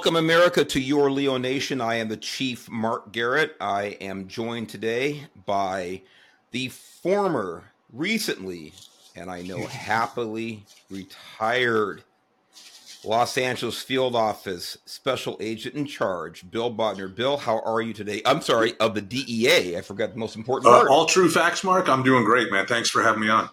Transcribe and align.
Welcome, 0.00 0.16
America, 0.16 0.64
to 0.64 0.80
your 0.80 1.10
Leo 1.10 1.36
Nation. 1.36 1.82
I 1.82 1.96
am 1.96 2.08
the 2.08 2.16
Chief 2.16 2.70
Mark 2.70 3.12
Garrett. 3.12 3.54
I 3.60 3.98
am 4.00 4.28
joined 4.28 4.70
today 4.70 5.26
by 5.44 6.00
the 6.52 6.68
former, 6.68 7.64
recently, 7.92 8.72
and 9.14 9.30
I 9.30 9.42
know 9.42 9.58
happily 9.66 10.64
retired 10.88 12.02
Los 13.04 13.36
Angeles 13.36 13.82
Field 13.82 14.16
Office 14.16 14.78
Special 14.86 15.36
Agent 15.38 15.74
in 15.74 15.84
Charge, 15.84 16.50
Bill 16.50 16.74
Bodner. 16.74 17.14
Bill, 17.14 17.36
how 17.36 17.60
are 17.60 17.82
you 17.82 17.92
today? 17.92 18.22
I'm 18.24 18.40
sorry, 18.40 18.80
of 18.80 18.94
the 18.94 19.02
DEA. 19.02 19.76
I 19.76 19.82
forgot 19.82 20.12
the 20.12 20.18
most 20.18 20.34
important 20.34 20.72
uh, 20.72 20.86
All 20.88 21.04
true 21.04 21.28
facts, 21.28 21.62
Mark. 21.62 21.90
I'm 21.90 22.02
doing 22.02 22.24
great, 22.24 22.50
man. 22.50 22.64
Thanks 22.66 22.88
for 22.88 23.02
having 23.02 23.20
me 23.20 23.28
on. 23.28 23.50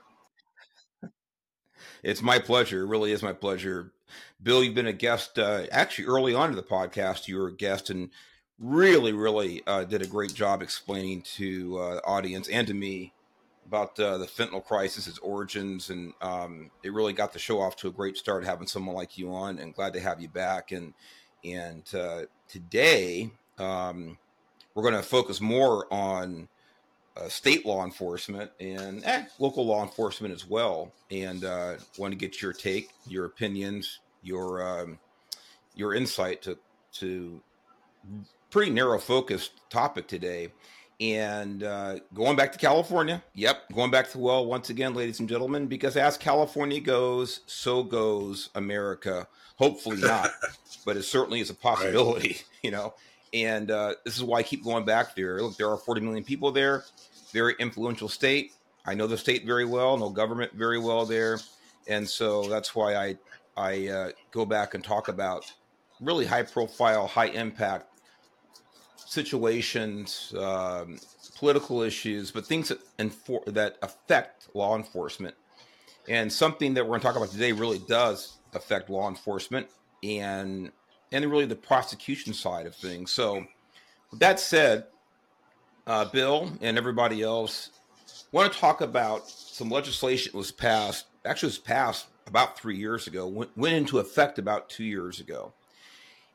It's 2.03 2.21
my 2.21 2.39
pleasure. 2.39 2.83
It 2.83 2.87
really 2.87 3.11
is 3.11 3.21
my 3.21 3.33
pleasure. 3.33 3.91
Bill, 4.41 4.63
you've 4.63 4.75
been 4.75 4.87
a 4.87 4.93
guest 4.93 5.39
uh, 5.39 5.63
actually 5.71 6.05
early 6.05 6.33
on 6.35 6.49
to 6.49 6.55
the 6.55 6.63
podcast. 6.63 7.27
You 7.27 7.39
were 7.39 7.47
a 7.47 7.53
guest 7.55 7.89
and 7.89 8.09
really, 8.59 9.11
really 9.11 9.63
uh, 9.65 9.83
did 9.83 10.01
a 10.01 10.07
great 10.07 10.33
job 10.33 10.61
explaining 10.61 11.23
to 11.23 11.77
uh, 11.77 11.95
the 11.95 12.03
audience 12.05 12.47
and 12.47 12.67
to 12.67 12.73
me 12.73 13.13
about 13.65 13.99
uh, 13.99 14.17
the 14.17 14.25
fentanyl 14.25 14.63
crisis, 14.63 15.07
its 15.07 15.17
origins, 15.19 15.89
and 15.89 16.13
um, 16.21 16.71
it 16.83 16.93
really 16.93 17.13
got 17.13 17.33
the 17.33 17.39
show 17.39 17.59
off 17.59 17.75
to 17.77 17.87
a 17.87 17.91
great 17.91 18.15
start 18.15 18.45
having 18.45 18.67
someone 18.67 18.95
like 18.95 19.17
you 19.17 19.33
on. 19.33 19.59
And 19.59 19.73
glad 19.73 19.93
to 19.93 19.99
have 19.99 20.21
you 20.21 20.29
back. 20.29 20.71
And 20.71 20.93
and 21.43 21.83
uh, 21.93 22.23
today 22.47 23.31
um, 23.57 24.17
we're 24.73 24.83
going 24.83 24.95
to 24.95 25.01
focus 25.01 25.41
more 25.41 25.91
on 25.91 26.47
uh, 27.15 27.27
state 27.27 27.65
law 27.65 27.83
enforcement 27.83 28.51
and 28.59 29.03
eh, 29.03 29.25
local 29.39 29.65
law 29.65 29.83
enforcement 29.83 30.33
as 30.33 30.47
well. 30.47 30.93
And 31.09 31.43
uh, 31.43 31.75
want 31.97 32.11
to 32.13 32.17
get 32.17 32.41
your 32.41 32.53
take, 32.53 32.91
your 33.07 33.25
opinions, 33.25 33.99
your 34.21 34.81
um, 34.81 34.99
your 35.75 35.93
insight 35.93 36.41
to 36.43 36.57
to 36.93 37.41
pretty 38.49 38.71
narrow 38.71 38.99
focused 38.99 39.51
topic 39.69 40.07
today. 40.07 40.49
And 40.99 41.61
uh, 41.63 41.99
going 42.15 42.35
back 42.35 42.51
to 42.53 42.57
California, 42.57 43.23
yep, 43.35 43.71
going 43.71 43.91
back 43.91 44.09
to 44.11 44.17
well 44.17 44.45
once 44.47 44.71
again, 44.71 44.95
ladies 44.95 45.19
and 45.19 45.29
gentlemen, 45.29 45.67
because 45.67 45.95
as 45.95 46.17
California 46.17 46.79
goes, 46.79 47.41
so 47.45 47.83
goes 47.83 48.49
America. 48.55 49.27
Hopefully 49.57 49.97
not, 49.97 50.31
but 50.85 50.97
it 50.97 51.03
certainly 51.03 51.39
is 51.39 51.51
a 51.51 51.53
possibility, 51.53 52.27
right. 52.29 52.45
you 52.63 52.71
know. 52.71 52.95
And 53.33 53.69
uh, 53.69 53.95
this 54.05 54.15
is 54.15 54.23
why 54.23 54.39
I 54.39 54.43
keep 54.43 54.63
going 54.63 54.85
back 54.85 55.15
there. 55.15 55.41
Look, 55.41 55.57
there 55.57 55.69
are 55.69 55.77
40 55.77 56.01
million 56.01 56.23
people 56.23 56.51
there, 56.51 56.83
very 57.31 57.55
influential 57.59 58.09
state. 58.09 58.53
I 58.85 58.95
know 58.95 59.05
the 59.05 59.17
state 59.17 59.45
very 59.45 59.65
well, 59.65 59.97
know 59.97 60.09
government 60.09 60.53
very 60.53 60.79
well 60.79 61.05
there, 61.05 61.37
and 61.87 62.09
so 62.09 62.43
that's 62.49 62.73
why 62.73 62.95
I 62.95 63.17
I 63.57 63.87
uh, 63.87 64.09
go 64.31 64.45
back 64.45 64.75
and 64.75 64.83
talk 64.83 65.07
about 65.07 65.51
really 65.99 66.25
high 66.25 66.43
profile, 66.43 67.07
high 67.07 67.27
impact 67.27 67.87
situations, 68.97 70.33
um, 70.37 70.99
political 71.37 71.81
issues, 71.81 72.31
but 72.31 72.45
things 72.45 72.69
that 72.69 72.79
enfor- 72.97 73.45
that 73.53 73.77
affect 73.81 74.49
law 74.53 74.77
enforcement. 74.77 75.35
And 76.07 76.31
something 76.31 76.73
that 76.75 76.83
we're 76.83 76.91
going 76.91 77.01
to 77.01 77.07
talk 77.07 77.15
about 77.15 77.31
today 77.31 77.51
really 77.51 77.79
does 77.79 78.37
affect 78.53 78.89
law 78.89 79.09
enforcement 79.09 79.67
and 80.03 80.71
and 81.11 81.25
really 81.31 81.45
the 81.45 81.55
prosecution 81.55 82.33
side 82.33 82.65
of 82.65 82.75
things. 82.75 83.11
So, 83.11 83.45
with 84.11 84.19
that 84.19 84.39
said, 84.39 84.85
uh, 85.87 86.05
Bill 86.05 86.51
and 86.61 86.77
everybody 86.77 87.23
else 87.23 87.71
want 88.31 88.51
to 88.51 88.59
talk 88.59 88.81
about 88.81 89.29
some 89.29 89.69
legislation 89.69 90.33
that 90.33 90.37
was 90.37 90.51
passed. 90.51 91.07
Actually, 91.25 91.47
was 91.47 91.59
passed 91.59 92.07
about 92.27 92.59
three 92.59 92.75
years 92.77 93.07
ago, 93.07 93.25
went, 93.27 93.57
went 93.57 93.73
into 93.73 93.99
effect 93.99 94.37
about 94.37 94.69
two 94.69 94.83
years 94.83 95.19
ago. 95.19 95.53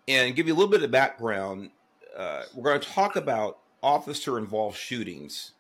And 0.09 0.34
give 0.34 0.49
you 0.49 0.55
a 0.55 0.56
little 0.56 0.71
bit 0.71 0.83
of 0.83 0.91
background, 0.91 1.71
uh, 2.17 2.43
we're 2.55 2.71
going 2.71 2.81
to 2.81 2.89
talk 2.89 3.15
about 3.15 3.59
officer 3.83 4.39
involved 4.39 4.77
shootings, 4.77 5.53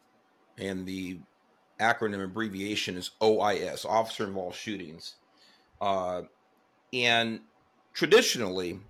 and 0.58 0.86
the 0.86 1.20
acronym 1.80 2.24
abbreviation 2.24 2.96
is 2.96 3.10
OIS, 3.20 3.84
officer 3.84 4.24
involved 4.24 4.56
shootings. 4.56 5.14
Uh, 5.80 6.22
and 6.92 7.40
traditionally, 7.92 8.80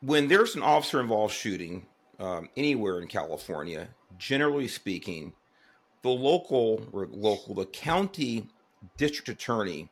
when 0.00 0.28
there's 0.28 0.54
an 0.54 0.62
officer 0.62 1.00
involved 1.00 1.34
shooting 1.34 1.86
um, 2.18 2.48
anywhere 2.56 3.00
in 3.00 3.08
California, 3.08 3.88
generally 4.18 4.68
speaking, 4.68 5.32
the 6.02 6.10
local 6.10 6.86
or 6.92 7.08
local, 7.10 7.54
the 7.54 7.66
county 7.66 8.48
district 8.96 9.28
attorney 9.28 9.88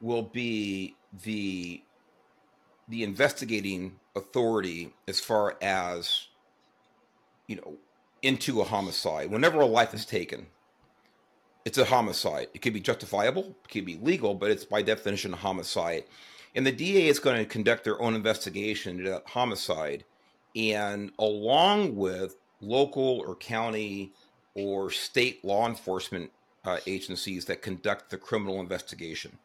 will 0.00 0.22
be 0.22 0.96
the 1.22 1.82
the 2.88 3.04
investigating 3.04 3.96
authority 4.16 4.92
as 5.06 5.20
far 5.20 5.56
as 5.62 6.26
you 7.46 7.56
know 7.56 7.74
into 8.22 8.60
a 8.60 8.64
homicide. 8.64 9.30
Whenever 9.30 9.60
a 9.60 9.66
life 9.66 9.94
is 9.94 10.04
taken 10.04 10.46
it's 11.64 11.78
a 11.78 11.84
homicide. 11.84 12.48
It 12.54 12.62
could 12.62 12.72
be 12.72 12.80
justifiable 12.80 13.54
it 13.64 13.70
could 13.70 13.84
be 13.84 13.96
legal 13.96 14.34
but 14.34 14.50
it's 14.50 14.64
by 14.64 14.82
definition 14.82 15.32
a 15.32 15.36
homicide. 15.36 16.04
And 16.54 16.66
the 16.66 16.72
da 16.72 17.08
is 17.08 17.20
going 17.20 17.38
to 17.38 17.44
conduct 17.44 17.84
their 17.84 18.00
own 18.02 18.14
investigation 18.14 18.98
into 18.98 19.10
that 19.10 19.28
homicide. 19.28 20.04
And 20.56 21.12
along 21.18 21.94
with 21.94 22.36
local 22.60 23.22
or 23.26 23.36
county 23.36 24.12
or 24.54 24.90
state 24.90 25.44
law 25.44 25.68
enforcement 25.68 26.30
uh, 26.64 26.78
agencies 26.86 27.44
that 27.46 27.62
conduct 27.62 28.10
the 28.10 28.18
criminal 28.18 28.60
investigation 28.60 29.38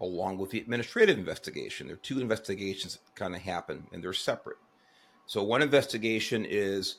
along 0.00 0.38
with 0.38 0.50
the 0.50 0.60
administrative 0.60 1.18
investigation. 1.18 1.86
There 1.86 1.94
are 1.94 2.00
two 2.00 2.20
investigations 2.20 2.96
that 2.96 3.14
kind 3.14 3.34
of 3.34 3.42
happen 3.42 3.86
and 3.92 4.02
they're 4.02 4.12
separate. 4.12 4.58
So, 5.26 5.42
one 5.42 5.62
investigation 5.62 6.44
is 6.44 6.96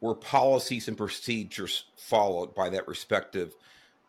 were 0.00 0.14
policies 0.14 0.88
and 0.88 0.96
procedures 0.96 1.84
followed 1.96 2.54
by 2.54 2.68
that 2.70 2.86
respective 2.86 3.54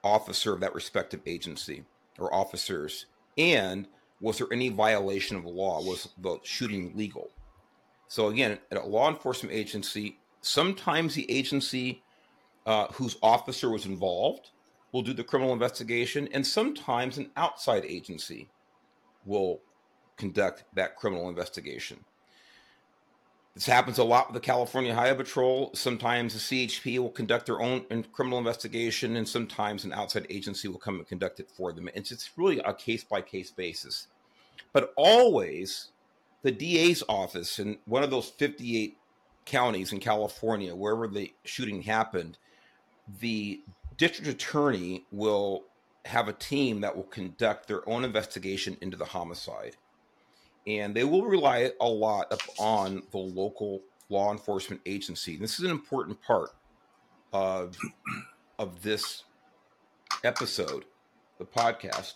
officer 0.03 0.53
of 0.53 0.59
that 0.61 0.75
respective 0.75 1.21
agency 1.25 1.83
or 2.19 2.33
officers? 2.33 3.05
And 3.37 3.87
was 4.21 4.37
there 4.37 4.47
any 4.51 4.69
violation 4.69 5.37
of 5.37 5.45
law? 5.45 5.81
Was 5.81 6.09
the 6.17 6.37
shooting 6.43 6.93
legal? 6.95 7.29
So, 8.07 8.27
again, 8.27 8.59
at 8.71 8.77
a 8.77 8.85
law 8.85 9.09
enforcement 9.09 9.53
agency, 9.53 10.19
sometimes 10.41 11.15
the 11.15 11.29
agency 11.29 12.03
uh, 12.65 12.87
whose 12.93 13.17
officer 13.21 13.69
was 13.69 13.85
involved 13.85 14.51
will 14.95 15.01
do 15.01 15.13
the 15.13 15.25
criminal 15.25 15.51
investigation, 15.51 16.29
and 16.31 16.47
sometimes 16.47 17.17
an 17.17 17.29
outside 17.35 17.83
agency 17.83 18.47
will 19.25 19.59
conduct 20.15 20.63
that 20.73 20.95
criminal 20.95 21.27
investigation. 21.27 22.05
This 23.55 23.65
happens 23.65 23.97
a 23.97 24.05
lot 24.05 24.29
with 24.29 24.41
the 24.41 24.45
California 24.45 24.95
Highway 24.95 25.17
Patrol. 25.17 25.71
Sometimes 25.73 26.33
the 26.33 26.39
CHP 26.39 26.97
will 26.99 27.09
conduct 27.09 27.45
their 27.45 27.59
own 27.59 27.83
criminal 28.13 28.39
investigation, 28.39 29.17
and 29.17 29.27
sometimes 29.27 29.83
an 29.83 29.91
outside 29.91 30.27
agency 30.29 30.69
will 30.69 30.79
come 30.79 30.95
and 30.95 31.07
conduct 31.07 31.41
it 31.41 31.51
for 31.51 31.73
them. 31.73 31.89
It's, 31.93 32.13
it's 32.13 32.29
really 32.37 32.59
a 32.59 32.73
case 32.73 33.03
by 33.03 33.19
case 33.19 33.51
basis. 33.51 34.07
But 34.71 34.93
always, 34.95 35.89
the 36.41 36.53
DA's 36.53 37.03
office 37.09 37.59
in 37.59 37.79
one 37.83 38.03
of 38.03 38.11
those 38.11 38.29
58 38.29 38.95
counties 39.43 39.91
in 39.91 39.99
California, 39.99 40.73
wherever 40.73 41.09
the 41.09 41.33
shooting 41.43 41.81
happened, 41.81 42.37
the 43.19 43.61
district 43.97 44.29
attorney 44.29 45.05
will 45.11 45.65
have 46.05 46.27
a 46.27 46.33
team 46.33 46.81
that 46.81 46.95
will 46.95 47.03
conduct 47.03 47.67
their 47.67 47.87
own 47.89 48.03
investigation 48.03 48.77
into 48.81 48.97
the 48.97 49.05
homicide. 49.05 49.75
And 50.67 50.95
they 50.95 51.03
will 51.03 51.25
rely 51.25 51.71
a 51.79 51.87
lot 51.87 52.31
upon 52.31 53.03
the 53.11 53.17
local 53.17 53.81
law 54.09 54.31
enforcement 54.31 54.81
agency. 54.85 55.37
This 55.37 55.59
is 55.59 55.65
an 55.65 55.71
important 55.71 56.21
part 56.21 56.51
of, 57.33 57.77
of 58.59 58.81
this 58.81 59.23
episode, 60.23 60.85
the 61.37 61.45
podcast, 61.45 62.13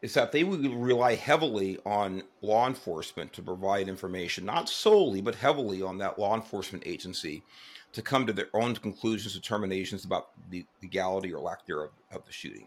is 0.00 0.14
that 0.14 0.32
they 0.32 0.42
will 0.42 0.58
rely 0.58 1.14
heavily 1.14 1.78
on 1.86 2.22
law 2.40 2.66
enforcement 2.66 3.32
to 3.34 3.42
provide 3.42 3.88
information, 3.88 4.44
not 4.44 4.68
solely, 4.68 5.20
but 5.20 5.34
heavily 5.34 5.80
on 5.80 5.98
that 5.98 6.18
law 6.18 6.34
enforcement 6.34 6.82
agency 6.86 7.42
to 7.92 8.02
come 8.02 8.26
to 8.26 8.32
their 8.32 8.48
own 8.54 8.74
conclusions, 8.74 9.34
determinations 9.34 10.04
about 10.04 10.30
the 10.50 10.64
legality 10.82 11.32
or 11.32 11.40
lack 11.40 11.66
thereof 11.66 11.90
of 12.10 12.24
the 12.24 12.32
shooting. 12.32 12.66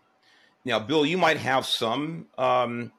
Now, 0.63 0.79
Bill, 0.79 1.05
you 1.05 1.17
might 1.17 1.37
have 1.37 1.65
some, 1.65 2.27
um, 2.37 2.91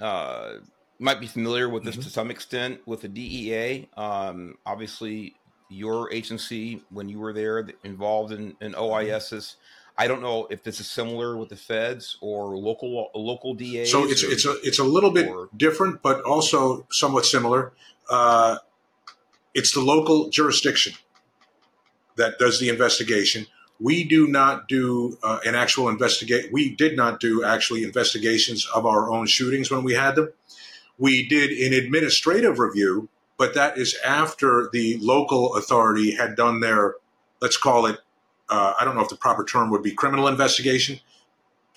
uh, 0.00 0.54
might 0.98 1.20
be 1.20 1.26
familiar 1.26 1.68
with 1.68 1.84
this 1.84 1.96
mm-hmm. 1.96 2.04
to 2.04 2.10
some 2.10 2.30
extent 2.30 2.80
with 2.86 3.02
the 3.02 3.08
DEA. 3.08 3.88
Um, 3.96 4.56
obviously, 4.64 5.34
your 5.68 6.12
agency, 6.12 6.82
when 6.90 7.08
you 7.08 7.18
were 7.18 7.32
there, 7.32 7.66
involved 7.82 8.32
in, 8.32 8.56
in 8.60 8.72
OISs. 8.72 9.56
I 9.96 10.08
don't 10.08 10.22
know 10.22 10.48
if 10.50 10.62
this 10.62 10.80
is 10.80 10.88
similar 10.88 11.36
with 11.36 11.50
the 11.50 11.56
feds 11.56 12.16
or 12.20 12.56
local 12.56 13.10
local 13.14 13.54
DAs. 13.54 13.92
So 13.92 14.04
it's 14.08 14.24
or, 14.24 14.32
it's 14.32 14.44
a 14.44 14.56
it's 14.64 14.78
a 14.80 14.84
little 14.84 15.12
bit 15.12 15.28
or, 15.28 15.48
different, 15.56 16.02
but 16.02 16.20
also 16.22 16.84
somewhat 16.90 17.24
similar. 17.24 17.72
Uh, 18.10 18.58
it's 19.54 19.72
the 19.72 19.80
local 19.80 20.30
jurisdiction 20.30 20.94
that 22.16 22.38
does 22.38 22.60
the 22.60 22.68
investigation. 22.68 23.46
We 23.80 24.04
do 24.04 24.28
not 24.28 24.68
do 24.68 25.18
uh, 25.22 25.40
an 25.44 25.54
actual 25.54 25.88
investigate. 25.88 26.52
We 26.52 26.74
did 26.74 26.96
not 26.96 27.20
do 27.20 27.44
actually 27.44 27.82
investigations 27.82 28.66
of 28.74 28.86
our 28.86 29.10
own 29.10 29.26
shootings 29.26 29.70
when 29.70 29.82
we 29.82 29.94
had 29.94 30.14
them. 30.14 30.32
We 30.96 31.26
did 31.26 31.50
an 31.50 31.76
administrative 31.76 32.58
review, 32.58 33.08
but 33.36 33.54
that 33.54 33.76
is 33.76 33.96
after 34.04 34.68
the 34.72 34.96
local 35.00 35.56
authority 35.56 36.14
had 36.14 36.36
done 36.36 36.60
their, 36.60 36.94
let's 37.40 37.56
call 37.56 37.86
it, 37.86 37.98
uh, 38.48 38.74
I 38.78 38.84
don't 38.84 38.94
know 38.94 39.02
if 39.02 39.08
the 39.08 39.16
proper 39.16 39.44
term 39.44 39.70
would 39.70 39.82
be 39.82 39.90
criminal 39.90 40.28
investigation, 40.28 41.00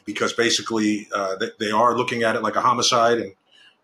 because 0.05 0.33
basically 0.33 1.07
uh, 1.13 1.35
they, 1.35 1.49
they 1.59 1.71
are 1.71 1.97
looking 1.97 2.23
at 2.23 2.35
it 2.35 2.43
like 2.43 2.55
a 2.55 2.61
homicide 2.61 3.17
and 3.19 3.33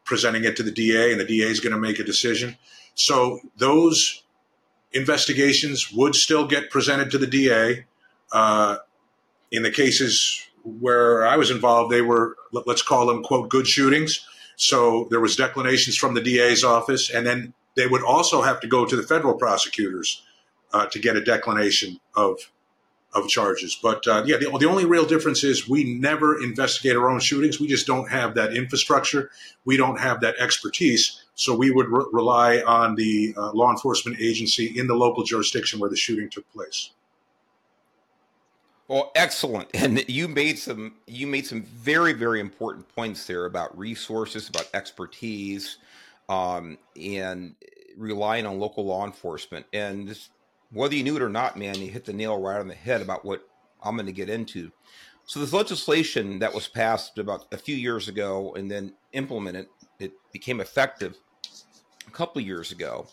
presenting 0.05 0.43
it 0.43 0.55
to 0.57 0.63
the 0.63 0.71
DA, 0.71 1.11
and 1.11 1.19
the 1.19 1.25
DA 1.25 1.47
is 1.47 1.59
going 1.59 1.73
to 1.73 1.79
make 1.79 1.99
a 1.99 2.03
decision. 2.03 2.57
So 2.95 3.39
those 3.57 4.22
investigations 4.93 5.91
would 5.91 6.15
still 6.15 6.47
get 6.47 6.69
presented 6.69 7.11
to 7.11 7.17
the 7.17 7.27
DA. 7.27 7.85
Uh, 8.31 8.77
in 9.51 9.63
the 9.63 9.71
cases 9.71 10.47
where 10.63 11.25
I 11.25 11.37
was 11.37 11.51
involved, 11.51 11.91
they 11.91 12.01
were, 12.01 12.35
let's 12.51 12.81
call 12.81 13.05
them, 13.05 13.23
quote, 13.23 13.49
good 13.49 13.67
shootings. 13.67 14.25
So 14.55 15.07
there 15.09 15.19
was 15.19 15.35
declinations 15.35 15.97
from 15.97 16.13
the 16.13 16.21
DA's 16.21 16.63
office, 16.63 17.09
and 17.09 17.25
then 17.25 17.53
they 17.75 17.87
would 17.87 18.03
also 18.03 18.41
have 18.41 18.59
to 18.61 18.67
go 18.67 18.85
to 18.85 18.95
the 18.95 19.03
federal 19.03 19.35
prosecutors 19.35 20.23
uh, 20.73 20.87
to 20.87 20.99
get 20.99 21.15
a 21.15 21.23
declination 21.23 21.99
of 22.15 22.51
of 23.13 23.27
charges. 23.27 23.77
But 23.81 24.07
uh, 24.07 24.23
yeah, 24.25 24.37
the, 24.37 24.57
the, 24.57 24.67
only 24.67 24.85
real 24.85 25.05
difference 25.05 25.43
is 25.43 25.69
we 25.69 25.83
never 25.83 26.41
investigate 26.41 26.97
our 26.97 27.09
own 27.09 27.19
shootings. 27.19 27.59
We 27.59 27.67
just 27.67 27.85
don't 27.85 28.09
have 28.09 28.33
that 28.35 28.55
infrastructure. 28.57 29.29
We 29.65 29.77
don't 29.77 29.99
have 29.99 30.21
that 30.21 30.35
expertise. 30.39 31.22
So 31.35 31.55
we 31.55 31.71
would 31.71 31.87
re- 31.89 32.05
rely 32.11 32.61
on 32.61 32.95
the 32.95 33.33
uh, 33.35 33.51
law 33.53 33.71
enforcement 33.71 34.19
agency 34.19 34.77
in 34.77 34.87
the 34.87 34.93
local 34.93 35.23
jurisdiction 35.23 35.79
where 35.79 35.89
the 35.89 35.95
shooting 35.95 36.29
took 36.29 36.51
place. 36.53 36.91
Well, 38.87 39.11
excellent. 39.15 39.69
And 39.73 40.07
you 40.07 40.27
made 40.27 40.59
some 40.59 40.95
you 41.07 41.27
made 41.27 41.45
some 41.45 41.63
very 41.63 42.13
very 42.13 42.39
important 42.39 42.87
points 42.95 43.25
there 43.25 43.45
about 43.45 43.77
resources, 43.77 44.49
about 44.49 44.69
expertise, 44.73 45.77
um, 46.29 46.77
and 46.99 47.55
relying 47.97 48.45
on 48.45 48.59
local 48.59 48.85
law 48.85 49.05
enforcement. 49.05 49.65
And 49.73 50.17
whether 50.71 50.95
you 50.95 51.03
knew 51.03 51.15
it 51.15 51.21
or 51.21 51.29
not, 51.29 51.57
man, 51.57 51.79
you 51.79 51.89
hit 51.89 52.05
the 52.05 52.13
nail 52.13 52.39
right 52.39 52.59
on 52.59 52.67
the 52.67 52.75
head 52.75 53.01
about 53.01 53.23
what 53.23 53.47
I'm 53.83 53.95
going 53.95 54.05
to 54.07 54.11
get 54.11 54.29
into. 54.29 54.71
So 55.25 55.39
this 55.39 55.53
legislation 55.53 56.39
that 56.39 56.53
was 56.53 56.67
passed 56.67 57.17
about 57.17 57.45
a 57.51 57.57
few 57.57 57.75
years 57.75 58.09
ago 58.09 58.53
and 58.55 58.69
then 58.69 58.93
implemented, 59.13 59.67
it 60.03 60.13
became 60.31 60.61
effective 60.61 61.15
a 62.07 62.11
couple 62.11 62.41
years 62.41 62.71
ago. 62.71 63.07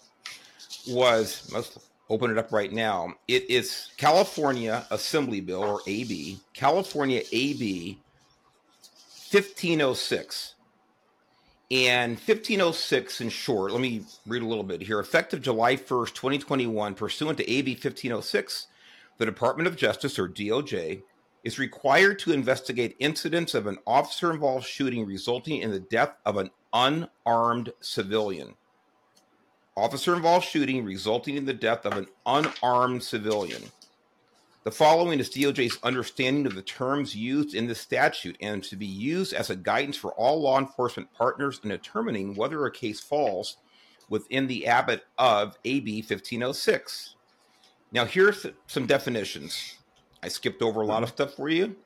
Was 0.89 1.51
let's 1.55 1.79
open 2.09 2.31
it 2.31 2.39
up 2.39 2.53
right 2.53 2.73
now. 2.73 3.15
It 3.29 3.49
is 3.49 3.91
California 3.97 4.87
Assembly 4.91 5.41
Bill 5.41 5.63
or 5.63 5.81
AB, 5.87 6.39
California 6.55 7.23
AB 7.33 7.99
1506. 9.31 10.55
And 11.73 12.15
1506, 12.15 13.21
in 13.21 13.29
short, 13.29 13.71
let 13.71 13.81
me 13.81 14.03
read 14.27 14.43
a 14.43 14.47
little 14.47 14.65
bit 14.65 14.83
here. 14.83 14.99
Effective 14.99 15.41
July 15.41 15.77
1st, 15.77 16.15
2021, 16.15 16.95
pursuant 16.97 17.39
to 17.39 17.49
AB 17.49 17.75
1506, 17.75 18.67
the 19.19 19.27
Department 19.27 19.69
of 19.69 19.77
Justice, 19.77 20.19
or 20.19 20.29
DOJ, 20.29 21.03
is 21.45 21.59
required 21.59 22.19
to 22.19 22.33
investigate 22.33 22.97
incidents 22.99 23.55
of 23.55 23.67
an 23.67 23.79
officer 23.87 24.31
involved 24.31 24.67
shooting 24.67 25.07
resulting 25.07 25.63
in 25.63 25.71
the 25.71 25.81
death 25.81 26.13
of 26.27 26.37
an 26.37 26.51
unarmed 26.73 27.73
civilian. 27.81 28.55
Officer 29.77 30.15
involved 30.15 30.47
shooting 30.47 30.85
resulting 30.85 31.37
in 31.37 31.47
the 31.47 31.55
death 31.55 31.87
of 31.87 31.97
an 31.97 32.07
unarmed 32.27 33.03
civilian. 33.03 33.63
The 34.63 34.71
following 34.71 35.19
is 35.19 35.31
DOJ's 35.31 35.79
understanding 35.83 36.45
of 36.45 36.55
the 36.55 36.61
terms 36.61 37.17
used 37.17 37.55
in 37.55 37.67
the 37.67 37.75
statute 37.75 38.37
and 38.43 38.63
to 38.65 38.77
be 38.77 38.85
used 38.85 39.33
as 39.33 39.49
a 39.49 39.57
guidance 39.57 39.97
for 39.97 40.13
all 40.13 40.43
law 40.43 40.59
enforcement 40.59 41.11
partners 41.15 41.61
in 41.65 41.71
determining 41.71 42.35
whether 42.35 42.67
a 42.67 42.71
case 42.71 43.01
falls 43.01 43.57
within 44.11 44.47
the 44.47 44.67
ambit 44.67 45.05
of 45.17 45.57
AB 45.65 46.01
1506. 46.03 47.15
Now, 47.91 48.05
here's 48.05 48.45
some 48.67 48.87
definitions. 48.87 49.77
I 50.23 50.29
skipped 50.29 50.63
over 50.63 50.81
a 50.81 50.87
lot 50.87 51.03
of 51.03 51.09
stuff 51.09 51.35
for 51.35 51.49
you 51.49 51.77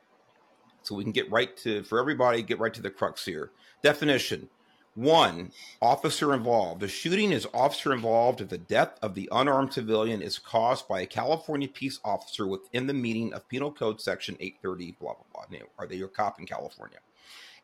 so 0.82 0.94
we 0.94 1.02
can 1.02 1.12
get 1.12 1.30
right 1.30 1.56
to, 1.58 1.82
for 1.84 1.98
everybody, 1.98 2.42
get 2.42 2.58
right 2.58 2.74
to 2.74 2.82
the 2.82 2.90
crux 2.90 3.24
here. 3.24 3.50
Definition 3.82 4.48
one, 4.94 5.50
officer 5.82 6.32
involved. 6.34 6.80
The 6.80 6.86
shooting 6.88 7.32
is 7.32 7.48
officer 7.52 7.92
involved 7.92 8.40
if 8.40 8.48
the 8.48 8.58
death 8.58 8.96
of 9.02 9.14
the 9.14 9.28
unarmed 9.32 9.72
civilian 9.72 10.22
is 10.22 10.38
caused 10.38 10.86
by 10.86 11.00
a 11.00 11.06
California 11.06 11.66
peace 11.66 11.98
officer 12.04 12.46
within 12.46 12.86
the 12.86 12.94
meaning 12.94 13.32
of 13.32 13.48
Penal 13.48 13.72
Code 13.72 14.00
Section 14.00 14.36
830, 14.38 14.96
blah, 15.00 15.14
blah, 15.14 15.44
blah. 15.48 15.58
Are 15.78 15.88
they 15.88 15.96
your 15.96 16.08
cop 16.08 16.38
in 16.38 16.46
California? 16.46 16.98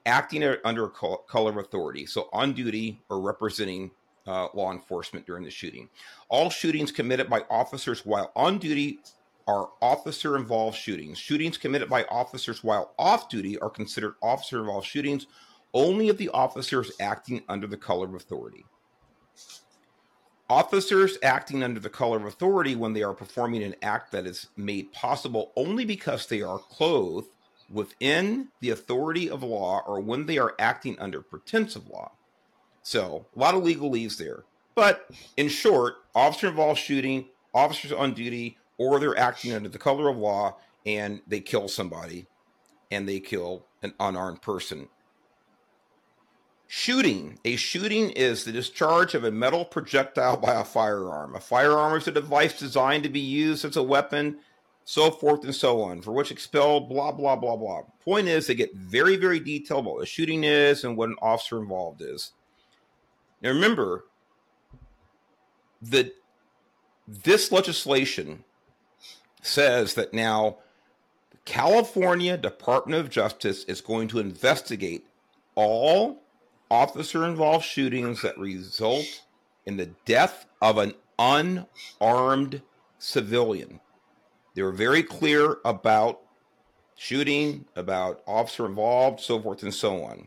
Acting 0.06 0.42
under 0.64 0.88
color 0.88 1.50
of 1.50 1.58
authority, 1.58 2.04
so 2.04 2.28
on 2.32 2.52
duty 2.52 3.00
or 3.08 3.20
representing 3.20 3.92
uh, 4.26 4.48
law 4.54 4.72
enforcement 4.72 5.24
during 5.24 5.44
the 5.44 5.50
shooting. 5.50 5.88
All 6.30 6.50
shootings 6.50 6.90
committed 6.90 7.30
by 7.30 7.44
officers 7.48 8.04
while 8.04 8.32
on 8.34 8.58
duty 8.58 8.98
are 9.50 9.70
officer 9.82 10.36
involved 10.36 10.76
shootings. 10.76 11.18
Shootings 11.18 11.58
committed 11.58 11.88
by 11.88 12.04
officers 12.04 12.62
while 12.62 12.94
off 12.98 13.28
duty 13.28 13.58
are 13.58 13.68
considered 13.68 14.14
officer 14.22 14.60
involved 14.60 14.86
shootings 14.86 15.26
only 15.74 16.08
if 16.08 16.18
the 16.18 16.28
officers 16.28 16.92
acting 17.00 17.42
under 17.48 17.66
the 17.66 17.76
color 17.76 18.06
of 18.06 18.14
authority. 18.14 18.64
Officers 20.48 21.18
acting 21.22 21.62
under 21.62 21.80
the 21.80 21.90
color 21.90 22.16
of 22.16 22.24
authority 22.26 22.76
when 22.76 22.92
they 22.92 23.02
are 23.02 23.14
performing 23.14 23.62
an 23.62 23.74
act 23.82 24.12
that 24.12 24.26
is 24.26 24.46
made 24.56 24.92
possible 24.92 25.52
only 25.56 25.84
because 25.84 26.26
they 26.26 26.42
are 26.42 26.58
clothed 26.58 27.28
within 27.68 28.48
the 28.60 28.70
authority 28.70 29.30
of 29.30 29.42
law 29.42 29.82
or 29.86 30.00
when 30.00 30.26
they 30.26 30.38
are 30.38 30.54
acting 30.58 30.98
under 30.98 31.22
pretense 31.22 31.74
of 31.74 31.88
law. 31.88 32.12
So, 32.82 33.26
a 33.34 33.38
lot 33.38 33.54
of 33.54 33.62
legalese 33.62 34.16
there. 34.16 34.44
But 34.74 35.08
in 35.36 35.48
short, 35.48 35.94
officer 36.14 36.48
involved 36.48 36.80
shooting, 36.80 37.26
officers 37.52 37.92
on 37.92 38.14
duty, 38.14 38.56
or 38.80 38.98
they're 38.98 39.18
acting 39.18 39.52
under 39.52 39.68
the 39.68 39.78
color 39.78 40.08
of 40.08 40.16
law 40.16 40.56
and 40.86 41.20
they 41.26 41.40
kill 41.40 41.68
somebody 41.68 42.26
and 42.90 43.08
they 43.08 43.20
kill 43.20 43.66
an 43.82 43.94
unarmed 44.00 44.42
person 44.42 44.88
Shooting. 46.72 47.40
A 47.44 47.56
shooting 47.56 48.10
is 48.10 48.44
the 48.44 48.52
discharge 48.52 49.16
of 49.16 49.24
a 49.24 49.32
metal 49.32 49.64
projectile 49.64 50.36
by 50.36 50.54
a 50.54 50.62
firearm. 50.62 51.34
A 51.34 51.40
firearm 51.40 51.98
is 51.98 52.06
a 52.06 52.12
device 52.12 52.56
designed 52.56 53.02
to 53.02 53.08
be 53.08 53.18
used 53.18 53.64
as 53.64 53.76
a 53.76 53.82
weapon, 53.82 54.38
so 54.84 55.10
forth 55.10 55.42
and 55.42 55.52
so 55.52 55.82
on, 55.82 56.00
for 56.00 56.12
which 56.12 56.30
expelled 56.30 56.88
blah, 56.88 57.10
blah, 57.10 57.34
blah, 57.34 57.56
blah. 57.56 57.82
Point 58.04 58.28
is, 58.28 58.46
they 58.46 58.54
get 58.54 58.72
very, 58.72 59.16
very 59.16 59.40
detailed 59.40 59.80
about 59.80 59.94
what 59.94 60.04
a 60.04 60.06
shooting 60.06 60.44
is 60.44 60.84
and 60.84 60.96
what 60.96 61.08
an 61.08 61.16
officer 61.20 61.58
involved 61.58 62.02
is. 62.02 62.34
Now, 63.42 63.48
remember 63.48 64.04
that 65.82 66.14
this 67.08 67.50
legislation 67.50 68.44
says 69.42 69.94
that 69.94 70.12
now 70.12 70.58
the 71.30 71.38
California 71.44 72.36
Department 72.36 73.00
of 73.00 73.10
Justice 73.10 73.64
is 73.64 73.80
going 73.80 74.08
to 74.08 74.18
investigate 74.18 75.06
all 75.54 76.22
officer 76.70 77.24
involved 77.24 77.64
shootings 77.64 78.22
that 78.22 78.38
result 78.38 79.22
in 79.66 79.76
the 79.76 79.90
death 80.04 80.46
of 80.62 80.78
an 80.78 80.94
unarmed 81.18 82.62
civilian. 82.98 83.80
They 84.54 84.62
were 84.62 84.72
very 84.72 85.02
clear 85.02 85.58
about 85.64 86.20
shooting, 86.96 87.64
about 87.76 88.22
officer 88.26 88.66
involved, 88.66 89.20
so 89.20 89.40
forth 89.40 89.62
and 89.62 89.74
so 89.74 90.02
on. 90.02 90.26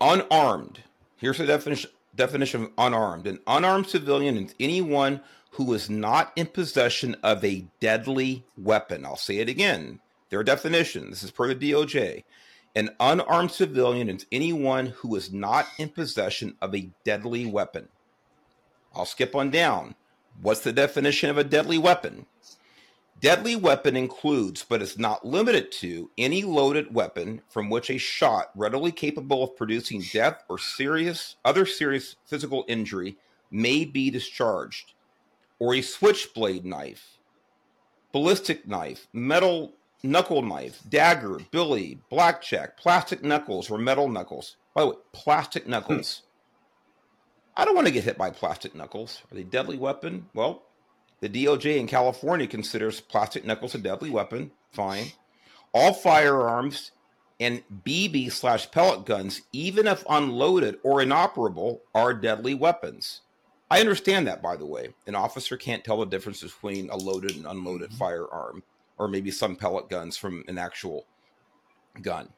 Unarmed. 0.00 0.82
Here's 1.16 1.38
the 1.38 1.46
definition 1.46 1.90
definition 2.14 2.64
of 2.64 2.70
unarmed. 2.78 3.26
An 3.26 3.38
unarmed 3.46 3.86
civilian 3.86 4.36
is 4.36 4.54
anyone 4.58 5.20
who 5.50 5.72
is 5.74 5.90
not 5.90 6.32
in 6.36 6.46
possession 6.46 7.16
of 7.22 7.44
a 7.44 7.66
deadly 7.80 8.44
weapon. 8.56 9.04
I'll 9.04 9.16
say 9.16 9.38
it 9.38 9.48
again. 9.48 10.00
Their 10.30 10.42
definition. 10.42 11.10
This 11.10 11.22
is 11.22 11.30
per 11.30 11.52
the 11.52 11.72
DOJ. 11.72 12.24
An 12.76 12.90
unarmed 13.00 13.50
civilian 13.50 14.08
is 14.08 14.26
anyone 14.30 14.86
who 14.86 15.16
is 15.16 15.32
not 15.32 15.66
in 15.78 15.88
possession 15.88 16.56
of 16.62 16.74
a 16.74 16.90
deadly 17.04 17.46
weapon. 17.46 17.88
I'll 18.94 19.06
skip 19.06 19.34
on 19.34 19.50
down. 19.50 19.96
What's 20.40 20.60
the 20.60 20.72
definition 20.72 21.30
of 21.30 21.38
a 21.38 21.44
deadly 21.44 21.78
weapon? 21.78 22.26
Deadly 23.20 23.54
weapon 23.54 23.96
includes, 23.96 24.64
but 24.66 24.80
is 24.80 24.98
not 24.98 25.26
limited 25.26 25.70
to, 25.72 26.10
any 26.16 26.42
loaded 26.42 26.94
weapon 26.94 27.42
from 27.50 27.68
which 27.68 27.90
a 27.90 27.98
shot 27.98 28.50
readily 28.54 28.92
capable 28.92 29.42
of 29.42 29.56
producing 29.56 30.02
death 30.12 30.42
or 30.48 30.56
serious 30.56 31.36
other 31.44 31.66
serious 31.66 32.16
physical 32.24 32.64
injury 32.66 33.16
may 33.50 33.84
be 33.84 34.10
discharged, 34.10 34.94
or 35.60 35.74
a 35.74 35.82
switchblade 35.82 36.64
knife, 36.64 37.18
ballistic 38.12 38.66
knife, 38.66 39.06
metal 39.12 39.74
knuckle 40.02 40.42
knife, 40.42 40.80
dagger, 40.88 41.38
billy, 41.52 42.00
blackjack, 42.10 42.76
plastic 42.76 43.22
knuckles 43.22 43.70
or 43.70 43.78
metal 43.78 44.08
knuckles. 44.08 44.56
By 44.74 44.82
the 44.82 44.88
way, 44.88 44.96
plastic 45.12 45.64
hmm. 45.64 45.70
knuckles. 45.70 46.22
I 47.56 47.64
don't 47.64 47.74
want 47.74 47.86
to 47.86 47.92
get 47.92 48.04
hit 48.04 48.16
by 48.16 48.30
plastic 48.30 48.74
knuckles. 48.74 49.22
Are 49.30 49.34
they 49.34 49.42
deadly 49.42 49.76
weapon? 49.76 50.26
Well, 50.34 50.62
the 51.20 51.28
DOJ 51.28 51.76
in 51.78 51.86
California 51.86 52.46
considers 52.46 53.00
plastic 53.00 53.44
knuckles 53.44 53.74
a 53.74 53.78
deadly 53.78 54.08
weapon. 54.08 54.52
Fine. 54.72 55.12
All 55.74 55.92
firearms 55.92 56.92
and 57.38 57.62
BB 57.84 58.32
slash 58.32 58.70
pellet 58.70 59.04
guns, 59.04 59.42
even 59.52 59.86
if 59.86 60.04
unloaded 60.08 60.78
or 60.82 61.02
inoperable, 61.02 61.82
are 61.94 62.14
deadly 62.14 62.54
weapons. 62.54 63.20
I 63.70 63.80
understand 63.80 64.26
that, 64.26 64.42
by 64.42 64.56
the 64.56 64.66
way. 64.66 64.88
An 65.06 65.14
officer 65.14 65.56
can't 65.56 65.84
tell 65.84 66.00
the 66.00 66.06
difference 66.06 66.42
between 66.42 66.90
a 66.90 66.96
loaded 66.96 67.36
and 67.36 67.46
unloaded 67.46 67.90
mm-hmm. 67.90 67.98
firearm, 67.98 68.62
or 68.98 69.08
maybe 69.08 69.30
some 69.30 69.56
pellet 69.56 69.88
guns 69.88 70.16
from 70.16 70.44
an 70.48 70.58
actual 70.58 71.06
gun. 72.02 72.28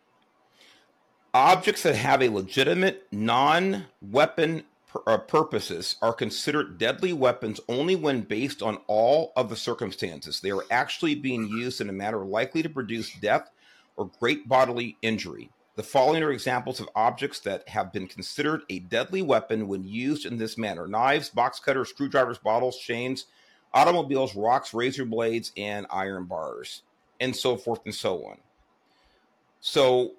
Objects 1.34 1.82
that 1.84 1.96
have 1.96 2.22
a 2.22 2.28
legitimate 2.28 3.06
non 3.10 3.86
weapon 4.02 4.64
uh, 5.06 5.16
purposes 5.16 5.96
are 6.02 6.12
considered 6.12 6.76
deadly 6.76 7.14
weapons 7.14 7.60
only 7.68 7.96
when 7.96 8.20
based 8.20 8.62
on 8.62 8.76
all 8.86 9.32
of 9.34 9.48
the 9.48 9.56
circumstances. 9.56 10.40
They 10.40 10.50
are 10.50 10.64
actually 10.70 11.14
being 11.14 11.48
used 11.48 11.80
in 11.80 11.88
a 11.88 11.94
manner 11.94 12.24
likely 12.24 12.62
to 12.62 12.68
produce 12.68 13.14
death 13.20 13.50
or 13.96 14.10
great 14.20 14.46
bodily 14.46 14.98
injury. 15.00 15.50
The 15.74 15.82
following 15.82 16.22
are 16.22 16.32
examples 16.32 16.80
of 16.80 16.88
objects 16.94 17.40
that 17.40 17.66
have 17.68 17.92
been 17.92 18.06
considered 18.06 18.62
a 18.68 18.80
deadly 18.80 19.22
weapon 19.22 19.68
when 19.68 19.84
used 19.84 20.26
in 20.26 20.36
this 20.36 20.58
manner 20.58 20.86
knives, 20.86 21.30
box 21.30 21.60
cutters, 21.60 21.88
screwdrivers, 21.88 22.36
bottles, 22.38 22.78
chains, 22.78 23.26
automobiles, 23.72 24.36
rocks, 24.36 24.74
razor 24.74 25.06
blades, 25.06 25.50
and 25.56 25.86
iron 25.90 26.24
bars, 26.24 26.82
and 27.20 27.34
so 27.34 27.56
forth 27.56 27.80
and 27.86 27.94
so 27.94 28.26
on. 28.26 28.36
So 29.60 30.12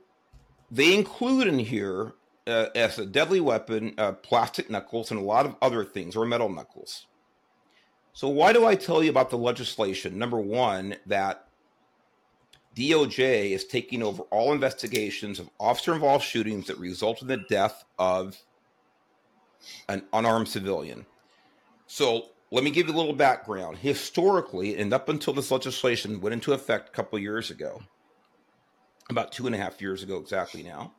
they 0.71 0.95
include 0.95 1.47
in 1.47 1.59
here 1.59 2.13
uh, 2.47 2.67
as 2.73 2.97
a 2.97 3.05
deadly 3.05 3.39
weapon 3.39 3.93
uh, 3.99 4.13
plastic 4.13 4.71
knuckles 4.71 5.11
and 5.11 5.19
a 5.19 5.23
lot 5.23 5.45
of 5.45 5.55
other 5.61 5.85
things, 5.85 6.15
or 6.15 6.25
metal 6.25 6.49
knuckles. 6.49 7.05
So, 8.13 8.27
why 8.27 8.53
do 8.53 8.65
I 8.65 8.75
tell 8.75 9.03
you 9.03 9.09
about 9.09 9.29
the 9.29 9.37
legislation? 9.37 10.17
Number 10.17 10.39
one, 10.39 10.95
that 11.05 11.47
DOJ 12.75 13.51
is 13.51 13.65
taking 13.65 14.01
over 14.01 14.23
all 14.23 14.51
investigations 14.51 15.39
of 15.39 15.49
officer 15.59 15.93
involved 15.93 16.25
shootings 16.25 16.67
that 16.67 16.77
result 16.77 17.21
in 17.21 17.27
the 17.27 17.37
death 17.37 17.83
of 17.99 18.37
an 19.89 20.03
unarmed 20.11 20.47
civilian. 20.47 21.05
So 21.87 22.29
let 22.51 22.63
me 22.63 22.71
give 22.71 22.87
you 22.87 22.93
a 22.93 22.97
little 22.97 23.13
background. 23.13 23.77
Historically, 23.77 24.77
and 24.77 24.93
up 24.93 25.09
until 25.09 25.33
this 25.33 25.51
legislation 25.51 26.21
went 26.21 26.33
into 26.33 26.53
effect 26.53 26.89
a 26.89 26.91
couple 26.91 27.19
years 27.19 27.51
ago, 27.51 27.81
about 29.09 29.31
two 29.31 29.45
and 29.45 29.55
a 29.55 29.57
half 29.57 29.81
years 29.81 30.01
ago 30.01 30.17
exactly 30.17 30.63
now, 30.63 30.93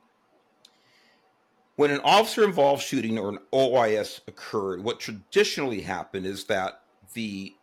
when 1.77 1.91
an 1.91 2.01
officer 2.05 2.45
involved 2.45 2.83
shooting 2.83 3.19
or 3.19 3.31
an 3.31 3.39
OIS 3.53 4.21
occurred, 4.29 4.85
what 4.85 5.01
traditionally 5.01 5.81
happened 5.81 6.25
is 6.25 6.45
that 6.45 6.83
the 7.15 7.55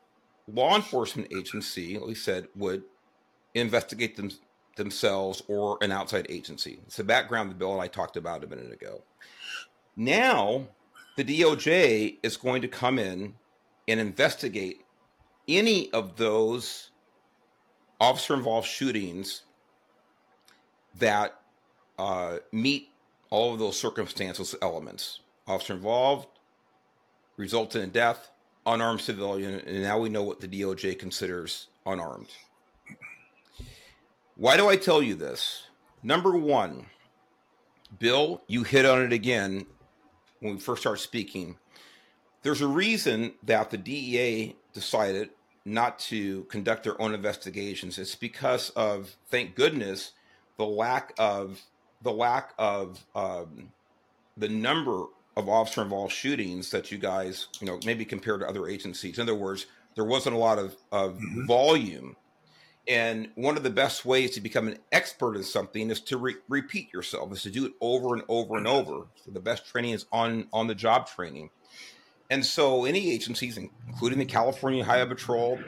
law 0.47 0.75
enforcement 0.75 1.31
agency, 1.33 1.97
like 1.97 2.07
we 2.07 2.15
said, 2.15 2.47
would 2.55 2.83
investigate 3.53 4.15
them, 4.15 4.31
themselves 4.75 5.43
or 5.47 5.77
an 5.81 5.91
outside 5.91 6.27
agency. 6.29 6.79
It's 6.85 6.97
the 6.97 7.03
background 7.03 7.51
of 7.51 7.55
the 7.55 7.59
bill 7.59 7.79
I 7.79 7.87
talked 7.87 8.17
about 8.17 8.43
a 8.43 8.47
minute 8.47 8.71
ago. 8.71 9.03
Now, 9.95 10.67
the 11.17 11.23
DOJ 11.23 12.17
is 12.23 12.37
going 12.37 12.61
to 12.61 12.67
come 12.67 12.97
in 12.97 13.35
and 13.87 13.99
investigate 13.99 14.85
any 15.47 15.91
of 15.91 16.15
those 16.17 16.91
officer 17.99 18.33
involved 18.33 18.67
shootings 18.67 19.43
that 20.97 21.39
uh, 21.99 22.37
meet 22.51 22.89
all 23.29 23.53
of 23.53 23.59
those 23.59 23.79
circumstances 23.79 24.55
elements. 24.61 25.19
Officer 25.47 25.73
involved, 25.73 26.27
resulted 27.37 27.83
in 27.83 27.89
death, 27.89 28.31
unarmed 28.65 29.01
civilian, 29.01 29.55
and 29.59 29.83
now 29.83 29.99
we 29.99 30.09
know 30.09 30.23
what 30.23 30.39
the 30.39 30.47
DOJ 30.47 30.97
considers 30.97 31.67
unarmed. 31.85 32.29
Why 34.35 34.57
do 34.57 34.67
I 34.69 34.75
tell 34.75 35.01
you 35.01 35.15
this? 35.15 35.67
Number 36.03 36.35
one, 36.35 36.87
Bill, 37.99 38.41
you 38.47 38.63
hit 38.63 38.85
on 38.85 39.01
it 39.01 39.13
again 39.13 39.65
when 40.39 40.53
we 40.53 40.59
first 40.59 40.81
started 40.81 41.01
speaking. 41.01 41.57
There's 42.43 42.61
a 42.61 42.67
reason 42.67 43.33
that 43.43 43.69
the 43.69 43.77
DEA 43.77 44.55
decided 44.73 45.29
not 45.63 45.99
to 45.99 46.43
conduct 46.45 46.83
their 46.83 46.99
own 46.99 47.13
investigations. 47.13 47.99
It's 47.99 48.15
because 48.15 48.71
of, 48.71 49.15
thank 49.29 49.55
goodness, 49.55 50.13
the 50.57 50.65
lack 50.65 51.13
of 51.17 51.61
the 52.01 52.11
lack 52.11 52.53
of 52.57 53.05
um, 53.13 53.71
the 54.37 54.49
number 54.49 55.05
of 55.37 55.47
officer 55.47 55.83
involved 55.83 56.13
shootings 56.13 56.71
that 56.71 56.91
you 56.91 56.97
guys, 56.97 57.47
you 57.59 57.67
know, 57.67 57.79
maybe 57.85 58.05
compared 58.05 58.41
to 58.41 58.47
other 58.47 58.67
agencies. 58.67 59.17
In 59.17 59.23
other 59.23 59.35
words, 59.35 59.67
there 59.95 60.05
wasn't 60.05 60.35
a 60.35 60.39
lot 60.39 60.57
of, 60.57 60.75
of 60.91 61.17
mm-hmm. 61.17 61.45
volume 61.45 62.15
and 62.87 63.29
one 63.35 63.57
of 63.57 63.63
the 63.63 63.69
best 63.69 64.05
ways 64.05 64.31
to 64.31 64.41
become 64.41 64.67
an 64.67 64.77
expert 64.91 65.35
in 65.35 65.43
something 65.43 65.89
is 65.89 65.99
to 66.01 66.17
re- 66.17 66.35
repeat 66.49 66.91
yourself, 66.93 67.31
is 67.31 67.43
to 67.43 67.51
do 67.51 67.65
it 67.65 67.73
over 67.79 68.13
and 68.13 68.23
over 68.27 68.57
and 68.57 68.67
over. 68.67 69.05
So 69.23 69.31
the 69.31 69.39
best 69.39 69.67
training 69.67 69.91
is 69.91 70.05
on 70.11 70.47
on 70.51 70.67
the 70.67 70.75
job 70.75 71.07
training. 71.07 71.51
And 72.29 72.45
so 72.45 72.85
any 72.85 73.11
agencies, 73.11 73.57
including 73.57 74.19
the 74.19 74.25
California 74.25 74.83
Highway 74.83 75.09
Patrol, 75.09 75.59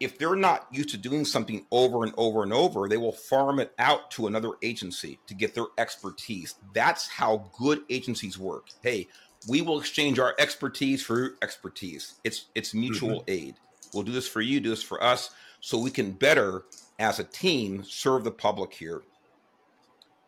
if 0.00 0.18
they're 0.18 0.36
not 0.36 0.66
used 0.72 0.88
to 0.90 0.96
doing 0.96 1.24
something 1.24 1.66
over 1.70 2.02
and 2.02 2.14
over 2.16 2.42
and 2.42 2.52
over, 2.52 2.88
they 2.88 2.96
will 2.96 3.12
farm 3.12 3.60
it 3.60 3.72
out 3.78 4.10
to 4.12 4.26
another 4.26 4.52
agency 4.62 5.18
to 5.26 5.34
get 5.34 5.54
their 5.54 5.66
expertise. 5.76 6.54
That's 6.72 7.08
how 7.08 7.50
good 7.58 7.82
agencies 7.90 8.38
work. 8.38 8.68
Hey, 8.82 9.08
we 9.48 9.60
will 9.60 9.78
exchange 9.78 10.18
our 10.18 10.34
expertise 10.38 11.02
for 11.02 11.34
expertise. 11.42 12.14
It's 12.24 12.46
it's 12.54 12.74
mutual 12.74 13.20
mm-hmm. 13.20 13.30
aid. 13.30 13.54
We'll 13.94 14.02
do 14.02 14.12
this 14.12 14.28
for 14.28 14.40
you, 14.40 14.60
do 14.60 14.70
this 14.70 14.82
for 14.82 15.02
us 15.02 15.30
so 15.60 15.78
we 15.78 15.90
can 15.90 16.12
better, 16.12 16.64
as 16.98 17.18
a 17.18 17.24
team, 17.24 17.82
serve 17.84 18.24
the 18.24 18.30
public 18.30 18.74
here, 18.74 19.02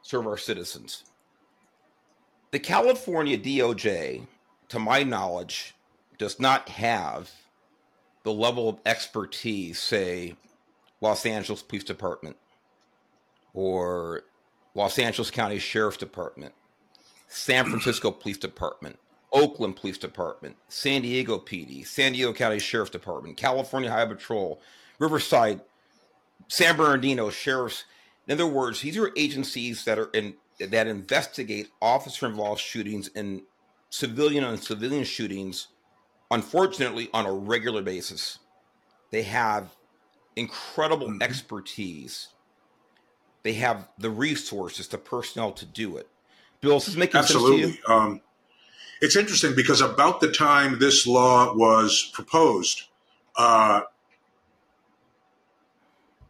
serve 0.02 0.26
our 0.26 0.36
citizens. 0.36 1.04
The 2.50 2.58
California 2.58 3.38
DOJ, 3.38 4.26
to 4.68 4.78
my 4.78 5.02
knowledge, 5.02 5.74
does 6.18 6.40
not 6.40 6.68
have 6.68 7.30
the 8.22 8.32
level 8.32 8.68
of 8.68 8.78
expertise, 8.84 9.78
say, 9.78 10.34
Los 11.00 11.24
Angeles 11.24 11.62
Police 11.62 11.84
Department 11.84 12.36
or 13.54 14.22
Los 14.74 14.98
Angeles 14.98 15.30
County 15.30 15.58
Sheriff's 15.58 15.96
Department, 15.96 16.52
San 17.28 17.66
Francisco 17.66 18.10
Police 18.10 18.38
Department, 18.38 18.98
Oakland 19.32 19.76
Police 19.76 19.98
Department, 19.98 20.56
San 20.68 21.02
Diego 21.02 21.38
PD, 21.38 21.86
San 21.86 22.12
Diego 22.12 22.32
County 22.32 22.58
Sheriff's 22.58 22.90
Department, 22.90 23.36
California 23.36 23.90
Highway 23.90 24.14
Patrol, 24.14 24.60
Riverside, 25.00 25.62
San 26.46 26.76
Bernardino 26.76 27.30
sheriffs. 27.30 27.84
In 28.28 28.34
other 28.34 28.46
words, 28.46 28.82
these 28.82 28.96
are 28.96 29.10
agencies 29.16 29.84
that 29.84 29.98
are 29.98 30.10
in 30.14 30.34
that 30.60 30.86
investigate 30.86 31.70
officer 31.80 32.26
involved 32.26 32.60
shootings 32.60 33.10
and 33.16 33.42
civilian 33.88 34.44
on 34.44 34.58
civilian 34.58 35.04
shootings, 35.04 35.68
unfortunately, 36.30 37.08
on 37.12 37.26
a 37.26 37.32
regular 37.32 37.82
basis. 37.82 38.38
They 39.10 39.22
have 39.22 39.74
incredible 40.36 41.08
mm-hmm. 41.08 41.22
expertise. 41.22 42.28
They 43.42 43.54
have 43.54 43.88
the 43.98 44.10
resources, 44.10 44.86
the 44.88 44.98
personnel 44.98 45.52
to 45.52 45.64
do 45.64 45.96
it. 45.96 46.08
Bill, 46.60 46.74
this 46.74 46.88
is 46.88 46.96
making 46.96 47.16
Absolutely. 47.16 47.62
sense 47.62 47.76
to 47.76 47.80
you? 47.88 47.94
Um, 47.94 48.20
it's 49.00 49.16
interesting 49.16 49.56
because 49.56 49.80
about 49.80 50.20
the 50.20 50.30
time 50.30 50.78
this 50.78 51.06
law 51.06 51.54
was 51.54 52.10
proposed, 52.12 52.82
uh, 53.36 53.80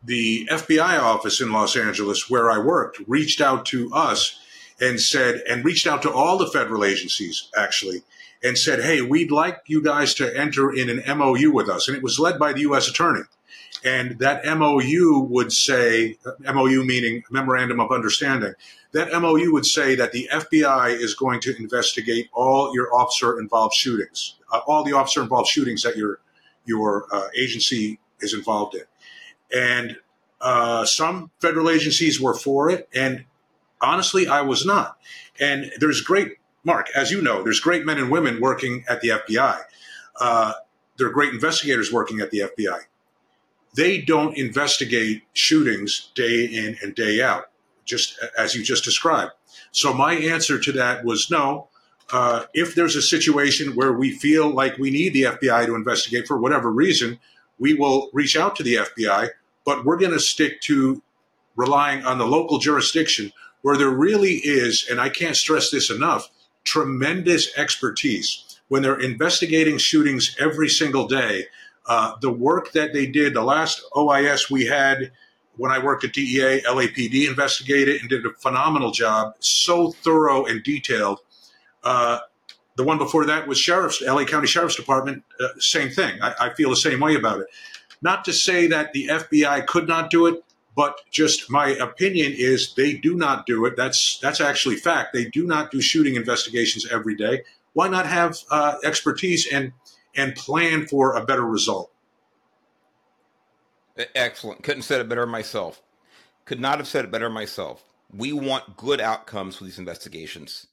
the 0.02 0.46
FBI 0.50 0.98
office 0.98 1.40
in 1.40 1.52
Los 1.52 1.76
Angeles, 1.76 2.30
where 2.30 2.50
I 2.50 2.58
worked, 2.58 3.00
reached 3.06 3.40
out 3.40 3.66
to 3.66 3.92
us 3.92 4.38
and 4.80 5.00
said, 5.00 5.42
and 5.48 5.64
reached 5.64 5.86
out 5.86 6.02
to 6.02 6.12
all 6.12 6.38
the 6.38 6.46
federal 6.46 6.84
agencies 6.84 7.48
actually, 7.56 8.02
and 8.42 8.56
said, 8.56 8.82
hey, 8.82 9.02
we'd 9.02 9.30
like 9.30 9.62
you 9.66 9.82
guys 9.82 10.14
to 10.14 10.38
enter 10.38 10.72
in 10.72 10.88
an 10.88 11.02
MOU 11.18 11.52
with 11.52 11.68
us. 11.68 11.86
And 11.86 11.96
it 11.96 12.02
was 12.02 12.18
led 12.18 12.38
by 12.38 12.54
the 12.54 12.60
U.S. 12.60 12.88
Attorney. 12.88 13.22
And 13.84 14.18
that 14.18 14.44
MOU 14.44 15.20
would 15.30 15.52
say, 15.52 16.18
MOU 16.40 16.84
meaning 16.84 17.22
Memorandum 17.30 17.80
of 17.80 17.92
Understanding, 17.92 18.54
that 18.92 19.12
MOU 19.12 19.52
would 19.52 19.66
say 19.66 19.94
that 19.94 20.12
the 20.12 20.28
FBI 20.32 20.98
is 20.98 21.14
going 21.14 21.40
to 21.40 21.56
investigate 21.58 22.28
all 22.32 22.74
your 22.74 22.94
officer 22.94 23.38
involved 23.38 23.74
shootings, 23.74 24.36
uh, 24.52 24.60
all 24.66 24.82
the 24.82 24.92
officer 24.92 25.22
involved 25.22 25.48
shootings 25.48 25.82
that 25.82 25.96
your, 25.96 26.20
your 26.64 27.06
uh, 27.12 27.28
agency 27.38 28.00
is 28.20 28.34
involved 28.34 28.74
in 28.74 28.82
and 29.54 29.96
uh, 30.40 30.84
some 30.84 31.30
federal 31.40 31.68
agencies 31.68 32.20
were 32.20 32.34
for 32.34 32.70
it, 32.70 32.88
and 32.94 33.24
honestly, 33.80 34.26
I 34.26 34.42
was 34.42 34.64
not. 34.64 34.98
And 35.38 35.70
there's 35.78 36.00
great, 36.00 36.36
Mark, 36.64 36.88
as 36.94 37.10
you 37.10 37.20
know, 37.20 37.42
there's 37.42 37.60
great 37.60 37.84
men 37.84 37.98
and 37.98 38.10
women 38.10 38.40
working 38.40 38.84
at 38.88 39.00
the 39.00 39.08
FBI. 39.08 39.60
Uh, 40.20 40.52
there 40.96 41.08
are 41.08 41.12
great 41.12 41.32
investigators 41.32 41.92
working 41.92 42.20
at 42.20 42.30
the 42.30 42.40
FBI. 42.40 42.80
They 43.74 44.00
don't 44.00 44.36
investigate 44.36 45.22
shootings 45.32 46.10
day 46.14 46.44
in 46.44 46.76
and 46.82 46.94
day 46.94 47.22
out, 47.22 47.44
just 47.84 48.18
as 48.36 48.54
you 48.54 48.62
just 48.62 48.84
described. 48.84 49.32
So 49.72 49.92
my 49.92 50.14
answer 50.14 50.58
to 50.58 50.72
that 50.72 51.04
was 51.04 51.30
no. 51.30 51.68
Uh, 52.12 52.46
if 52.54 52.74
there's 52.74 52.96
a 52.96 53.02
situation 53.02 53.76
where 53.76 53.92
we 53.92 54.10
feel 54.10 54.50
like 54.50 54.76
we 54.78 54.90
need 54.90 55.14
the 55.14 55.22
FBI 55.22 55.66
to 55.66 55.76
investigate 55.76 56.26
for 56.26 56.38
whatever 56.38 56.70
reason, 56.70 57.20
we 57.58 57.74
will 57.74 58.10
reach 58.12 58.36
out 58.36 58.56
to 58.56 58.62
the 58.64 58.76
FBI 58.76 59.30
but 59.64 59.84
we're 59.84 59.98
going 59.98 60.12
to 60.12 60.20
stick 60.20 60.60
to 60.62 61.02
relying 61.56 62.04
on 62.04 62.18
the 62.18 62.26
local 62.26 62.58
jurisdiction 62.58 63.32
where 63.62 63.76
there 63.76 63.90
really 63.90 64.34
is, 64.34 64.86
and 64.90 65.00
I 65.00 65.08
can't 65.08 65.36
stress 65.36 65.70
this 65.70 65.90
enough, 65.90 66.30
tremendous 66.64 67.56
expertise. 67.56 68.58
When 68.68 68.82
they're 68.82 68.98
investigating 68.98 69.78
shootings 69.78 70.36
every 70.38 70.68
single 70.68 71.06
day, 71.06 71.46
uh, 71.86 72.16
the 72.20 72.32
work 72.32 72.72
that 72.72 72.92
they 72.92 73.06
did, 73.06 73.34
the 73.34 73.42
last 73.42 73.82
OIS 73.94 74.50
we 74.50 74.66
had 74.66 75.12
when 75.56 75.70
I 75.70 75.78
worked 75.78 76.04
at 76.04 76.12
DEA, 76.12 76.62
LAPD 76.66 77.28
investigated 77.28 78.00
and 78.00 78.08
did 78.08 78.24
a 78.24 78.30
phenomenal 78.30 78.92
job, 78.92 79.34
so 79.40 79.90
thorough 79.90 80.46
and 80.46 80.62
detailed. 80.62 81.18
Uh, 81.82 82.20
the 82.76 82.84
one 82.84 82.96
before 82.96 83.26
that 83.26 83.46
was 83.46 83.58
Sheriff's, 83.58 84.00
LA 84.00 84.24
County 84.24 84.46
Sheriff's 84.46 84.76
Department, 84.76 85.22
uh, 85.38 85.48
same 85.58 85.90
thing. 85.90 86.18
I, 86.22 86.34
I 86.40 86.54
feel 86.54 86.70
the 86.70 86.76
same 86.76 87.00
way 87.00 87.14
about 87.14 87.40
it. 87.40 87.48
Not 88.02 88.24
to 88.24 88.32
say 88.32 88.66
that 88.68 88.92
the 88.92 89.08
FBI 89.08 89.66
could 89.66 89.86
not 89.86 90.10
do 90.10 90.26
it, 90.26 90.42
but 90.74 91.00
just 91.10 91.50
my 91.50 91.68
opinion 91.68 92.32
is 92.34 92.74
they 92.74 92.94
do 92.94 93.14
not 93.14 93.46
do 93.46 93.66
it. 93.66 93.76
That's 93.76 94.18
that's 94.20 94.40
actually 94.40 94.76
fact. 94.76 95.12
They 95.12 95.26
do 95.26 95.46
not 95.46 95.70
do 95.70 95.80
shooting 95.80 96.14
investigations 96.14 96.86
every 96.90 97.16
day. 97.16 97.42
Why 97.72 97.88
not 97.88 98.06
have 98.06 98.38
uh, 98.50 98.76
expertise 98.84 99.46
and 99.52 99.72
and 100.16 100.34
plan 100.34 100.86
for 100.86 101.14
a 101.14 101.24
better 101.24 101.44
result? 101.44 101.90
Excellent. 104.14 104.62
Couldn't 104.62 104.82
said 104.82 105.00
it 105.00 105.08
better 105.08 105.26
myself. 105.26 105.82
Could 106.44 106.60
not 106.60 106.78
have 106.78 106.88
said 106.88 107.04
it 107.04 107.10
better 107.10 107.28
myself. 107.28 107.84
We 108.12 108.32
want 108.32 108.76
good 108.76 109.00
outcomes 109.00 109.56
for 109.56 109.64
these 109.64 109.78
investigations, 109.78 110.66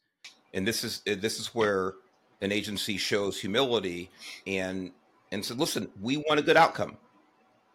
and 0.53 0.65
this 0.67 0.84
is 0.84 1.01
this 1.05 1.39
is 1.39 1.48
where 1.53 1.93
an 2.41 2.51
agency 2.51 2.98
shows 2.98 3.39
humility 3.39 4.10
and 4.46 4.91
and 5.31 5.43
said, 5.43 5.60
"Listen, 5.60 5.89
we 6.00 6.17
want 6.17 6.39
a 6.39 6.43
good 6.43 6.57
outcome," 6.57 6.98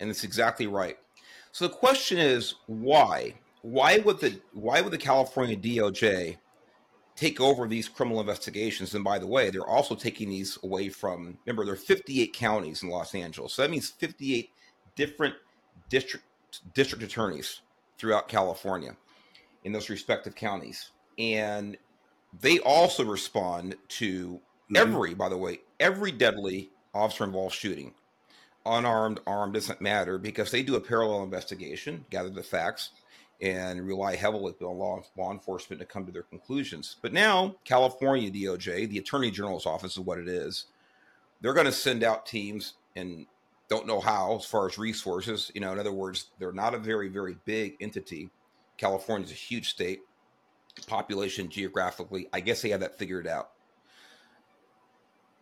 and 0.01 0.11
it's 0.11 0.25
exactly 0.25 0.67
right. 0.67 0.97
So 1.53 1.67
the 1.67 1.75
question 1.75 2.19
is, 2.19 2.55
why? 2.67 3.35
Why 3.63 3.99
would 3.99 4.21
the 4.21 4.41
why 4.53 4.81
would 4.81 4.93
the 4.93 4.99
California 4.99 5.57
DOJ 5.57 6.39
take 7.15 7.41
over 7.41 7.69
these 7.69 7.89
criminal 7.89 8.21
investigations? 8.21 8.95
And 8.95 9.05
by 9.05 9.19
the 9.19 9.27
way, 9.27 9.51
they're 9.51 9.67
also 9.67 9.95
taking 9.95 10.31
these 10.31 10.59
away 10.65 10.89
from. 10.89 11.39
Remember, 11.47 11.65
there 11.65 11.75
are 11.75 11.77
58 11.77 12.33
counties 12.33 12.83
in 12.83 12.89
Los 12.89 13.15
Angeles, 13.15 13.55
so 13.55 13.63
that 13.63 13.71
means 13.71 13.91
58 13.91 14.51
different 14.97 15.35
district 15.89 16.25
district 16.75 17.05
attorneys 17.05 17.61
throughout 17.99 18.29
California 18.29 18.97
in 19.65 19.73
those 19.73 19.89
respective 19.89 20.35
counties, 20.35 20.91
and 21.19 21.77
they 22.41 22.59
also 22.61 23.05
respond 23.05 23.77
to 23.89 24.35
mm-hmm. 24.35 24.77
every, 24.77 25.15
by 25.15 25.29
the 25.29 25.37
way, 25.37 25.61
every 25.79 26.11
deadly 26.11 26.71
officer 26.95 27.25
involved 27.25 27.55
shooting, 27.55 27.95
unarmed, 28.67 29.21
armed 29.27 29.55
doesn't 29.55 29.81
matter 29.81 30.19
because 30.19 30.51
they 30.51 30.63
do 30.63 30.77
a 30.77 30.81
parallel 30.81 31.23
investigation, 31.23 32.05
gather 32.11 32.31
the 32.31 32.43
facts, 32.43 32.91
and 33.41 33.87
rely 33.87 34.15
heavily 34.15 34.55
on 34.61 34.79
law, 34.79 35.03
law 35.17 35.33
enforcement 35.33 35.81
to 35.81 35.87
come 35.87 36.07
to 36.07 36.13
their 36.13 36.23
conclusions. 36.23 36.97
But 37.03 37.13
now, 37.13 37.57
California 37.65 38.31
DOJ, 38.31 38.89
the 38.89 38.99
Attorney 38.99 39.31
General's 39.31 39.67
office 39.67 39.93
is 39.93 40.01
what 40.01 40.19
it 40.19 40.29
is. 40.29 40.67
They're 41.41 41.55
going 41.55 41.67
to 41.67 41.73
send 41.73 42.05
out 42.05 42.25
teams 42.25 42.75
and 42.95 43.27
don't 43.69 43.87
know 43.87 44.01
how 44.01 44.37
as 44.37 44.45
far 44.45 44.67
as 44.67 44.79
resources. 44.79 45.51
You 45.55 45.61
know, 45.61 45.73
in 45.73 45.79
other 45.79 45.93
words, 45.93 46.27
they're 46.39 46.53
not 46.53 46.75
a 46.75 46.79
very, 46.79 47.09
very 47.09 47.37
big 47.45 47.77
entity. 47.81 48.31
California 48.77 49.27
is 49.27 49.33
a 49.33 49.35
huge 49.35 49.71
state, 49.71 50.03
population 50.87 51.49
geographically. 51.49 52.29
I 52.33 52.41
guess 52.41 52.63
they 52.63 52.69
have 52.71 52.81
that 52.81 52.99
figured 52.99 53.27
out. 53.27 53.52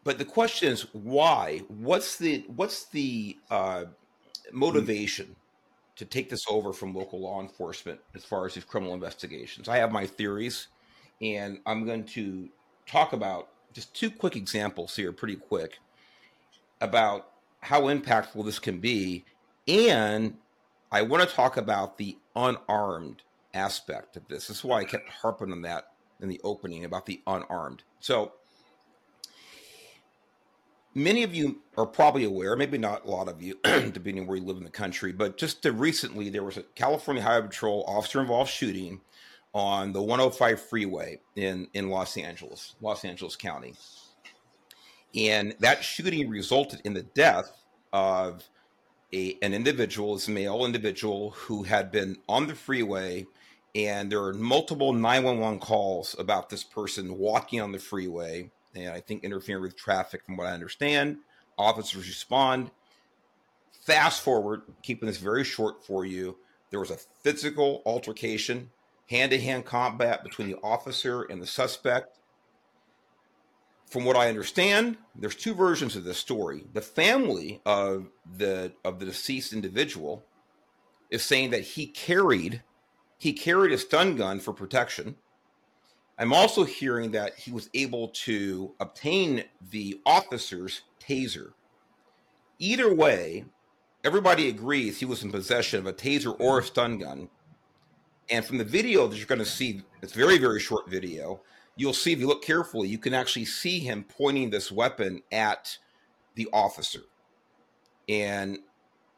But 0.05 0.19
the 0.19 0.25
question 0.25 0.73
is 0.73 0.87
why? 0.93 1.59
What's 1.69 2.17
the 2.17 2.45
what's 2.57 2.87
the 2.87 3.37
uh, 3.51 3.85
motivation 4.53 5.37
to 5.97 6.05
take 6.05 6.31
this 6.31 6.45
over 6.49 6.73
from 6.73 6.95
local 6.95 7.21
law 7.21 7.41
enforcement 7.41 8.01
as 8.15 8.25
far 8.25 8.47
as 8.47 8.55
these 8.55 8.65
criminal 8.65 8.95
investigations? 8.95 9.69
I 9.69 9.77
have 9.77 9.93
my 9.93 10.07
theories, 10.07 10.69
and 11.21 11.59
I'm 11.67 11.85
going 11.85 12.05
to 12.05 12.49
talk 12.87 13.13
about 13.13 13.49
just 13.73 13.95
two 13.95 14.11
quick 14.11 14.37
examples 14.37 14.97
here, 14.97 15.13
pretty 15.13 15.37
quick, 15.37 15.79
about 16.81 17.33
how 17.61 17.83
impactful 17.83 18.45
this 18.45 18.59
can 18.59 18.81
be. 18.81 19.25
And 19.69 20.37
I 20.91 21.03
want 21.03 21.29
to 21.29 21.35
talk 21.35 21.57
about 21.57 21.99
the 21.99 22.17
unarmed 22.35 23.23
aspect 23.55 24.17
of 24.17 24.27
this. 24.29 24.49
This 24.49 24.59
is 24.59 24.65
why 24.65 24.81
I 24.81 24.85
kept 24.85 25.09
harping 25.09 25.53
on 25.53 25.63
that 25.63 25.93
in 26.21 26.29
the 26.29 26.41
opening 26.43 26.85
about 26.85 27.07
the 27.07 27.21
unarmed. 27.27 27.83
So, 28.01 28.33
many 30.95 31.23
of 31.23 31.35
you 31.35 31.61
are 31.77 31.87
probably 31.87 32.25
aware, 32.25 32.57
maybe 32.57 32.79
not 32.79 33.05
a 33.05 33.11
lot 33.11 33.29
of 33.29 33.43
you, 33.43 33.57
depending 33.65 34.27
where 34.27 34.37
you 34.37 34.45
live 34.45 34.57
in 34.57 34.65
the 34.65 34.71
country, 34.71 35.13
but 35.13 35.37
just 35.37 35.65
recently 35.65 36.31
there 36.31 36.45
was 36.45 36.57
a 36.57 36.63
California 36.75 37.23
Highway 37.23 37.47
Patrol 37.47 37.85
officer 37.87 38.21
involved 38.21 38.51
shooting 38.51 39.01
on 39.53 39.93
the 39.93 40.03
105 40.03 40.61
freeway 40.61 41.21
in, 41.37 41.69
in 41.75 41.91
Los 41.91 42.17
Angeles, 42.17 42.75
Los 42.81 43.05
Angeles 43.05 43.37
County. 43.37 43.75
And 45.15 45.57
that 45.59 45.83
shooting 45.83 46.29
resulted 46.29 46.81
in 46.85 46.95
the 46.95 47.03
death 47.03 47.51
of 47.93 48.49
a, 49.13 49.37
an 49.43 49.55
individual, 49.55 50.15
this 50.15 50.29
male 50.29 50.65
individual 50.65 51.31
who 51.31 51.65
had 51.65 51.91
been 51.91 52.17
on 52.29 52.47
the 52.47 52.55
freeway. 52.55 53.27
And 53.75 54.11
there 54.11 54.21
were 54.21 54.33
multiple 54.33 54.93
911 54.93 55.59
calls 55.59 56.15
about 56.19 56.49
this 56.49 56.63
person 56.63 57.19
walking 57.19 57.61
on 57.61 57.73
the 57.73 57.79
freeway 57.79 58.51
and 58.75 58.91
I 58.91 59.01
think 59.01 59.25
interfering 59.25 59.63
with 59.63 59.77
traffic, 59.77 60.25
from 60.25 60.37
what 60.37 60.47
I 60.47 60.53
understand. 60.53 61.19
Officers 61.59 62.07
respond. 62.07 62.71
Fast 63.83 64.23
forward, 64.23 64.63
keeping 64.83 65.07
this 65.07 65.19
very 65.19 65.45
short 65.45 65.85
for 65.85 66.05
you, 66.05 66.37
there 66.71 66.81
was 66.81 66.91
a 66.91 66.99
physical 67.23 67.83
altercation, 67.85 68.71
hand 69.09 69.33
to 69.33 69.41
hand 69.41 69.65
combat 69.65 70.23
between 70.23 70.49
the 70.49 70.59
officer 70.63 71.23
and 71.23 71.43
the 71.43 71.47
suspect 71.47 72.21
from 73.91 74.05
what 74.05 74.17
I 74.17 74.29
understand, 74.29 74.99
there's 75.17 75.35
two 75.35 75.53
versions 75.53 75.97
of 75.97 76.05
this 76.05 76.17
story. 76.19 76.65
The 76.73 76.81
family 76.81 77.61
of 77.67 78.07
the 78.37 78.73
of 78.85 79.01
the 79.01 79.07
deceased 79.07 79.53
individual 79.53 80.25
is 81.11 81.25
saying 81.25 81.51
that 81.51 81.63
he 81.63 81.87
carried 81.89 82.63
he 83.19 83.33
carried 83.33 83.73
a 83.73 83.79
stun 83.79 84.17
gun 84.17 84.39
for 84.39 84.53
protection. 84.53 85.17
I'm 86.21 86.35
also 86.35 86.65
hearing 86.65 87.13
that 87.13 87.35
he 87.35 87.51
was 87.51 87.71
able 87.73 88.09
to 88.09 88.75
obtain 88.79 89.45
the 89.71 90.03
officer's 90.05 90.83
taser. 91.01 91.55
Either 92.59 92.95
way, 92.95 93.47
everybody 94.05 94.51
agrees 94.51 94.99
he 94.99 95.07
was 95.07 95.23
in 95.23 95.33
possession 95.33 95.79
of 95.79 95.87
a 95.87 95.95
taser 95.95 96.39
or 96.39 96.59
a 96.59 96.63
stun 96.63 96.99
gun. 96.99 97.31
And 98.29 98.45
from 98.45 98.59
the 98.59 98.65
video 98.65 99.07
that 99.07 99.17
you're 99.17 99.27
going 99.27 99.39
to 99.39 99.47
see, 99.47 99.81
it's 100.03 100.13
very, 100.13 100.37
very 100.37 100.61
short 100.61 100.91
video, 100.91 101.41
you'll 101.75 101.95
see 101.95 102.13
if 102.13 102.19
you 102.21 102.27
look 102.27 102.45
carefully, 102.45 102.89
you 102.89 102.99
can 102.99 103.15
actually 103.15 103.47
see 103.47 103.79
him 103.79 104.05
pointing 104.05 104.51
this 104.51 104.71
weapon 104.71 105.23
at 105.33 105.79
the 106.35 106.51
officer. 106.53 107.01
And 108.11 108.59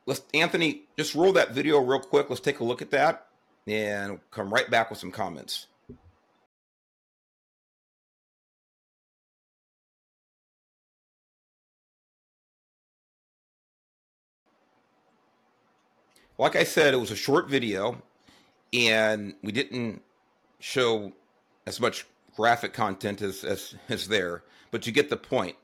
let's 0.07 0.23
Anthony, 0.35 0.85
just 0.97 1.17
roll 1.17 1.33
that 1.33 1.51
video 1.51 1.81
real 1.81 1.99
quick. 1.99 2.31
Let's 2.31 2.41
take 2.41 2.61
a 2.61 2.65
look 2.65 2.81
at 2.81 2.93
that 2.93 3.27
and 3.67 4.21
come 4.31 4.55
right 4.55 4.71
back 4.71 4.89
with 4.89 5.01
some 5.01 5.11
comments. 5.11 5.67
Like 16.39 16.57
I 16.57 16.65
said, 16.65 16.95
it 16.95 16.99
was 16.99 17.11
a 17.11 17.17
short 17.17 17.49
video 17.49 18.01
and 18.73 19.35
we 19.43 19.53
didn't 19.53 20.03
show 20.61 21.13
as 21.67 21.81
much 21.81 22.07
graphic 22.37 22.73
content 22.73 23.21
as, 23.23 23.45
as, 23.45 23.75
as 23.89 24.09
there, 24.09 24.43
but 24.71 24.87
you 24.87 24.93
get 24.93 25.11
the 25.11 25.17
point. 25.17 25.57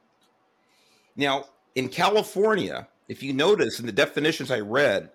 Now, 1.16 1.46
in 1.74 1.88
California, 1.88 2.88
if 3.08 3.22
you 3.22 3.32
notice 3.32 3.80
in 3.80 3.86
the 3.86 3.92
definitions 3.92 4.50
I 4.50 4.60
read, 4.60 5.10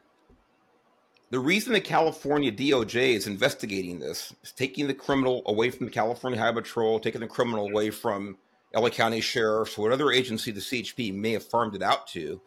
the 1.30 1.39
reason 1.39 1.74
the 1.74 1.82
California 1.82 2.52
DOJ 2.52 3.16
is 3.16 3.28
investigating 3.28 4.00
this 4.00 4.34
is 4.44 4.52
taking 4.52 4.88
the 4.88 4.94
criminal 4.94 5.42
away 5.46 5.70
from 5.72 5.86
the 5.86 5.92
California 5.92 6.39
Highway 6.39 6.62
Patrol, 6.62 7.00
taking 7.00 7.22
the 7.22 7.28
criminal 7.28 7.68
away 7.68 7.89
from 7.89 8.38
LA 8.76 8.89
County 8.89 9.22
Sheriff's, 9.22 9.78
whatever 9.78 10.12
agency 10.12 10.52
the 10.52 10.60
CHP 10.60 11.13
may 11.13 11.32
have 11.32 11.44
farmed 11.44 11.76
it 11.76 11.82
out 11.82 12.08
to, 12.10 12.42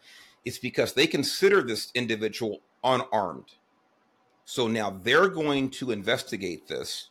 is 0.45 0.59
because 0.59 0.93
they 0.93 1.07
consider 1.07 1.63
this 1.63 1.91
individual 1.95 2.61
unarmed. 2.87 3.53
So 4.45 4.69
now 4.69 4.99
they're 5.03 5.29
going 5.29 5.71
to 5.71 5.91
investigate 5.91 6.69
this 6.69 7.11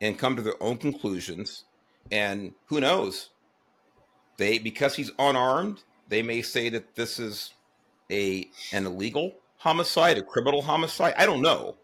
and 0.00 0.18
come 0.18 0.36
to 0.36 0.42
their 0.42 0.62
own 0.62 0.78
conclusions. 0.78 1.64
And 2.10 2.54
who 2.66 2.80
knows? 2.80 3.30
They 4.36 4.58
because 4.58 4.94
he's 4.94 5.10
unarmed, 5.18 5.82
they 6.08 6.22
may 6.22 6.42
say 6.42 6.68
that 6.70 6.94
this 6.94 7.18
is 7.18 7.52
a 8.10 8.48
an 8.72 8.86
illegal 8.86 9.34
homicide, 9.58 10.18
a 10.18 10.22
criminal 10.22 10.62
homicide. 10.62 11.14
I 11.18 11.26
don't 11.26 11.42
know. 11.42 11.76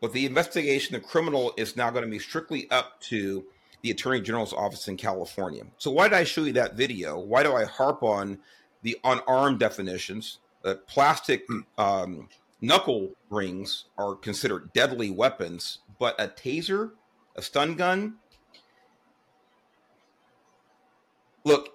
But 0.00 0.12
the 0.12 0.26
investigation, 0.26 0.92
the 0.92 1.00
criminal 1.00 1.54
is 1.56 1.76
now 1.76 1.90
going 1.90 2.04
to 2.04 2.10
be 2.10 2.18
strictly 2.18 2.70
up 2.70 3.00
to 3.02 3.46
the 3.80 3.90
Attorney 3.90 4.20
General's 4.20 4.52
office 4.52 4.88
in 4.88 4.96
California. 4.96 5.62
So 5.78 5.90
why 5.90 6.08
did 6.08 6.16
I 6.16 6.24
show 6.24 6.44
you 6.44 6.52
that 6.52 6.74
video? 6.74 7.18
Why 7.18 7.42
do 7.42 7.54
I 7.54 7.64
harp 7.64 8.02
on 8.02 8.38
the 8.82 8.98
unarmed 9.04 9.60
definitions? 9.60 10.38
The 10.62 10.76
plastic 10.76 11.46
um, 11.78 12.28
knuckle 12.64 13.12
rings 13.30 13.84
are 13.98 14.14
considered 14.14 14.72
deadly 14.72 15.10
weapons, 15.10 15.80
but 15.98 16.18
a 16.20 16.28
taser, 16.28 16.92
a 17.36 17.42
stun 17.42 17.74
gun. 17.74 18.14
Look, 21.44 21.70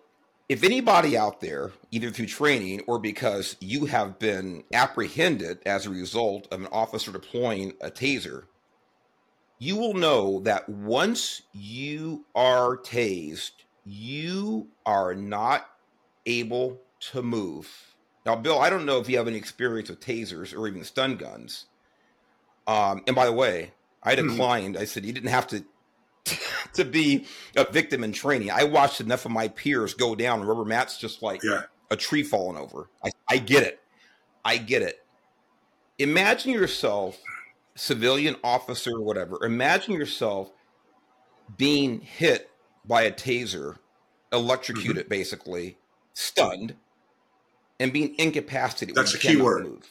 if 0.47 0.63
anybody 0.63 1.15
out 1.15 1.41
there, 1.41 1.71
either 1.91 2.09
through 2.09 2.25
training 2.25 2.81
or 2.87 2.97
because 2.97 3.55
you 3.59 3.85
have 3.85 4.17
been 4.17 4.63
apprehended 4.73 5.59
as 5.65 5.85
a 5.85 5.91
result 5.91 6.47
of 6.51 6.61
an 6.61 6.67
officer 6.71 7.11
deploying 7.11 7.73
a 7.81 7.91
taser, 7.91 8.45
you 9.59 9.75
will 9.75 9.93
know 9.93 10.39
that 10.39 10.67
once 10.67 11.43
you 11.53 12.25
are 12.33 12.77
tased, 12.77 13.51
you 13.85 14.69
are 14.87 15.13
not 15.13 15.69
able 16.25 16.79
to 17.11 17.21
move. 17.21 17.88
Now, 18.29 18.35
Bill, 18.35 18.59
I 18.59 18.69
don't 18.69 18.85
know 18.85 18.99
if 18.99 19.09
you 19.09 19.17
have 19.17 19.27
any 19.27 19.37
experience 19.37 19.89
with 19.89 20.01
tasers 20.01 20.55
or 20.55 20.67
even 20.67 20.83
stun 20.83 21.15
guns. 21.15 21.65
Um, 22.67 23.01
and 23.07 23.15
by 23.15 23.25
the 23.25 23.33
way, 23.33 23.71
I 24.03 24.15
hmm. 24.15 24.27
declined. 24.27 24.77
I 24.77 24.85
said 24.85 25.03
you 25.03 25.11
didn't 25.11 25.31
have 25.31 25.47
to 25.47 25.65
to 26.73 26.85
be 26.85 27.25
a 27.55 27.63
victim 27.63 28.03
in 28.03 28.11
training. 28.11 28.51
I 28.51 28.65
watched 28.65 29.01
enough 29.01 29.25
of 29.25 29.31
my 29.31 29.47
peers 29.47 29.95
go 29.95 30.13
down 30.13 30.43
rubber 30.43 30.63
mats 30.63 30.99
just 30.99 31.23
like 31.23 31.41
yeah. 31.41 31.63
a 31.89 31.95
tree 31.95 32.21
falling 32.21 32.55
over. 32.55 32.87
I, 33.03 33.09
I 33.27 33.37
get 33.37 33.63
it. 33.63 33.79
I 34.45 34.57
get 34.57 34.83
it. 34.83 35.03
Imagine 35.97 36.51
yourself, 36.51 37.17
civilian 37.73 38.35
officer 38.43 38.91
or 38.91 39.01
whatever, 39.01 39.43
imagine 39.43 39.95
yourself 39.95 40.51
being 41.57 42.01
hit 42.01 42.51
by 42.85 43.01
a 43.01 43.11
taser, 43.11 43.77
electrocuted 44.31 45.05
mm-hmm. 45.05 45.09
basically, 45.09 45.77
stunned, 46.13 46.75
and 47.79 47.93
being 47.93 48.15
incapacitated. 48.17 48.95
That's 48.95 49.13
a 49.13 49.19
key 49.19 49.37
word. 49.37 49.63
Move. 49.63 49.89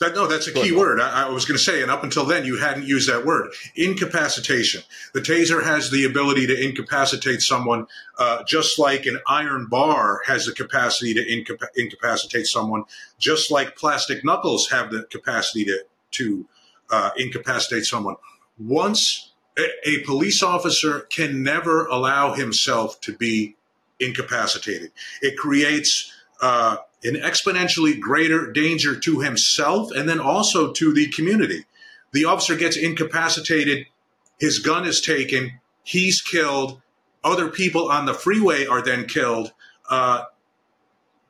That, 0.00 0.16
no, 0.16 0.26
that's 0.26 0.48
a 0.48 0.52
key 0.52 0.72
word. 0.72 1.00
I, 1.00 1.26
I 1.26 1.28
was 1.28 1.44
going 1.44 1.56
to 1.56 1.62
say, 1.62 1.80
and 1.80 1.88
up 1.88 2.02
until 2.02 2.24
then, 2.24 2.44
you 2.44 2.56
hadn't 2.56 2.86
used 2.86 3.08
that 3.08 3.24
word. 3.24 3.52
Incapacitation. 3.76 4.82
The 5.14 5.20
taser 5.20 5.62
has 5.62 5.92
the 5.92 6.04
ability 6.06 6.48
to 6.48 6.60
incapacitate 6.60 7.40
someone, 7.40 7.86
uh, 8.18 8.42
just 8.42 8.80
like 8.80 9.06
an 9.06 9.20
iron 9.28 9.66
bar 9.66 10.20
has 10.26 10.46
the 10.46 10.52
capacity 10.52 11.14
to 11.14 11.20
incapa- 11.24 11.68
incapacitate 11.76 12.46
someone, 12.46 12.82
just 13.20 13.52
like 13.52 13.76
plastic 13.76 14.24
knuckles 14.24 14.70
have 14.70 14.90
the 14.90 15.04
capacity 15.04 15.64
to 15.66 15.84
to 16.12 16.48
uh, 16.90 17.10
incapacitate 17.16 17.84
someone. 17.84 18.16
Once 18.58 19.32
a, 19.56 19.68
a 19.88 19.98
police 20.04 20.42
officer 20.42 21.00
can 21.00 21.44
never 21.44 21.86
allow 21.86 22.34
himself 22.34 23.00
to 23.02 23.16
be 23.16 23.54
incapacitated, 24.02 24.92
it 25.20 25.36
creates. 25.36 26.12
Uh, 26.40 26.76
an 27.04 27.14
exponentially 27.16 27.98
greater 27.98 28.50
danger 28.52 28.98
to 28.98 29.20
himself 29.20 29.90
and 29.90 30.08
then 30.08 30.20
also 30.20 30.72
to 30.72 30.92
the 30.92 31.08
community. 31.08 31.64
The 32.12 32.26
officer 32.26 32.56
gets 32.56 32.76
incapacitated, 32.76 33.86
his 34.38 34.58
gun 34.58 34.86
is 34.86 35.00
taken, 35.00 35.60
he's 35.82 36.20
killed, 36.20 36.80
other 37.24 37.48
people 37.48 37.88
on 37.90 38.06
the 38.06 38.14
freeway 38.14 38.66
are 38.66 38.82
then 38.82 39.06
killed. 39.06 39.52
Uh, 39.88 40.24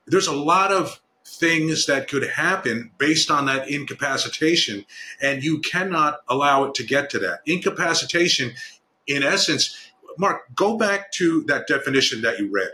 there's 0.06 0.26
a 0.26 0.36
lot 0.36 0.72
of 0.72 1.00
things 1.24 1.86
that 1.86 2.08
could 2.08 2.28
happen 2.28 2.90
based 2.98 3.30
on 3.30 3.46
that 3.46 3.68
incapacitation, 3.68 4.84
and 5.20 5.42
you 5.42 5.60
cannot 5.60 6.20
allow 6.28 6.64
it 6.64 6.74
to 6.74 6.84
get 6.84 7.10
to 7.10 7.18
that. 7.20 7.40
Incapacitation, 7.46 8.52
in 9.06 9.22
essence, 9.22 9.76
Mark, 10.18 10.42
go 10.54 10.76
back 10.76 11.12
to 11.12 11.42
that 11.44 11.66
definition 11.66 12.22
that 12.22 12.38
you 12.38 12.50
read. 12.50 12.70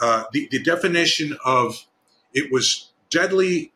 Uh, 0.00 0.24
the, 0.32 0.48
the 0.50 0.62
definition 0.62 1.36
of 1.44 1.86
it 2.32 2.52
was 2.52 2.92
deadly. 3.10 3.72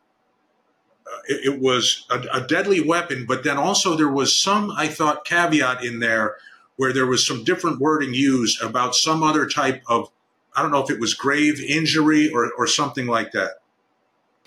Uh, 1.05 1.19
it, 1.27 1.53
it, 1.53 1.59
was 1.59 2.05
a, 2.09 2.19
a 2.33 2.47
deadly 2.47 2.79
weapon, 2.79 3.25
but 3.27 3.43
then 3.43 3.57
also 3.57 3.95
there 3.95 4.07
was 4.11 4.35
some, 4.35 4.71
I 4.71 4.87
thought, 4.87 5.25
caveat 5.25 5.83
in 5.83 5.99
there 5.99 6.37
where 6.77 6.93
there 6.93 7.05
was 7.05 7.25
some 7.25 7.43
different 7.43 7.79
wording 7.79 8.13
used 8.13 8.61
about 8.61 8.95
some 8.95 9.21
other 9.21 9.47
type 9.47 9.83
of, 9.87 10.09
I 10.55 10.61
don't 10.61 10.71
know 10.71 10.83
if 10.83 10.89
it 10.89 10.99
was 10.99 11.13
grave 11.13 11.59
injury 11.59 12.31
or, 12.31 12.51
or 12.57 12.67
something 12.67 13.05
like 13.05 13.31
that. 13.33 13.55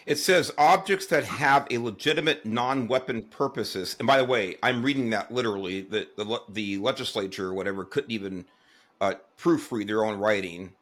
It 0.06 0.18
says 0.18 0.52
objects 0.56 1.06
that 1.06 1.24
have 1.24 1.66
a 1.68 1.78
legitimate 1.78 2.46
non-weapon 2.46 3.22
purposes. 3.24 3.96
And 3.98 4.06
by 4.06 4.18
the 4.18 4.24
way, 4.24 4.56
I'm 4.62 4.82
reading 4.84 5.10
that 5.10 5.32
literally. 5.32 5.80
The 5.80 6.06
the, 6.16 6.40
the 6.48 6.78
legislature 6.78 7.48
or 7.48 7.54
whatever 7.54 7.84
couldn't 7.84 8.12
even 8.12 8.44
uh, 9.00 9.14
proofread 9.38 9.86
their 9.86 10.04
own 10.04 10.18
writing. 10.18 10.72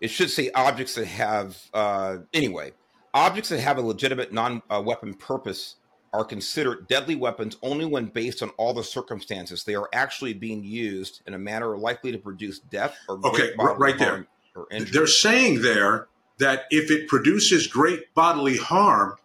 It 0.00 0.08
should 0.08 0.30
say 0.30 0.50
objects 0.54 0.94
that 0.96 1.06
have, 1.06 1.58
uh, 1.72 2.18
anyway, 2.32 2.72
objects 3.12 3.48
that 3.50 3.60
have 3.60 3.78
a 3.78 3.82
legitimate 3.82 4.32
non 4.32 4.62
weapon 4.70 5.14
purpose 5.14 5.76
are 6.14 6.24
considered 6.24 6.86
deadly 6.86 7.16
weapons 7.16 7.56
only 7.60 7.84
when 7.84 8.06
based 8.06 8.40
on 8.40 8.50
all 8.50 8.72
the 8.72 8.84
circumstances. 8.84 9.64
They 9.64 9.74
are 9.74 9.88
actually 9.92 10.32
being 10.32 10.62
used 10.62 11.22
in 11.26 11.34
a 11.34 11.38
manner 11.38 11.76
likely 11.76 12.12
to 12.12 12.18
produce 12.18 12.60
death 12.60 12.96
or 13.08 13.18
okay 13.26 13.50
right 13.58 13.98
there. 13.98 14.26
they're 14.70 15.08
saying 15.08 15.62
there 15.62 16.06
that 16.38 16.64
if 16.70 16.90
it 16.90 17.08
produces 17.08 17.66
great 17.66 18.14
bodily 18.14 18.56
harm 18.56 19.16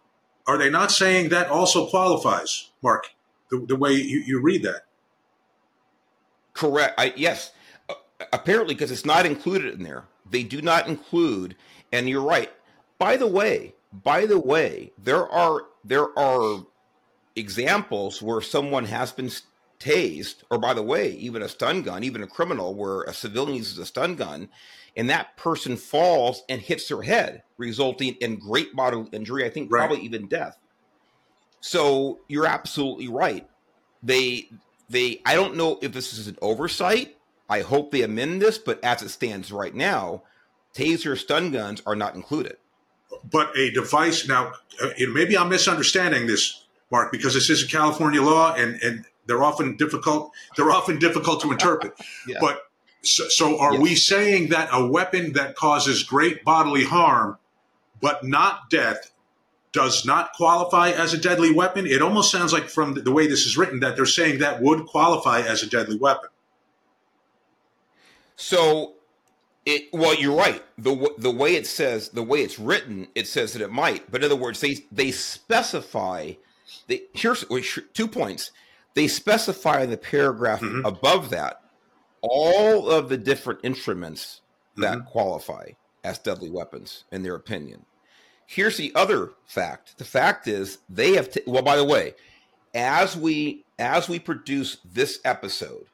are 0.48 0.58
they 0.58 0.68
not 0.68 0.90
saying 0.90 1.28
that 1.28 1.48
also 1.48 1.86
qualifies 1.86 2.70
mark 2.82 3.10
the, 3.52 3.64
the 3.68 3.76
way 3.76 3.92
you, 3.92 4.20
you 4.26 4.42
read 4.42 4.64
that? 4.64 4.82
Correct. 6.54 6.98
I, 6.98 7.12
yes 7.16 7.52
apparently 8.32 8.74
because 8.74 8.90
it's 8.90 9.06
not 9.06 9.26
included 9.26 9.74
in 9.74 9.82
there 9.82 10.04
they 10.30 10.42
do 10.42 10.62
not 10.62 10.88
include, 10.88 11.56
and 11.92 12.08
you're 12.08 12.22
right. 12.22 12.50
By 12.98 13.16
the 13.16 13.26
way, 13.26 13.74
by 13.92 14.26
the 14.26 14.38
way, 14.38 14.92
there 14.96 15.28
are 15.28 15.62
there 15.84 16.16
are 16.18 16.64
examples 17.36 18.22
where 18.22 18.40
someone 18.40 18.84
has 18.86 19.12
been 19.12 19.30
tased, 19.78 20.36
or 20.50 20.58
by 20.58 20.74
the 20.74 20.82
way, 20.82 21.10
even 21.12 21.42
a 21.42 21.48
stun 21.48 21.82
gun, 21.82 22.04
even 22.04 22.22
a 22.22 22.26
criminal 22.26 22.74
where 22.74 23.02
a 23.02 23.14
civilian 23.14 23.56
uses 23.56 23.78
a 23.78 23.86
stun 23.86 24.14
gun, 24.14 24.48
and 24.96 25.10
that 25.10 25.36
person 25.36 25.76
falls 25.76 26.42
and 26.48 26.60
hits 26.60 26.88
their 26.88 27.02
head, 27.02 27.42
resulting 27.56 28.14
in 28.20 28.38
great 28.38 28.74
bodily 28.76 29.08
injury. 29.12 29.44
I 29.44 29.50
think 29.50 29.72
right. 29.72 29.80
probably 29.80 30.04
even 30.04 30.28
death. 30.28 30.58
So 31.60 32.20
you're 32.28 32.46
absolutely 32.46 33.08
right. 33.08 33.48
They 34.02 34.48
they 34.88 35.20
I 35.26 35.34
don't 35.34 35.56
know 35.56 35.78
if 35.82 35.92
this 35.92 36.12
is 36.12 36.28
an 36.28 36.38
oversight 36.40 37.16
I 37.50 37.62
hope 37.62 37.90
they 37.90 38.02
amend 38.02 38.40
this, 38.40 38.58
but 38.58 38.82
as 38.84 39.02
it 39.02 39.08
stands 39.08 39.50
right 39.50 39.74
now, 39.74 40.22
taser 40.72 41.18
stun 41.18 41.50
guns 41.50 41.82
are 41.84 41.96
not 41.96 42.14
included. 42.14 42.56
But 43.28 43.54
a 43.56 43.72
device 43.72 44.28
now, 44.28 44.52
uh, 44.80 44.90
maybe 45.12 45.36
I'm 45.36 45.48
misunderstanding 45.48 46.28
this, 46.28 46.64
Mark, 46.92 47.10
because 47.10 47.34
this 47.34 47.50
is 47.50 47.64
a 47.64 47.66
California 47.66 48.22
law, 48.22 48.54
and 48.54 48.80
and 48.82 49.04
they're 49.26 49.42
often 49.42 49.76
difficult. 49.76 50.30
They're 50.56 50.70
often 50.70 50.98
difficult 50.98 51.42
to 51.42 51.50
interpret. 51.50 51.94
yeah. 52.28 52.38
But 52.40 52.62
so, 53.02 53.28
so 53.28 53.58
are 53.58 53.72
yes. 53.72 53.82
we 53.82 53.94
saying 53.96 54.50
that 54.50 54.68
a 54.72 54.86
weapon 54.86 55.32
that 55.32 55.56
causes 55.56 56.04
great 56.04 56.44
bodily 56.44 56.84
harm, 56.84 57.36
but 58.00 58.24
not 58.24 58.70
death, 58.70 59.10
does 59.72 60.06
not 60.06 60.32
qualify 60.34 60.90
as 60.90 61.14
a 61.14 61.18
deadly 61.18 61.52
weapon? 61.52 61.86
It 61.86 62.00
almost 62.00 62.30
sounds 62.30 62.52
like 62.52 62.68
from 62.68 62.94
the 62.94 63.12
way 63.12 63.26
this 63.26 63.44
is 63.44 63.56
written 63.56 63.80
that 63.80 63.96
they're 63.96 64.06
saying 64.06 64.38
that 64.38 64.62
would 64.62 64.86
qualify 64.86 65.40
as 65.40 65.62
a 65.62 65.68
deadly 65.68 65.96
weapon. 65.96 66.30
So 68.40 68.94
it 69.66 69.92
well, 69.92 70.14
you're 70.14 70.34
right. 70.34 70.64
The 70.78 71.14
the 71.18 71.30
way 71.30 71.56
it 71.56 71.66
says, 71.66 72.08
the 72.08 72.22
way 72.22 72.40
it's 72.40 72.58
written, 72.58 73.08
it 73.14 73.26
says 73.26 73.52
that 73.52 73.62
it 73.62 73.70
might. 73.70 74.10
But 74.10 74.22
in 74.22 74.30
other 74.30 74.40
words, 74.40 74.60
they 74.60 74.78
they 74.90 75.10
specify. 75.10 76.32
They, 76.86 77.02
here's 77.12 77.44
two 77.92 78.08
points. 78.08 78.50
They 78.94 79.08
specify 79.08 79.82
in 79.82 79.90
the 79.90 79.96
paragraph 79.96 80.60
mm-hmm. 80.60 80.86
above 80.86 81.30
that 81.30 81.60
all 82.22 82.90
of 82.90 83.08
the 83.08 83.18
different 83.18 83.60
instruments 83.62 84.40
that 84.76 84.98
mm-hmm. 84.98 85.08
qualify 85.08 85.70
as 86.02 86.18
deadly 86.18 86.50
weapons 86.50 87.04
in 87.12 87.22
their 87.22 87.34
opinion. 87.34 87.84
Here's 88.46 88.76
the 88.76 88.92
other 88.94 89.32
fact. 89.46 89.98
The 89.98 90.04
fact 90.04 90.48
is 90.48 90.78
they 90.88 91.12
have 91.12 91.30
t- 91.30 91.42
well 91.46 91.62
by 91.62 91.76
the 91.76 91.84
way, 91.84 92.14
as 92.74 93.16
we 93.16 93.64
as 93.78 94.08
we 94.08 94.18
produce 94.18 94.78
this 94.84 95.20
episode, 95.24 95.86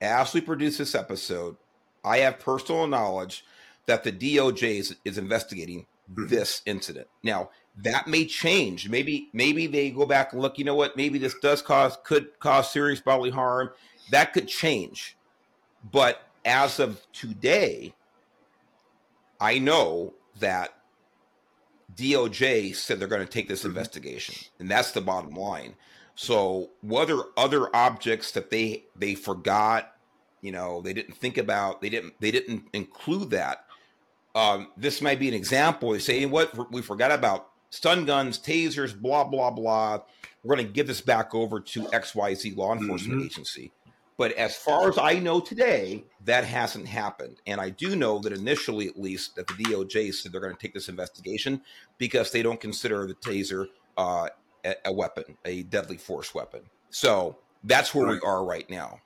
as 0.00 0.32
we 0.32 0.40
produce 0.40 0.78
this 0.78 0.94
episode, 0.94 1.56
I 2.04 2.18
have 2.18 2.38
personal 2.38 2.86
knowledge 2.86 3.44
that 3.86 4.04
the 4.04 4.12
DOJ 4.12 4.78
is, 4.78 4.96
is 5.04 5.18
investigating 5.18 5.86
mm-hmm. 6.10 6.26
this 6.28 6.62
incident. 6.66 7.08
Now, 7.22 7.50
that 7.82 8.06
may 8.08 8.24
change. 8.24 8.88
Maybe 8.88 9.28
maybe 9.32 9.66
they 9.66 9.90
go 9.90 10.04
back 10.04 10.32
and 10.32 10.42
look, 10.42 10.58
you 10.58 10.64
know 10.64 10.74
what, 10.74 10.96
maybe 10.96 11.18
this 11.18 11.34
does 11.40 11.62
cause 11.62 11.96
could 12.04 12.38
cause 12.40 12.70
serious 12.70 13.00
bodily 13.00 13.30
harm. 13.30 13.70
That 14.10 14.32
could 14.32 14.48
change. 14.48 15.16
But 15.92 16.22
as 16.44 16.80
of 16.80 17.00
today, 17.12 17.94
I 19.40 19.58
know 19.58 20.14
that 20.40 20.74
DOJ 21.94 22.74
said 22.74 22.98
they're 22.98 23.08
going 23.08 23.24
to 23.24 23.32
take 23.32 23.48
this 23.48 23.60
mm-hmm. 23.60 23.68
investigation, 23.68 24.34
and 24.58 24.70
that's 24.70 24.92
the 24.92 25.00
bottom 25.00 25.34
line. 25.34 25.74
So 26.14 26.70
whether 26.82 27.22
other 27.36 27.74
objects 27.74 28.32
that 28.32 28.50
they 28.50 28.84
they 28.96 29.14
forgot 29.14 29.94
you 30.40 30.52
know 30.52 30.80
they 30.80 30.92
didn't 30.92 31.16
think 31.16 31.38
about 31.38 31.80
they 31.80 31.88
didn't 31.88 32.14
they 32.20 32.30
didn't 32.30 32.64
include 32.72 33.30
that 33.30 33.64
um, 34.34 34.68
this 34.76 35.00
might 35.02 35.18
be 35.18 35.28
an 35.28 35.34
example 35.34 35.90
they 35.90 35.98
say 35.98 36.26
what 36.26 36.72
we 36.72 36.82
forgot 36.82 37.10
about 37.10 37.50
stun 37.70 38.04
guns, 38.04 38.38
tasers, 38.38 38.98
blah, 38.98 39.24
blah, 39.24 39.50
blah. 39.50 40.00
We're 40.42 40.56
going 40.56 40.66
to 40.66 40.72
give 40.72 40.86
this 40.86 41.00
back 41.00 41.34
over 41.34 41.60
to 41.60 41.82
XYZ 41.84 42.56
law 42.56 42.72
enforcement 42.72 43.20
mm-hmm. 43.20 43.26
agency. 43.26 43.72
But 44.16 44.32
as 44.32 44.56
far 44.56 44.88
as 44.88 44.98
I 44.98 45.20
know 45.20 45.38
today, 45.38 46.04
that 46.24 46.44
hasn't 46.44 46.88
happened. 46.88 47.36
And 47.46 47.60
I 47.60 47.70
do 47.70 47.94
know 47.94 48.18
that 48.20 48.32
initially, 48.32 48.88
at 48.88 48.98
least, 48.98 49.36
that 49.36 49.46
the 49.46 49.54
DOJ 49.54 50.12
said 50.12 50.32
they're 50.32 50.40
going 50.40 50.54
to 50.54 50.60
take 50.60 50.74
this 50.74 50.88
investigation 50.88 51.62
because 51.98 52.32
they 52.32 52.42
don't 52.42 52.60
consider 52.60 53.06
the 53.06 53.14
taser 53.14 53.66
uh, 53.96 54.28
a, 54.64 54.74
a, 54.86 54.92
weapon, 54.92 55.36
a 55.44 55.62
deadly 55.64 55.96
force 55.96 56.34
weapon. 56.34 56.62
So 56.90 57.36
that's 57.62 57.94
where 57.94 58.08
we 58.08 58.18
are 58.20 58.44
right 58.44 58.68
now. 58.68 59.00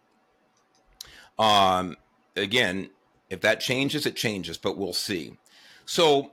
Um, 1.39 1.97
again, 2.37 2.91
if 3.31 3.41
that 3.41 3.61
changes, 3.61 4.07
it 4.07 4.17
changes, 4.17 4.59
but 4.59 4.77
we'll 4.77 4.93
see. 4.93 5.39
So 5.87 6.33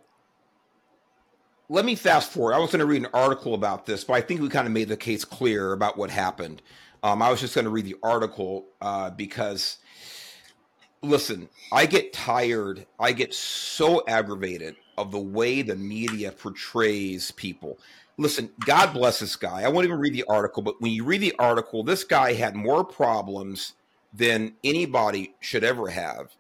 let 1.70 1.86
me 1.86 1.96
fast 1.96 2.32
forward. 2.32 2.54
I 2.54 2.60
was 2.60 2.72
going 2.72 2.80
to 2.80 2.86
read 2.86 3.04
an 3.04 3.12
article 3.14 3.54
about 3.54 3.86
this, 3.86 4.04
but 4.04 4.14
I 4.14 4.22
think 4.22 4.42
we 4.42 4.50
kind 4.50 4.68
of 4.68 4.74
made 4.74 4.90
the 4.90 4.98
case 4.98 5.24
clear 5.24 5.72
about 5.74 5.98
what 5.98 6.10
happened. 6.10 6.62
Um, 7.04 7.22
I 7.22 7.30
was 7.30 7.40
just 7.40 7.56
going 7.56 7.66
to 7.66 7.72
read 7.72 7.86
the 7.86 7.96
article 8.04 8.66
uh, 8.82 9.12
because, 9.12 9.78
listen, 11.02 11.48
I 11.72 11.86
get 11.86 12.12
tired. 12.12 12.86
I 13.00 13.14
get 13.14 13.34
so 13.34 14.04
aggravated 14.08 14.76
of 14.98 15.12
the 15.12 15.20
way 15.20 15.62
the 15.62 15.76
media 15.76 16.32
portrays 16.32 17.32
people. 17.32 17.80
Listen, 18.18 18.50
God 18.66 18.94
bless 18.94 19.20
this 19.20 19.38
guy. 19.38 19.62
I 19.62 19.70
won't 19.70 19.86
even 19.86 20.00
read 20.00 20.14
the 20.14 20.26
article, 20.28 20.62
but 20.62 20.82
when 20.82 20.92
you 20.92 21.06
read 21.06 21.22
the 21.22 21.36
article, 21.40 21.84
this 21.84 22.04
guy 22.04 22.34
had 22.34 22.54
more 22.54 22.84
problems 22.84 23.74
than 24.14 24.56
anybody 24.64 25.36
should 25.40 25.64
ever 25.64 25.90
have. 25.90 26.34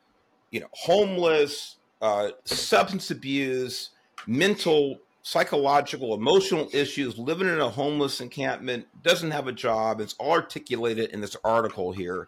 You 0.51 0.62
know, 0.62 0.67
homeless, 0.71 1.77
uh, 2.01 2.29
substance 2.45 3.12
abuse, 3.12 3.91
mental, 4.25 4.99
psychological, 5.21 6.13
emotional 6.13 6.69
issues, 6.73 7.17
living 7.17 7.47
in 7.47 7.60
a 7.60 7.69
homeless 7.69 8.21
encampment, 8.21 8.88
doesn't 9.03 9.32
have 9.32 9.47
a 9.47 9.51
job. 9.51 10.01
It's 10.01 10.15
all 10.19 10.32
articulated 10.32 11.12
in 11.12 11.21
this 11.21 11.36
article 11.43 11.91
here. 11.91 12.25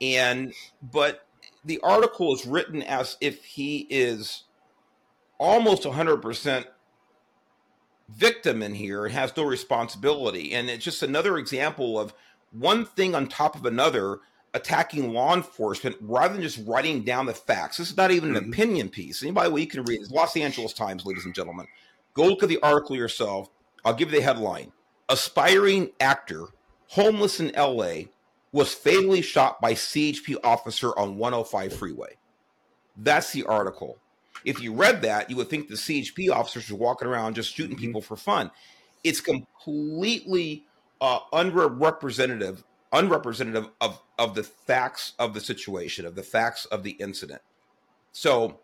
And, 0.00 0.54
but 0.82 1.26
the 1.64 1.80
article 1.82 2.34
is 2.34 2.46
written 2.46 2.82
as 2.82 3.16
if 3.20 3.44
he 3.44 3.86
is 3.90 4.44
almost 5.38 5.82
100% 5.82 6.64
victim 8.08 8.62
in 8.62 8.74
here 8.74 9.04
and 9.04 9.14
has 9.14 9.36
no 9.36 9.44
responsibility. 9.44 10.52
And 10.52 10.68
it's 10.70 10.84
just 10.84 11.02
another 11.02 11.36
example 11.36 11.98
of 11.98 12.14
one 12.52 12.84
thing 12.84 13.14
on 13.14 13.28
top 13.28 13.54
of 13.54 13.64
another 13.64 14.20
attacking 14.54 15.12
law 15.12 15.34
enforcement 15.34 15.96
rather 16.00 16.34
than 16.34 16.42
just 16.42 16.66
writing 16.66 17.02
down 17.02 17.26
the 17.26 17.34
facts. 17.34 17.76
This 17.76 17.90
is 17.90 17.96
not 17.96 18.10
even 18.10 18.34
an 18.34 18.42
mm-hmm. 18.42 18.52
opinion 18.52 18.88
piece. 18.88 19.22
Anybody 19.22 19.48
well, 19.48 19.58
you 19.58 19.66
can 19.66 19.84
read 19.84 20.00
it's 20.00 20.10
Los 20.10 20.36
Angeles 20.36 20.72
Times, 20.72 21.06
ladies 21.06 21.24
and 21.24 21.34
gentlemen. 21.34 21.66
Go 22.14 22.24
look 22.24 22.42
at 22.42 22.48
the 22.48 22.60
article 22.62 22.96
yourself. 22.96 23.48
I'll 23.84 23.94
give 23.94 24.10
you 24.10 24.18
the 24.18 24.24
headline. 24.24 24.72
Aspiring 25.08 25.90
actor, 26.00 26.46
homeless 26.88 27.40
in 27.40 27.52
LA, 27.56 28.04
was 28.52 28.74
fatally 28.74 29.22
shot 29.22 29.60
by 29.60 29.74
CHP 29.74 30.36
officer 30.42 30.96
on 30.98 31.16
105 31.16 31.72
freeway. 31.72 32.16
That's 32.96 33.32
the 33.32 33.44
article. 33.44 33.98
If 34.44 34.60
you 34.60 34.72
read 34.74 35.02
that, 35.02 35.30
you 35.30 35.36
would 35.36 35.48
think 35.48 35.68
the 35.68 35.74
CHP 35.74 36.30
officers 36.30 36.70
are 36.70 36.76
walking 36.76 37.06
around 37.06 37.34
just 37.34 37.54
shooting 37.54 37.76
mm-hmm. 37.76 37.84
people 37.84 38.02
for 38.02 38.16
fun. 38.16 38.50
It's 39.04 39.20
completely 39.20 40.64
uh, 41.00 41.20
unrepresentative 41.32 42.64
unrepresentative 42.92 43.68
of 43.80 44.00
of 44.18 44.34
the 44.34 44.42
facts 44.42 45.14
of 45.18 45.34
the 45.34 45.40
situation, 45.40 46.06
of 46.06 46.14
the 46.14 46.22
facts 46.22 46.64
of 46.66 46.82
the 46.82 46.92
incident. 46.92 47.42
So, 48.12 48.60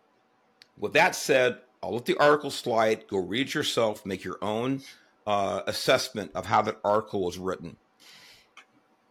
with 0.77 0.93
that 0.93 1.15
said, 1.15 1.59
I'll 1.81 1.93
let 1.93 2.05
the 2.05 2.17
article 2.17 2.51
slide. 2.51 3.07
Go 3.07 3.17
read 3.17 3.53
yourself, 3.53 4.05
make 4.05 4.23
your 4.23 4.37
own 4.41 4.81
uh, 5.25 5.61
assessment 5.67 6.31
of 6.35 6.45
how 6.45 6.61
that 6.63 6.79
article 6.83 7.23
was 7.23 7.37
written. 7.37 7.77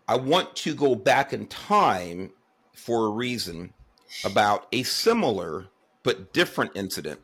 I 0.09 0.17
want 0.17 0.55
to 0.57 0.75
go 0.75 0.95
back 0.95 1.33
in 1.33 1.47
time 1.47 2.31
for 2.75 3.07
a 3.07 3.11
reason 3.11 3.73
about 4.25 4.67
a 4.73 4.83
similar 4.85 5.67
but 6.03 6.33
different 6.33 6.73
incident. 6.77 7.21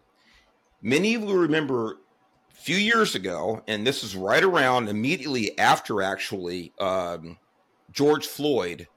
Many 0.81 1.14
of 1.14 1.22
you 1.22 1.38
remember 1.38 1.98
a 2.50 2.55
few 2.55 2.76
years 2.76 3.14
ago, 3.14 3.62
and 3.68 3.87
this 3.87 4.02
is 4.02 4.16
right 4.16 4.42
around 4.42 4.88
immediately 4.88 5.57
after 5.59 6.02
actually 6.02 6.72
um, 6.81 7.38
George 7.92 8.26
Floyd 8.26 8.88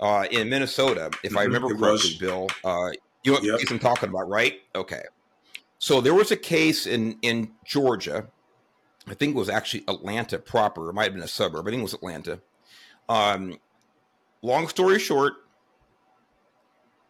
uh, 0.00 0.26
in 0.30 0.48
Minnesota, 0.48 1.10
if 1.22 1.30
mm-hmm, 1.30 1.38
I 1.38 1.42
remember 1.44 1.74
correctly. 1.74 2.16
Bill. 2.18 2.48
Uh, 2.64 2.90
you 3.22 3.32
know 3.32 3.38
what 3.38 3.44
yep. 3.44 3.70
I'm 3.70 3.78
talking 3.78 4.08
about, 4.08 4.28
right? 4.28 4.60
Okay. 4.74 5.02
So 5.78 6.00
there 6.00 6.14
was 6.14 6.30
a 6.30 6.36
case 6.36 6.86
in 6.86 7.18
in 7.22 7.52
Georgia. 7.64 8.28
I 9.08 9.14
think 9.14 9.34
it 9.34 9.38
was 9.38 9.48
actually 9.48 9.84
Atlanta 9.88 10.38
proper. 10.38 10.88
It 10.90 10.92
might 10.92 11.04
have 11.04 11.14
been 11.14 11.22
a 11.22 11.28
suburb. 11.28 11.66
I 11.66 11.70
think 11.70 11.80
it 11.80 11.84
was 11.84 11.94
Atlanta. 11.94 12.40
Um, 13.08 13.58
long 14.42 14.68
story 14.68 15.00
short, 15.00 15.34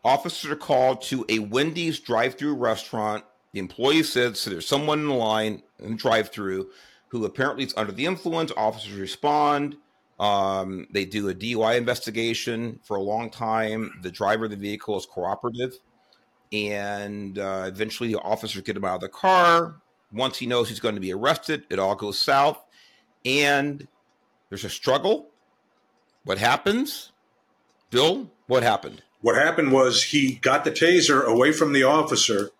officers 0.03 0.51
are 0.51 0.57
called 0.57 1.03
to 1.03 1.27
a 1.29 1.39
Wendy's 1.41 1.99
drive-through 2.01 2.55
restaurant. 2.55 3.25
The 3.53 3.59
employee 3.59 4.03
said, 4.03 4.37
"So 4.37 4.51
there's 4.51 4.67
someone 4.67 5.01
in 5.01 5.09
the 5.09 5.15
line 5.15 5.63
in 5.79 5.93
the 5.93 5.97
drive-through 5.97 6.71
who 7.09 7.25
apparently 7.25 7.65
is 7.65 7.75
under 7.77 7.93
the 7.93 8.07
influence." 8.07 8.53
Officers 8.57 8.93
respond. 8.93 9.77
Um, 10.23 10.87
they 10.93 11.05
do 11.05 11.29
a 11.31 11.35
DUI 11.35 11.77
investigation 11.77 12.79
for 12.85 12.97
a 12.97 13.03
long 13.03 13.29
time. 13.29 13.99
The 14.03 14.11
driver 14.11 14.45
of 14.45 14.53
the 14.53 14.57
vehicle 14.57 14.97
is 14.97 15.05
cooperative. 15.05 15.73
And 16.53 17.41
uh, 17.41 17.65
eventually, 17.67 18.13
the 18.13 18.21
officers 18.21 18.63
get 18.63 18.77
him 18.77 18.85
out 18.85 18.97
of 18.97 19.01
the 19.01 19.09
car. 19.09 19.83
Once 20.13 20.39
he 20.39 20.47
knows 20.47 20.69
he's 20.69 20.79
going 20.79 20.95
to 20.95 21.01
be 21.01 21.13
arrested, 21.13 21.65
it 21.71 21.81
all 21.81 21.97
goes 21.97 22.21
south. 22.21 22.65
And 23.25 23.89
there's 24.49 24.65
a 24.65 24.71
struggle. 24.71 25.31
What 26.23 26.39
happens? 26.39 27.11
Bill, 27.91 28.31
what 28.47 28.63
happened? 28.63 29.03
What 29.23 29.35
happened 29.35 29.73
was 29.73 30.05
he 30.05 30.35
got 30.37 30.65
the 30.65 30.71
taser 30.71 31.25
away 31.25 31.51
from 31.51 31.73
the 31.73 31.83
officer, 31.83 32.51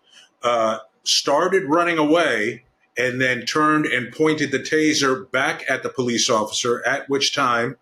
uh, 0.41 0.79
started 1.03 1.63
running 1.69 1.97
away, 1.97 2.65
and 2.97 3.19
then 3.19 3.45
turned 3.45 3.85
and 3.85 4.11
pointed 4.11 4.51
the 4.51 4.59
taser 4.59 5.29
back 5.31 5.63
at 5.69 5.83
the 5.83 5.89
police 5.89 6.29
officer, 6.29 6.85
at 6.85 7.09
which 7.09 7.33
time 7.33 7.77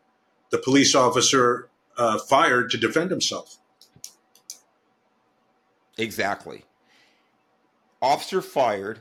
the 0.51 0.57
police 0.57 0.95
officer 0.95 1.69
uh, 1.97 2.17
fired 2.17 2.69
to 2.71 2.77
defend 2.77 3.11
himself. 3.11 3.57
Exactly. 5.97 6.63
Officer 8.01 8.41
fired. 8.41 8.99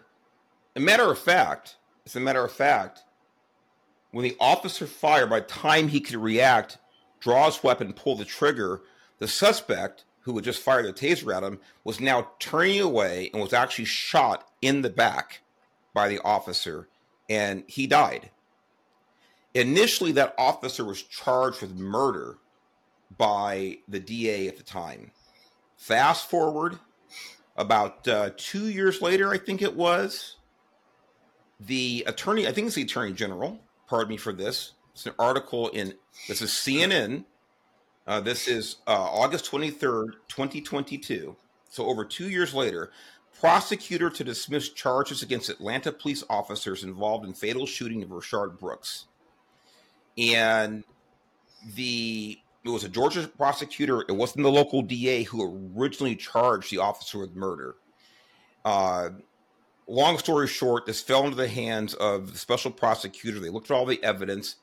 A 0.76 0.80
matter 0.80 1.10
of 1.10 1.18
fact, 1.18 1.76
as 2.04 2.16
a 2.16 2.20
matter 2.20 2.44
of 2.44 2.52
fact, 2.52 3.02
when 4.10 4.24
the 4.24 4.36
officer 4.40 4.86
fired, 4.86 5.30
by 5.30 5.40
the 5.40 5.46
time 5.46 5.88
he 5.88 6.00
could 6.00 6.16
react, 6.16 6.78
draw 7.20 7.46
his 7.46 7.62
weapon, 7.62 7.92
pull 7.92 8.16
the 8.16 8.24
trigger, 8.24 8.82
the 9.18 9.28
suspect, 9.28 10.04
who 10.22 10.34
had 10.34 10.44
just 10.44 10.62
fired 10.62 10.86
the 10.86 10.92
taser 10.92 11.34
at 11.34 11.42
him, 11.42 11.60
was 11.84 12.00
now 12.00 12.28
turning 12.38 12.80
away 12.80 13.30
and 13.32 13.40
was 13.40 13.52
actually 13.52 13.84
shot 13.84 14.48
in 14.60 14.82
the 14.82 14.90
back 14.90 15.40
by 15.94 16.08
the 16.08 16.20
officer, 16.20 16.88
and 17.28 17.64
he 17.66 17.86
died. 17.86 18.30
Initially, 19.54 20.12
that 20.12 20.34
officer 20.38 20.84
was 20.84 21.02
charged 21.02 21.60
with 21.60 21.74
murder 21.74 22.38
by 23.18 23.78
the 23.88 23.98
DA 23.98 24.48
at 24.48 24.56
the 24.56 24.62
time. 24.62 25.10
Fast 25.76 26.30
forward 26.30 26.78
about 27.56 28.06
uh, 28.06 28.30
two 28.36 28.68
years 28.68 29.02
later, 29.02 29.30
I 29.30 29.38
think 29.38 29.60
it 29.60 29.74
was, 29.74 30.36
the 31.58 32.04
attorney, 32.06 32.46
I 32.46 32.52
think 32.52 32.68
it's 32.68 32.76
the 32.76 32.82
attorney 32.82 33.12
general, 33.12 33.60
pardon 33.88 34.08
me 34.08 34.16
for 34.16 34.32
this. 34.32 34.72
It's 34.94 35.06
an 35.06 35.12
article 35.18 35.68
in, 35.68 35.94
this 36.28 36.42
is 36.42 36.50
CNN. 36.50 37.24
Uh, 38.06 38.20
this 38.20 38.48
is 38.48 38.76
uh, 38.86 38.92
August 38.92 39.50
23rd, 39.50 40.12
2022. 40.28 41.36
So 41.68 41.86
over 41.86 42.04
two 42.04 42.28
years 42.28 42.54
later, 42.54 42.90
prosecutor 43.40 44.10
to 44.10 44.22
dismiss 44.22 44.68
charges 44.68 45.22
against 45.22 45.48
Atlanta 45.48 45.90
police 45.90 46.22
officers 46.28 46.84
involved 46.84 47.26
in 47.26 47.32
fatal 47.32 47.66
shooting 47.66 48.02
of 48.02 48.10
Rayshard 48.10 48.58
Brooks. 48.58 49.06
And 50.18 50.84
the 51.74 52.38
it 52.62 52.68
was 52.68 52.84
a 52.84 52.90
Georgia 52.90 53.26
prosecutor. 53.26 54.02
It 54.02 54.12
wasn't 54.12 54.44
the 54.44 54.50
local 54.50 54.82
DA 54.82 55.22
who 55.22 55.72
originally 55.74 56.14
charged 56.14 56.70
the 56.70 56.78
officer 56.78 57.18
with 57.18 57.34
murder. 57.34 57.76
Uh, 58.66 59.10
long 59.86 60.18
story 60.18 60.46
short, 60.46 60.84
this 60.84 61.00
fell 61.00 61.24
into 61.24 61.36
the 61.36 61.48
hands 61.48 61.94
of 61.94 62.32
the 62.32 62.38
special 62.38 62.70
prosecutor. 62.70 63.40
They 63.40 63.48
looked 63.48 63.70
at 63.70 63.74
all 63.74 63.86
the 63.86 64.02
evidence, 64.04 64.56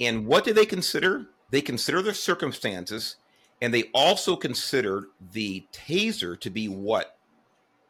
and 0.00 0.26
what 0.26 0.44
did 0.44 0.54
they 0.54 0.64
consider? 0.64 1.26
They 1.50 1.60
consider 1.60 2.02
the 2.02 2.14
circumstances, 2.14 3.16
and 3.60 3.74
they 3.74 3.90
also 3.92 4.36
considered 4.36 5.06
the 5.32 5.66
taser 5.72 6.38
to 6.38 6.50
be 6.50 6.68
what 6.68 7.16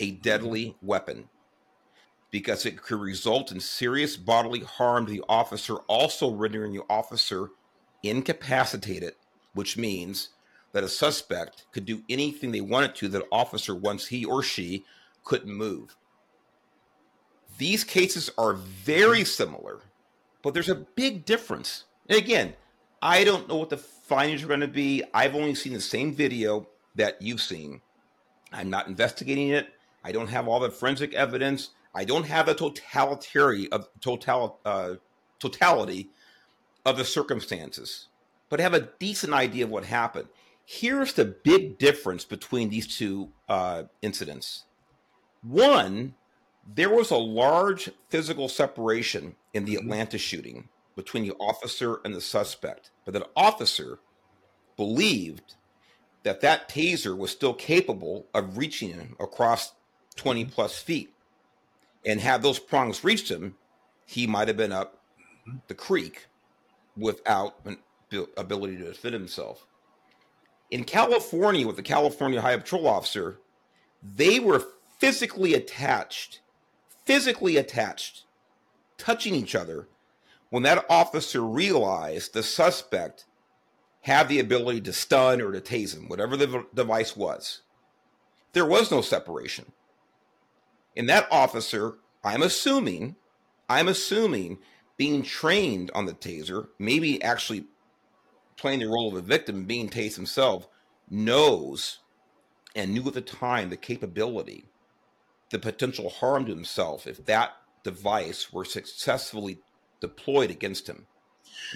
a 0.00 0.12
deadly 0.12 0.76
weapon 0.82 1.28
because 2.30 2.66
it 2.66 2.82
could 2.82 3.00
result 3.00 3.52
in 3.52 3.60
serious 3.60 4.16
bodily 4.16 4.60
harm 4.60 5.06
to 5.06 5.12
the 5.12 5.24
officer, 5.28 5.76
also 5.88 6.30
rendering 6.32 6.72
the 6.72 6.82
officer 6.90 7.50
incapacitated, 8.02 9.14
which 9.54 9.76
means 9.76 10.30
that 10.72 10.84
a 10.84 10.88
suspect 10.88 11.66
could 11.72 11.84
do 11.84 12.02
anything 12.08 12.52
they 12.52 12.60
wanted 12.60 12.94
to 12.94 13.08
that 13.08 13.24
officer 13.32 13.74
once 13.74 14.06
he 14.06 14.24
or 14.24 14.42
she 14.42 14.84
couldn't 15.24 15.52
move. 15.54 15.96
these 17.58 17.84
cases 17.84 18.30
are 18.38 18.54
very 18.54 19.24
similar, 19.24 19.80
but 20.42 20.54
there's 20.54 20.70
a 20.70 20.74
big 20.74 21.24
difference. 21.26 21.84
And 22.08 22.18
again, 22.18 22.54
I 23.02 23.24
don't 23.24 23.48
know 23.48 23.56
what 23.56 23.70
the 23.70 23.76
findings 23.76 24.42
are 24.42 24.48
going 24.48 24.60
to 24.60 24.68
be. 24.68 25.04
I've 25.14 25.34
only 25.34 25.54
seen 25.54 25.74
the 25.74 25.80
same 25.80 26.14
video 26.14 26.68
that 26.96 27.20
you've 27.20 27.42
seen. 27.42 27.82
I'm 28.52 28.70
not 28.70 28.88
investigating 28.88 29.50
it. 29.50 29.68
I 30.04 30.12
don't 30.12 30.28
have 30.28 30.48
all 30.48 30.60
the 30.60 30.70
forensic 30.70 31.14
evidence. 31.14 31.70
I 31.94 32.04
don't 32.04 32.26
have 32.26 32.46
the 32.46 32.54
totality 32.54 33.70
of 33.70 33.88
total 34.00 34.58
uh, 34.64 34.94
totality 35.38 36.10
of 36.84 36.96
the 36.96 37.04
circumstances, 37.04 38.08
but 38.48 38.60
I 38.60 38.62
have 38.62 38.74
a 38.74 38.88
decent 38.98 39.32
idea 39.32 39.64
of 39.64 39.70
what 39.70 39.84
happened. 39.84 40.28
Here's 40.64 41.14
the 41.14 41.24
big 41.24 41.78
difference 41.78 42.24
between 42.24 42.70
these 42.70 42.96
two 42.96 43.30
uh, 43.48 43.84
incidents. 44.02 44.64
One, 45.42 46.14
there 46.66 46.90
was 46.90 47.10
a 47.10 47.16
large 47.16 47.90
physical 48.08 48.48
separation 48.48 49.34
in 49.52 49.64
the 49.64 49.74
mm-hmm. 49.74 49.86
Atlanta 49.86 50.18
shooting 50.18 50.68
between 50.94 51.24
the 51.26 51.34
officer 51.40 52.00
and 52.04 52.14
the 52.14 52.20
suspect, 52.20 52.90
but 53.04 53.14
that 53.14 53.30
officer 53.34 53.98
believed 54.76 55.54
that 56.22 56.40
that 56.42 56.68
taser 56.68 57.16
was 57.16 57.30
still 57.30 57.54
capable 57.54 58.26
of 58.34 58.58
reaching 58.58 58.90
him 58.90 59.16
across 59.18 59.72
20 60.16 60.44
mm-hmm. 60.44 60.52
plus 60.52 60.78
feet. 60.78 61.12
And 62.04 62.20
had 62.20 62.42
those 62.42 62.58
prongs 62.58 63.04
reached 63.04 63.30
him, 63.30 63.56
he 64.06 64.26
might 64.26 64.48
have 64.48 64.56
been 64.56 64.72
up 64.72 65.02
the 65.68 65.74
creek 65.74 66.26
without 66.96 67.56
an 67.64 67.78
ability 68.36 68.76
to 68.78 68.84
defend 68.84 69.14
himself. 69.14 69.66
In 70.70 70.84
California, 70.84 71.66
with 71.66 71.76
the 71.76 71.82
California 71.82 72.40
High 72.40 72.56
Patrol 72.56 72.86
officer, 72.86 73.38
they 74.02 74.40
were 74.40 74.64
physically 74.98 75.54
attached, 75.54 76.40
physically 77.04 77.56
attached, 77.56 78.24
touching 78.96 79.34
each 79.34 79.54
other 79.54 79.88
when 80.50 80.62
that 80.64 80.84
officer 80.88 81.42
realized 81.42 82.34
the 82.34 82.42
suspect 82.42 83.24
had 84.02 84.28
the 84.28 84.40
ability 84.40 84.80
to 84.82 84.92
stun 84.92 85.40
or 85.40 85.52
to 85.52 85.60
tase 85.60 85.96
him, 85.96 86.08
whatever 86.08 86.36
the 86.36 86.66
device 86.74 87.16
was. 87.16 87.62
There 88.52 88.66
was 88.66 88.90
no 88.90 89.00
separation. 89.00 89.72
And 91.00 91.08
that 91.08 91.28
officer, 91.30 91.94
I'm 92.22 92.42
assuming, 92.42 93.16
I'm 93.70 93.88
assuming 93.88 94.58
being 94.98 95.22
trained 95.22 95.90
on 95.94 96.04
the 96.04 96.12
taser, 96.12 96.68
maybe 96.78 97.22
actually 97.22 97.64
playing 98.58 98.80
the 98.80 98.86
role 98.88 99.08
of 99.08 99.14
a 99.14 99.26
victim, 99.26 99.64
being 99.64 99.88
tased 99.88 100.16
himself, 100.16 100.68
knows 101.08 102.00
and 102.76 102.92
knew 102.92 103.08
at 103.08 103.14
the 103.14 103.22
time 103.22 103.70
the 103.70 103.78
capability, 103.78 104.66
the 105.48 105.58
potential 105.58 106.10
harm 106.10 106.44
to 106.44 106.50
himself 106.54 107.06
if 107.06 107.24
that 107.24 107.52
device 107.82 108.52
were 108.52 108.66
successfully 108.66 109.58
deployed 110.02 110.50
against 110.50 110.86
him. 110.86 111.06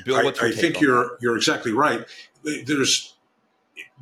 Bill, 0.04 0.16
I, 0.16 0.34
I 0.38 0.52
think 0.52 0.82
you're 0.82 1.02
that? 1.02 1.18
you're 1.22 1.38
exactly 1.38 1.72
right. 1.72 2.04
There's 2.66 3.14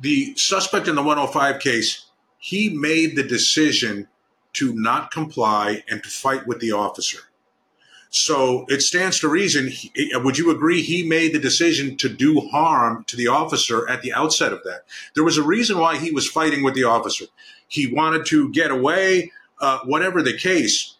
the 0.01 0.35
suspect 0.35 0.89
in 0.89 0.95
the 0.95 1.01
105 1.01 1.61
case. 1.61 2.07
He 2.39 2.67
made 2.67 3.15
the 3.15 3.23
decision 3.23 4.09
to 4.53 4.73
not 4.73 5.11
comply 5.11 5.83
and 5.89 6.03
to 6.03 6.09
fight 6.09 6.47
with 6.47 6.59
the 6.59 6.71
officer. 6.71 7.19
So 8.09 8.65
it 8.69 8.83
stands 8.83 9.19
to 9.19 9.27
reason. 9.27 9.69
He, 9.69 10.11
would 10.13 10.37
you 10.37 10.51
agree 10.51 10.83
he 10.83 11.01
made 11.01 11.33
the 11.33 11.39
decision 11.39 11.97
to 11.97 12.09
do 12.09 12.41
harm 12.41 13.03
to 13.05 13.15
the 13.15 13.27
officer 13.27 13.89
at 13.89 14.03
the 14.03 14.13
outset 14.13 14.53
of 14.53 14.63
that? 14.65 14.85
There 15.15 15.23
was 15.23 15.39
a 15.39 15.43
reason 15.43 15.79
why 15.79 15.97
he 15.97 16.11
was 16.11 16.27
fighting 16.27 16.63
with 16.63 16.75
the 16.75 16.83
officer. 16.83 17.25
He 17.67 17.91
wanted 17.91 18.27
to 18.27 18.51
get 18.51 18.69
away, 18.69 19.31
uh, 19.59 19.79
whatever 19.85 20.21
the 20.21 20.37
case. 20.37 20.95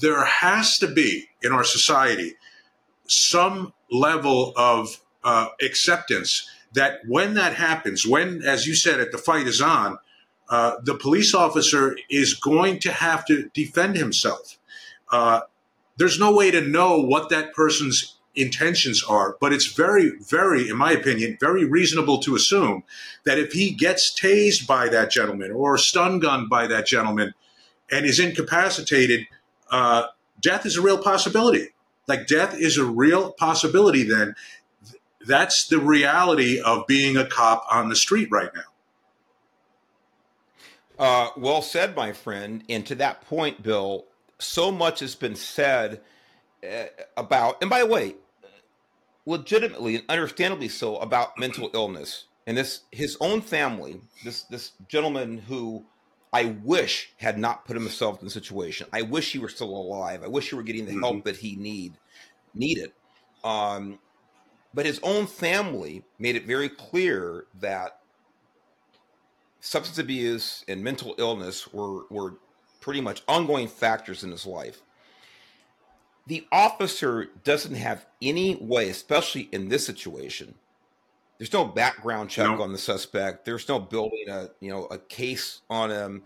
There 0.00 0.24
has 0.24 0.76
to 0.78 0.88
be 0.88 1.28
in 1.42 1.52
our 1.52 1.64
society 1.64 2.34
some 3.06 3.72
level 3.90 4.52
of 4.56 5.00
uh, 5.22 5.48
acceptance 5.62 6.46
that 6.74 6.98
when 7.06 7.34
that 7.34 7.54
happens, 7.54 8.06
when, 8.06 8.42
as 8.42 8.66
you 8.66 8.74
said, 8.74 9.00
at 9.00 9.12
the 9.12 9.18
fight 9.18 9.46
is 9.46 9.62
on, 9.62 9.98
uh, 10.48 10.76
the 10.82 10.94
police 10.94 11.34
officer 11.34 11.96
is 12.10 12.34
going 12.34 12.78
to 12.80 12.92
have 12.92 13.24
to 13.26 13.48
defend 13.54 13.96
himself. 13.96 14.58
Uh, 15.10 15.40
there's 15.96 16.18
no 16.18 16.34
way 16.34 16.50
to 16.50 16.60
know 16.60 17.00
what 17.00 17.30
that 17.30 17.54
person's 17.54 18.16
intentions 18.34 19.02
are, 19.04 19.36
but 19.40 19.52
it's 19.52 19.66
very, 19.66 20.12
very, 20.28 20.68
in 20.68 20.76
my 20.76 20.92
opinion, 20.92 21.38
very 21.40 21.64
reasonable 21.64 22.18
to 22.18 22.34
assume 22.34 22.82
that 23.24 23.38
if 23.38 23.52
he 23.52 23.70
gets 23.70 24.12
tased 24.12 24.66
by 24.66 24.88
that 24.88 25.10
gentleman 25.10 25.52
or 25.52 25.78
stun 25.78 26.18
gunned 26.18 26.50
by 26.50 26.66
that 26.66 26.86
gentleman 26.86 27.32
and 27.90 28.04
is 28.04 28.18
incapacitated, 28.18 29.26
uh, 29.70 30.06
death 30.40 30.66
is 30.66 30.76
a 30.76 30.82
real 30.82 30.98
possibility. 30.98 31.68
Like 32.06 32.26
death 32.26 32.58
is 32.58 32.76
a 32.76 32.84
real 32.84 33.32
possibility 33.32 34.02
then. 34.02 34.34
That's 35.26 35.68
the 35.68 35.78
reality 35.78 36.60
of 36.60 36.86
being 36.86 37.16
a 37.16 37.26
cop 37.26 37.64
on 37.70 37.88
the 37.88 37.96
street 37.96 38.28
right 38.30 38.50
now. 38.54 38.73
Uh, 40.98 41.30
well 41.36 41.62
said, 41.62 41.96
my 41.96 42.12
friend. 42.12 42.62
And 42.68 42.86
to 42.86 42.94
that 42.96 43.22
point, 43.22 43.62
Bill, 43.62 44.06
so 44.38 44.70
much 44.70 45.00
has 45.00 45.14
been 45.14 45.36
said 45.36 46.00
uh, 46.62 46.84
about, 47.16 47.60
and 47.60 47.70
by 47.70 47.80
the 47.80 47.86
way, 47.86 48.14
legitimately 49.26 49.96
and 49.96 50.04
understandably 50.08 50.68
so, 50.68 50.96
about 50.98 51.38
mental 51.38 51.70
illness. 51.74 52.24
And 52.46 52.56
this, 52.56 52.82
his 52.92 53.16
own 53.20 53.40
family, 53.40 54.00
this 54.22 54.42
this 54.42 54.72
gentleman 54.86 55.38
who 55.38 55.84
I 56.32 56.56
wish 56.62 57.12
had 57.16 57.38
not 57.38 57.64
put 57.64 57.74
himself 57.76 58.18
in 58.18 58.26
the 58.26 58.30
situation. 58.30 58.86
I 58.92 59.02
wish 59.02 59.32
he 59.32 59.38
were 59.38 59.48
still 59.48 59.70
alive. 59.70 60.22
I 60.22 60.28
wish 60.28 60.50
he 60.50 60.56
were 60.56 60.62
getting 60.62 60.84
the 60.84 60.92
mm-hmm. 60.92 61.00
help 61.00 61.24
that 61.24 61.36
he 61.36 61.56
need 61.56 61.94
needed. 62.54 62.92
Um, 63.44 63.98
but 64.74 64.84
his 64.84 65.00
own 65.02 65.26
family 65.26 66.02
made 66.18 66.34
it 66.36 66.44
very 66.44 66.68
clear 66.68 67.46
that 67.60 68.00
substance 69.64 69.98
abuse 69.98 70.62
and 70.68 70.84
mental 70.84 71.14
illness 71.18 71.72
were 71.72 72.04
were 72.10 72.34
pretty 72.80 73.00
much 73.00 73.22
ongoing 73.26 73.66
factors 73.66 74.22
in 74.22 74.30
his 74.30 74.44
life. 74.44 74.82
The 76.26 76.46
officer 76.52 77.28
doesn't 77.44 77.74
have 77.74 78.06
any 78.20 78.56
way, 78.56 78.90
especially 78.90 79.48
in 79.52 79.68
this 79.68 79.84
situation. 79.84 80.54
There's 81.38 81.52
no 81.52 81.64
background 81.64 82.28
check 82.30 82.46
no. 82.46 82.62
on 82.62 82.72
the 82.72 82.78
suspect. 82.78 83.44
There's 83.44 83.66
no 83.68 83.80
building 83.80 84.28
a 84.28 84.50
you 84.60 84.70
know 84.70 84.84
a 84.86 84.98
case 84.98 85.62
on 85.70 85.90
him. 85.90 86.22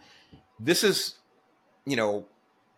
This 0.59 0.83
is, 0.83 1.14
you 1.87 1.96
know, 1.96 2.27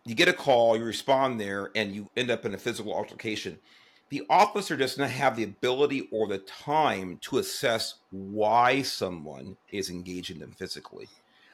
you 0.05 0.13
get 0.13 0.29
a 0.29 0.33
call, 0.33 0.77
you 0.77 0.83
respond 0.83 1.41
there, 1.41 1.71
and 1.75 1.93
you 1.95 2.07
end 2.15 2.29
up 2.29 2.45
in 2.45 2.53
a 2.53 2.57
physical 2.57 2.93
altercation. 2.93 3.57
The 4.11 4.23
officer 4.29 4.75
does 4.75 4.97
not 4.97 5.09
have 5.09 5.37
the 5.37 5.45
ability 5.45 6.09
or 6.11 6.27
the 6.27 6.39
time 6.39 7.17
to 7.21 7.37
assess 7.37 7.95
why 8.11 8.81
someone 8.81 9.55
is 9.71 9.89
engaging 9.89 10.37
them 10.37 10.51
physically. 10.51 11.07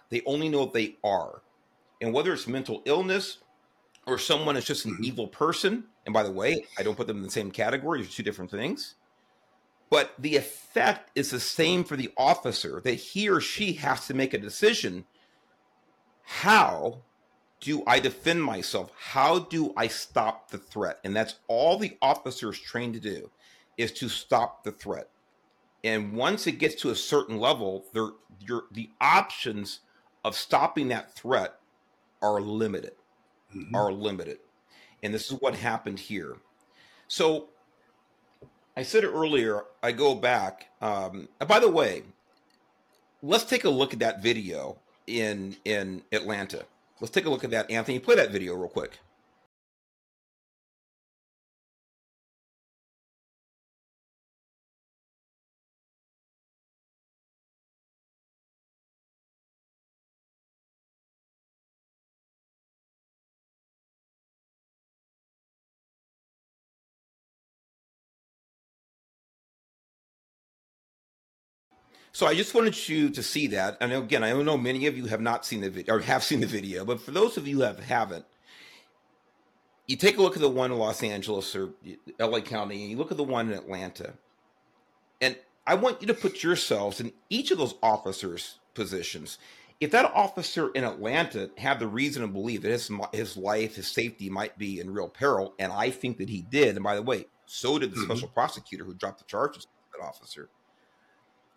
They 0.10 0.24
only 0.26 0.50
know 0.50 0.66
they 0.66 0.98
are. 1.04 1.44
And 2.02 2.14
whether 2.14 2.34
it's 2.34 2.48
mental 2.48 2.82
illness 2.86 3.38
or 4.08 4.18
someone 4.18 4.58
is 4.58 4.66
just 4.66 4.86
an 4.86 4.94
mm-hmm. 4.94 5.04
evil 5.04 5.28
person, 5.28 5.84
and 6.06 6.14
by 6.14 6.24
the 6.24 6.32
way, 6.32 6.66
I 6.80 6.84
don't 6.84 6.98
put 6.98 7.06
them 7.06 7.18
in 7.18 7.24
the 7.24 7.30
same 7.30 7.52
category, 7.52 8.02
they're 8.02 8.10
two 8.10 8.24
different 8.24 8.50
things. 8.50 8.96
But 9.92 10.14
the 10.18 10.36
effect 10.36 11.12
is 11.14 11.30
the 11.30 11.40
same 11.40 11.84
for 11.84 11.96
the 11.96 12.12
officer 12.18 12.82
that 12.84 12.96
he 12.96 13.30
or 13.30 13.40
she 13.40 13.74
has 13.74 14.08
to 14.08 14.16
make 14.16 14.34
a 14.34 14.40
decision. 14.40 15.06
How 16.24 17.04
do 17.60 17.84
I 17.88 18.00
defend 18.00 18.44
myself? 18.44 18.92
How 18.98 19.40
do 19.40 19.74
I 19.76 19.88
stop 19.88 20.52
the 20.52 20.58
threat? 20.58 21.00
And 21.04 21.16
that's 21.16 21.36
all 21.48 21.78
the 21.78 21.98
officer 22.02 22.52
is 22.52 22.60
trained 22.60 22.94
to 22.94 23.00
do 23.00 23.30
is 23.78 23.92
to 23.94 24.10
stop 24.10 24.64
the 24.64 24.72
threat. 24.72 25.10
And 25.84 26.14
once 26.14 26.48
it 26.48 26.54
gets 26.54 26.76
to 26.82 26.90
a 26.90 26.96
certain 26.96 27.38
level, 27.38 27.86
there, 27.94 28.10
the 28.72 28.90
options 29.00 29.80
of 30.26 30.36
stopping 30.36 30.88
that 30.90 31.14
threat 31.14 31.60
are 32.22 32.42
limited, 32.42 32.94
mm-hmm. 33.56 33.76
are 33.76 33.92
limited. 33.92 34.40
And 35.04 35.14
this 35.14 35.32
is 35.32 35.40
what 35.40 35.56
happened 35.56 36.00
here. 36.00 36.38
So 37.08 37.50
I 38.76 38.84
said 38.84 39.04
it 39.04 39.12
earlier, 39.12 39.64
I 39.82 39.92
go 39.92 40.16
back. 40.16 40.70
Um, 40.82 41.30
by 41.48 41.60
the 41.60 41.70
way, 41.70 42.04
let's 43.22 43.46
take 43.46 43.64
a 43.64 43.70
look 43.70 43.94
at 43.94 44.00
that 44.00 44.22
video 44.22 44.78
in 45.06 45.56
in 45.64 46.04
Atlanta. 46.12 46.66
Let's 47.00 47.12
take 47.12 47.26
a 47.26 47.30
look 47.30 47.44
at 47.44 47.52
that. 47.52 47.70
Anthony, 47.70 48.00
play 48.00 48.16
that 48.16 48.32
video 48.32 48.56
real 48.56 48.70
quick. 48.70 49.00
So 72.12 72.26
I 72.26 72.34
just 72.34 72.54
wanted 72.54 72.88
you 72.90 73.10
to 73.12 73.22
see 73.22 73.48
that. 73.48 73.78
And 73.80 73.94
again, 73.94 74.24
I 74.24 74.30
don't 74.30 74.46
know 74.46 74.58
many 74.58 74.88
of 74.88 74.98
you 74.98 75.06
have 75.06 75.22
not 75.22 75.46
seen 75.46 75.62
the 75.62 75.70
video 75.70 75.96
or 75.96 76.00
have 76.00 76.24
seen 76.24 76.40
the 76.40 76.48
video, 76.48 76.84
but 76.84 77.00
for 77.00 77.12
those 77.12 77.38
of 77.38 77.48
you 77.48 77.58
who 77.58 77.62
have, 77.64 77.80
haven't, 77.80 78.26
you 79.88 79.96
take 79.96 80.18
a 80.18 80.22
look 80.22 80.36
at 80.36 80.42
the 80.42 80.50
one 80.50 80.72
in 80.72 80.78
Los 80.78 81.02
Angeles 81.02 81.56
or 81.56 81.70
LA 82.20 82.42
County, 82.42 82.82
and 82.82 82.92
you 82.92 82.98
look 82.98 83.12
at 83.12 83.18
the 83.18 83.24
one 83.24 83.50
in 83.50 83.58
Atlanta, 83.58 84.14
and 85.22 85.38
I 85.66 85.76
want 85.76 86.02
you 86.02 86.08
to 86.08 86.14
put 86.14 86.44
yourselves 86.44 87.00
in 87.00 87.14
each 87.30 87.52
of 87.52 87.58
those 87.58 87.76
officers' 87.82 88.60
positions. 88.74 89.38
If 89.80 89.92
that 89.92 90.12
officer 90.14 90.70
in 90.72 90.84
Atlanta 90.84 91.52
had 91.58 91.80
the 91.80 91.88
reason 91.88 92.22
to 92.22 92.28
believe 92.28 92.64
that 92.64 92.72
his 92.72 92.92
his 93.14 93.38
life, 93.38 93.76
his 93.76 93.88
safety 93.88 94.30
might 94.30 94.58
be 94.58 94.80
in 94.80 94.92
real 94.92 95.08
peril, 95.08 95.54
and 95.58 95.72
I 95.72 95.90
think 95.92 96.18
that 96.18 96.30
he 96.30 96.42
did, 96.42 96.76
and 96.76 96.84
by 96.84 96.96
the 96.96 97.02
way, 97.02 97.28
so 97.46 97.80
did 97.80 97.92
the 97.92 97.96
mm-hmm. 97.96 98.06
special 98.06 98.28
prosecutor 98.28 98.84
who 98.84 98.94
dropped 98.94 99.20
the 99.20 99.26
charges 99.26 99.68
that 99.94 100.04
officer. 100.04 100.50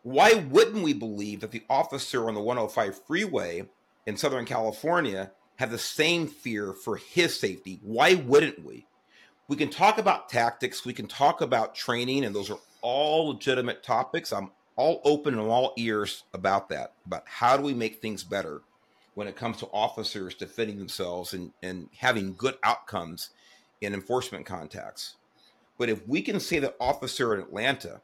Why 0.03 0.35
wouldn't 0.35 0.83
we 0.83 0.93
believe 0.93 1.41
that 1.41 1.51
the 1.51 1.65
officer 1.69 2.29
on 2.29 2.35
the 2.35 2.41
105 2.41 3.05
freeway 3.07 3.69
in 4.07 4.17
Southern 4.17 4.47
California 4.47 5.33
had 5.61 5.71
the 5.71 5.79
same 5.79 6.27
fear 6.27 6.73
for 6.73 6.97
his 6.97 7.39
safety. 7.39 7.79
Why 7.83 8.15
wouldn't 8.15 8.65
we? 8.65 8.87
We 9.47 9.57
can 9.57 9.69
talk 9.69 9.99
about 9.99 10.31
tactics, 10.31 10.87
we 10.87 10.95
can 10.95 11.07
talk 11.07 11.43
about 11.43 11.75
training, 11.75 12.25
and 12.25 12.35
those 12.35 12.51
are 12.51 12.59
all 12.81 13.29
legitimate 13.29 13.83
topics. 13.83 14.33
I'm 14.33 14.53
all 14.77 15.03
open 15.05 15.35
and 15.35 15.47
all 15.47 15.75
ears 15.77 16.25
about 16.33 16.71
that, 16.71 16.95
about 17.05 17.25
how 17.27 17.59
do 17.59 17.63
we 17.63 17.75
make 17.75 17.97
things 17.97 18.25
better 18.25 18.63
when 19.13 19.29
it 19.29 19.37
comes 19.37 19.59
to 19.59 19.67
officers 19.67 20.35
defending 20.35 20.79
themselves 20.79 21.35
and, 21.35 21.53
and 21.63 21.91
having 21.99 22.33
good 22.35 22.57
outcomes 22.63 23.29
in 23.83 23.93
enforcement 23.93 24.47
contacts. 24.47 25.17
But 25.77 25.91
if 25.91 26.09
we 26.09 26.23
can 26.23 26.41
say 26.41 26.59
that 26.61 26.77
officer 26.81 27.35
in 27.35 27.41
Atlanta 27.41 28.01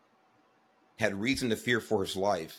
had 0.98 1.20
reason 1.20 1.50
to 1.50 1.56
fear 1.56 1.80
for 1.80 2.02
his 2.02 2.16
life, 2.16 2.58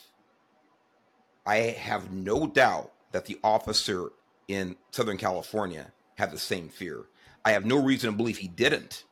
I 1.46 1.56
have 1.56 2.12
no 2.12 2.46
doubt 2.46 2.92
that 3.12 3.26
the 3.26 3.38
officer 3.42 4.10
in 4.48 4.76
Southern 4.90 5.16
California 5.16 5.92
had 6.16 6.30
the 6.30 6.38
same 6.38 6.68
fear. 6.68 7.06
I 7.44 7.52
have 7.52 7.64
no 7.64 7.82
reason 7.82 8.10
to 8.10 8.16
believe 8.16 8.38
he 8.38 8.48
didn't. 8.48 9.04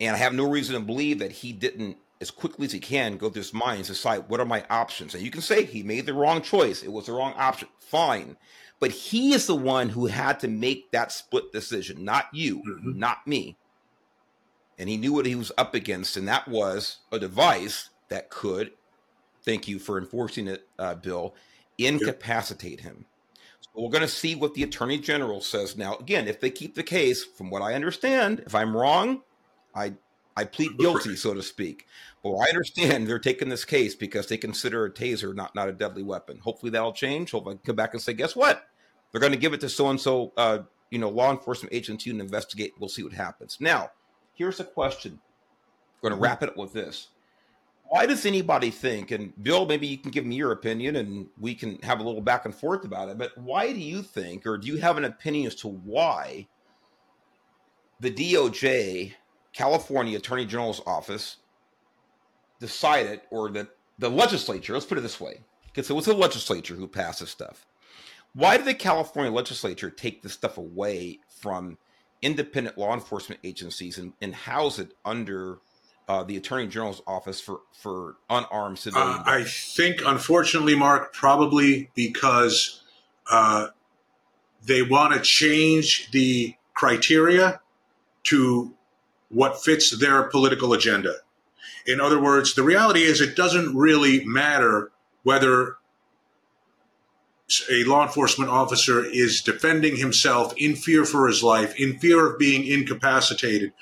And 0.00 0.14
I 0.14 0.18
have 0.18 0.34
no 0.34 0.48
reason 0.48 0.74
to 0.74 0.80
believe 0.80 1.20
that 1.20 1.32
he 1.32 1.52
didn't, 1.52 1.96
as 2.20 2.30
quickly 2.30 2.66
as 2.66 2.72
he 2.72 2.80
can, 2.80 3.16
go 3.16 3.30
through 3.30 3.42
his 3.42 3.54
mind 3.54 3.78
and 3.78 3.86
decide 3.86 4.28
what 4.28 4.40
are 4.40 4.46
my 4.46 4.64
options. 4.68 5.14
And 5.14 5.22
you 5.22 5.30
can 5.30 5.40
say 5.40 5.64
he 5.64 5.82
made 5.82 6.06
the 6.06 6.14
wrong 6.14 6.42
choice, 6.42 6.82
it 6.82 6.92
was 6.92 7.06
the 7.06 7.12
wrong 7.12 7.34
option. 7.36 7.68
Fine. 7.78 8.36
But 8.78 8.90
he 8.90 9.32
is 9.32 9.46
the 9.46 9.54
one 9.54 9.88
who 9.88 10.06
had 10.06 10.40
to 10.40 10.48
make 10.48 10.90
that 10.90 11.12
split 11.12 11.52
decision, 11.52 12.04
not 12.04 12.26
you, 12.32 12.58
mm-hmm. 12.58 12.98
not 12.98 13.26
me. 13.26 13.56
And 14.78 14.88
he 14.88 14.96
knew 14.96 15.12
what 15.12 15.26
he 15.26 15.34
was 15.34 15.52
up 15.56 15.74
against, 15.74 16.16
and 16.16 16.28
that 16.28 16.46
was 16.48 16.98
a 17.10 17.18
device 17.18 17.90
that 18.08 18.28
could, 18.28 18.72
thank 19.42 19.66
you 19.66 19.78
for 19.78 19.96
enforcing 19.98 20.48
it, 20.48 20.68
uh, 20.78 20.94
Bill, 20.94 21.34
incapacitate 21.78 22.82
yep. 22.82 22.92
him. 22.92 23.06
So 23.60 23.70
we're 23.76 23.90
going 23.90 24.02
to 24.02 24.08
see 24.08 24.34
what 24.34 24.54
the 24.54 24.62
attorney 24.62 24.98
general 24.98 25.40
says 25.40 25.76
now. 25.76 25.96
Again, 25.96 26.28
if 26.28 26.40
they 26.40 26.50
keep 26.50 26.74
the 26.74 26.82
case, 26.82 27.24
from 27.24 27.48
what 27.48 27.62
I 27.62 27.74
understand, 27.74 28.42
if 28.46 28.54
I'm 28.54 28.76
wrong, 28.76 29.22
I 29.74 29.94
I 30.38 30.44
plead 30.44 30.76
guilty, 30.76 31.16
so 31.16 31.32
to 31.32 31.42
speak. 31.42 31.86
But 32.22 32.34
I 32.34 32.50
understand 32.50 33.06
they're 33.06 33.18
taking 33.18 33.48
this 33.48 33.64
case 33.64 33.94
because 33.94 34.26
they 34.26 34.36
consider 34.36 34.84
a 34.84 34.90
taser 34.90 35.34
not 35.34 35.54
not 35.54 35.70
a 35.70 35.72
deadly 35.72 36.02
weapon. 36.02 36.38
Hopefully 36.38 36.70
that'll 36.70 36.92
change. 36.92 37.30
Hopefully 37.30 37.54
I 37.54 37.56
can 37.56 37.66
come 37.66 37.76
back 37.76 37.94
and 37.94 38.02
say, 38.02 38.12
guess 38.12 38.36
what? 38.36 38.64
They're 39.10 39.20
going 39.20 39.32
to 39.32 39.38
give 39.38 39.54
it 39.54 39.60
to 39.62 39.68
so 39.70 39.88
and 39.88 39.98
so, 39.98 40.32
you 40.90 40.98
know, 40.98 41.08
law 41.08 41.30
enforcement 41.30 41.72
agency 41.72 42.10
and 42.10 42.20
investigate. 42.20 42.72
We'll 42.78 42.90
see 42.90 43.02
what 43.02 43.14
happens. 43.14 43.56
Now, 43.60 43.90
here's 44.36 44.60
a 44.60 44.64
question. 44.64 45.12
I'm 45.12 46.00
going 46.00 46.10
to 46.12 46.14
mm-hmm. 46.16 46.24
wrap 46.24 46.42
it 46.42 46.50
up 46.50 46.56
with 46.56 46.72
this 46.72 47.08
why 47.88 48.06
does 48.06 48.26
anybody 48.26 48.70
think 48.70 49.10
and 49.10 49.32
bill 49.42 49.66
maybe 49.66 49.86
you 49.86 49.98
can 49.98 50.10
give 50.10 50.26
me 50.26 50.36
your 50.36 50.52
opinion 50.52 50.96
and 50.96 51.26
we 51.38 51.54
can 51.54 51.78
have 51.82 52.00
a 52.00 52.02
little 52.02 52.20
back 52.20 52.44
and 52.44 52.54
forth 52.54 52.84
about 52.84 53.08
it 53.08 53.18
but 53.18 53.36
why 53.38 53.72
do 53.72 53.78
you 53.78 54.02
think 54.02 54.46
or 54.46 54.58
do 54.58 54.66
you 54.66 54.76
have 54.76 54.96
an 54.96 55.04
opinion 55.04 55.46
as 55.46 55.54
to 55.54 55.68
why 55.68 56.46
the 58.00 58.10
doj 58.10 59.12
california 59.52 60.18
attorney 60.18 60.44
general's 60.44 60.82
office 60.86 61.36
decided 62.60 63.20
or 63.30 63.50
that 63.50 63.68
the 63.98 64.08
legislature 64.08 64.72
let's 64.72 64.86
put 64.86 64.98
it 64.98 65.02
this 65.02 65.20
way 65.20 65.40
because 65.66 65.90
it 65.90 65.94
was 65.94 66.06
the 66.06 66.14
legislature 66.14 66.74
who 66.74 66.86
passed 66.86 67.20
this 67.20 67.30
stuff 67.30 67.66
why 68.34 68.56
did 68.56 68.66
the 68.66 68.74
california 68.74 69.32
legislature 69.32 69.90
take 69.90 70.22
this 70.22 70.32
stuff 70.32 70.58
away 70.58 71.18
from 71.28 71.78
independent 72.22 72.78
law 72.78 72.94
enforcement 72.94 73.40
agencies 73.44 73.98
and, 73.98 74.12
and 74.20 74.34
house 74.34 74.78
it 74.78 74.92
under 75.04 75.58
uh, 76.08 76.22
the 76.22 76.36
attorney 76.36 76.66
general's 76.66 77.02
office 77.06 77.40
for 77.40 77.60
for 77.72 78.16
unarmed 78.30 78.78
civilians? 78.78 79.20
Uh, 79.20 79.22
I 79.26 79.44
think, 79.44 80.02
unfortunately, 80.04 80.76
Mark, 80.76 81.12
probably 81.12 81.90
because 81.94 82.82
uh, 83.30 83.68
they 84.64 84.82
want 84.82 85.14
to 85.14 85.20
change 85.20 86.10
the 86.12 86.54
criteria 86.74 87.60
to 88.24 88.74
what 89.28 89.62
fits 89.62 89.96
their 89.98 90.24
political 90.24 90.72
agenda. 90.72 91.14
In 91.86 92.00
other 92.00 92.20
words, 92.20 92.54
the 92.54 92.62
reality 92.62 93.02
is 93.02 93.20
it 93.20 93.36
doesn't 93.36 93.76
really 93.76 94.24
matter 94.24 94.90
whether 95.22 95.76
a 97.70 97.84
law 97.84 98.02
enforcement 98.02 98.50
officer 98.50 99.04
is 99.04 99.40
defending 99.40 99.96
himself 99.96 100.52
in 100.56 100.74
fear 100.74 101.04
for 101.04 101.28
his 101.28 101.42
life, 101.42 101.78
in 101.78 101.98
fear 101.98 102.32
of 102.32 102.38
being 102.38 102.66
incapacitated. 102.66 103.72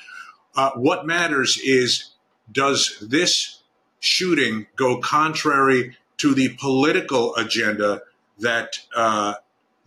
Uh, 0.54 0.70
what 0.72 1.06
matters 1.06 1.58
is 1.64 2.10
does 2.50 2.98
this 3.00 3.62
shooting 4.00 4.66
go 4.76 4.98
contrary 4.98 5.96
to 6.18 6.34
the 6.34 6.50
political 6.60 7.34
agenda 7.36 8.02
that 8.38 8.78
uh, 8.94 9.34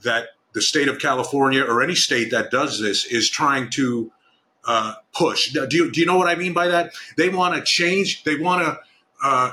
that 0.03 0.29
the 0.53 0.61
state 0.61 0.87
of 0.87 0.99
California 0.99 1.63
or 1.63 1.83
any 1.83 1.95
state 1.95 2.31
that 2.31 2.49
does 2.49 2.79
this 2.79 3.05
is 3.05 3.29
trying 3.29 3.69
to 3.69 4.11
uh, 4.65 4.95
push? 5.13 5.51
Do 5.53 5.67
you, 5.71 5.91
do 5.91 5.99
you 5.99 6.05
know 6.05 6.17
what 6.17 6.27
I 6.27 6.35
mean 6.35 6.53
by 6.53 6.67
that? 6.67 6.93
They 7.15 7.29
want 7.29 7.55
to 7.55 7.61
change. 7.61 8.23
They 8.23 8.35
want 8.35 8.63
to. 8.63 8.79
Uh, 9.23 9.51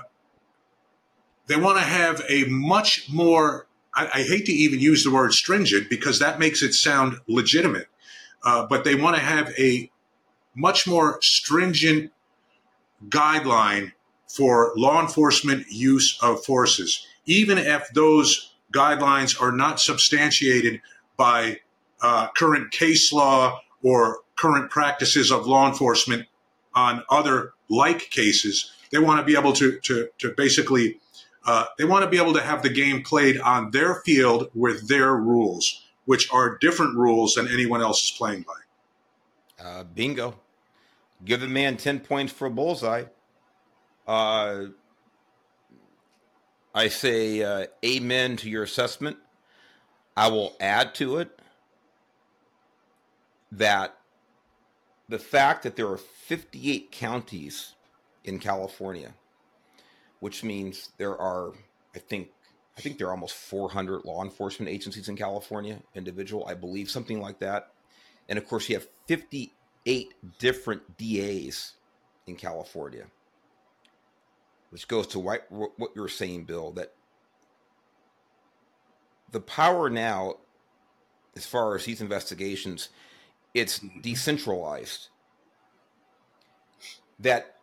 they 1.47 1.57
want 1.57 1.77
to 1.79 1.85
have 1.85 2.23
a 2.29 2.45
much 2.45 3.11
more. 3.11 3.67
I, 3.95 4.07
I, 4.07 4.23
hate 4.23 4.47
to 4.47 4.53
even 4.53 4.81
use 4.81 5.05
the 5.05 5.11
word 5.11 5.33
stringent 5.33 5.89
because 5.89 6.19
that 6.19 6.39
makes 6.39 6.63
it 6.63 6.73
sound 6.75 7.19
legitimate. 7.27 7.87
Uh, 8.43 8.67
but 8.67 8.85
they 8.85 8.95
want 8.95 9.17
to 9.17 9.23
have 9.23 9.53
a 9.59 9.91
much 10.55 10.87
more 10.87 11.19
stringent 11.23 12.13
guideline 13.09 13.93
for 14.29 14.73
law 14.77 15.01
enforcement 15.01 15.67
use 15.71 16.19
of 16.23 16.45
forces, 16.45 17.07
even 17.27 17.59
if 17.59 17.89
those 17.91 18.55
guidelines 18.73 19.41
are 19.41 19.53
not 19.53 19.81
substantiated 19.81 20.81
by 21.17 21.61
uh, 22.03 22.29
current 22.37 22.71
case 22.71 23.13
law 23.13 23.61
or 23.83 24.21
current 24.37 24.71
practices 24.71 25.31
of 25.31 25.47
law 25.47 25.69
enforcement 25.69 26.27
on 26.75 27.03
other 27.09 27.53
like 27.69 28.11
cases. 28.11 28.73
They 28.91 28.99
want 28.99 29.21
to 29.21 29.25
be 29.25 29.39
able 29.39 29.53
to 29.55 29.79
to, 29.81 30.09
to 30.19 30.35
basically 30.37 30.99
uh, 31.47 31.65
they 31.79 31.85
want 31.85 32.05
to 32.05 32.11
be 32.11 32.17
able 32.17 32.33
to 32.35 32.41
have 32.41 32.63
the 32.63 32.71
game 32.71 33.03
played 33.03 33.39
on 33.41 33.71
their 33.71 33.97
field 33.97 34.51
with 34.55 34.89
their 34.89 35.15
rules, 35.17 35.85
which 36.05 36.31
are 36.33 36.59
different 36.59 36.97
rules 36.97 37.35
than 37.35 37.49
anyone 37.49 37.81
else 37.81 38.05
is 38.05 38.11
playing 38.11 38.43
by. 38.43 39.65
Uh, 39.65 39.85
bingo 39.85 40.35
give 41.25 41.43
a 41.43 41.49
man 41.49 41.77
10 41.77 42.01
points 42.01 42.33
for 42.33 42.47
a 42.47 42.51
bullseye. 42.51 43.05
Uh, 44.07 44.67
I 46.75 46.89
say 46.89 47.43
uh, 47.43 47.67
amen 47.85 48.37
to 48.39 48.51
your 48.51 48.63
assessment. 48.63 49.17
I 50.17 50.29
will 50.29 50.57
add 50.61 50.95
to 50.97 51.19
it 51.19 51.39
that 53.51 53.97
the 55.09 55.19
fact 55.19 55.63
that 55.63 55.77
there 55.77 55.89
are 55.89 55.97
58 55.97 56.91
counties 56.91 57.75
in 58.25 58.39
California, 58.39 59.15
which 60.21 60.45
means 60.45 60.91
there 60.99 61.17
are, 61.17 61.53
I 61.95 61.99
think, 61.99 62.31
I 62.77 62.81
think 62.81 62.99
there 62.99 63.09
are 63.09 63.13
almost 63.13 63.35
400 63.35 64.05
law 64.05 64.23
enforcement 64.25 64.71
agencies 64.71 65.09
in 65.09 65.17
California, 65.17 65.81
individual, 65.95 66.47
I 66.47 66.55
believe, 66.55 66.91
something 66.91 67.21
like 67.21 67.39
that. 67.41 67.73
And 68.29 68.39
of 68.39 68.49
course, 68.49 68.69
you 68.69 68.77
have 68.77 68.89
58 69.07 70.15
different 70.39 70.97
DAs 70.97 71.75
in 72.27 72.37
California, 72.37 73.05
which 74.71 74.89
goes 74.89 75.07
to 75.09 75.19
what, 75.19 75.47
what 75.51 75.91
you're 75.95 76.09
saying, 76.09 76.45
Bill, 76.45 76.73
that 76.73 76.95
the 79.31 79.41
power 79.41 79.91
now, 79.91 80.37
as 81.37 81.45
far 81.45 81.75
as 81.75 81.85
these 81.85 82.01
investigations, 82.01 82.89
it's 83.53 83.81
decentralized. 84.01 85.09
That 87.21 87.54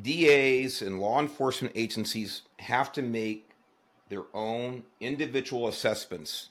DAs 0.00 0.82
and 0.82 1.00
law 1.00 1.20
enforcement 1.20 1.72
agencies 1.74 2.42
have 2.58 2.92
to 2.92 3.02
make 3.02 3.50
their 4.08 4.24
own 4.34 4.84
individual 5.00 5.68
assessments, 5.68 6.50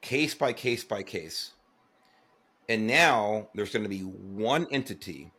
case 0.00 0.34
by 0.34 0.52
case 0.52 0.84
by 0.84 1.02
case. 1.02 1.52
And 2.68 2.86
now 2.86 3.48
there's 3.54 3.72
going 3.72 3.84
to 3.84 3.88
be 3.88 4.02
one 4.02 4.66
entity 4.70 5.32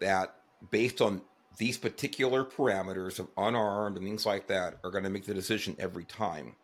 that, 0.00 0.34
based 0.70 1.00
on 1.00 1.22
these 1.58 1.78
particular 1.78 2.44
parameters 2.44 3.18
of 3.18 3.28
unarmed 3.36 3.96
and 3.96 4.04
things 4.04 4.26
like 4.26 4.48
that, 4.48 4.78
are 4.84 4.90
going 4.90 5.04
to 5.04 5.10
make 5.10 5.24
the 5.24 5.34
decision 5.34 5.76
every 5.78 6.04
time. 6.04 6.56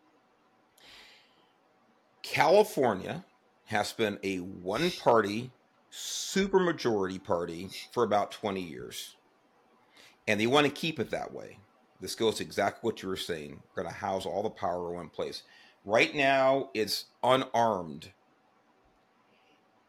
California 2.23 3.25
has 3.67 3.93
been 3.93 4.19
a 4.23 4.39
one 4.39 4.91
party 4.91 5.51
supermajority 5.91 7.23
party 7.23 7.69
for 7.93 8.03
about 8.03 8.33
20 8.33 8.61
years. 8.61 9.17
And 10.27 10.41
they 10.41 10.47
want 10.47 10.67
to 10.67 10.73
keep 10.73 11.01
it 11.01 11.11
that 11.11 11.33
way. 11.33 11.59
This 12.01 12.15
goes 12.15 12.41
exactly 12.41 12.87
what 12.89 13.03
you 13.03 13.09
were 13.09 13.17
saying. 13.17 13.63
We're 13.75 13.83
going 13.83 13.95
to 13.95 14.01
house 14.01 14.27
all 14.27 14.43
the 14.43 14.51
power 14.51 14.91
in 14.91 14.97
one 14.97 15.09
place. 15.09 15.43
Right 15.85 16.15
now, 16.15 16.71
it's 16.75 17.07
unarmed. 17.23 18.11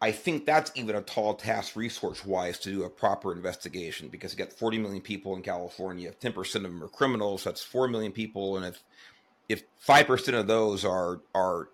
I 0.00 0.12
think 0.12 0.44
that's 0.44 0.70
even 0.74 0.96
a 0.96 1.00
tall 1.00 1.34
task 1.34 1.76
resource 1.76 2.26
wise 2.26 2.58
to 2.60 2.70
do 2.70 2.84
a 2.84 2.90
proper 2.90 3.32
investigation 3.32 4.08
because 4.08 4.32
you 4.32 4.38
got 4.38 4.52
40 4.52 4.78
million 4.78 5.00
people 5.00 5.34
in 5.34 5.42
California. 5.42 6.08
If 6.08 6.20
10% 6.20 6.56
of 6.56 6.62
them 6.62 6.82
are 6.82 6.88
criminals, 6.88 7.44
that's 7.44 7.62
4 7.62 7.88
million 7.88 8.12
people. 8.12 8.56
And 8.56 8.66
if 8.66 8.82
if 9.48 9.62
5% 9.86 10.38
of 10.38 10.46
those 10.46 10.84
are, 10.84 11.20
are 11.34 11.68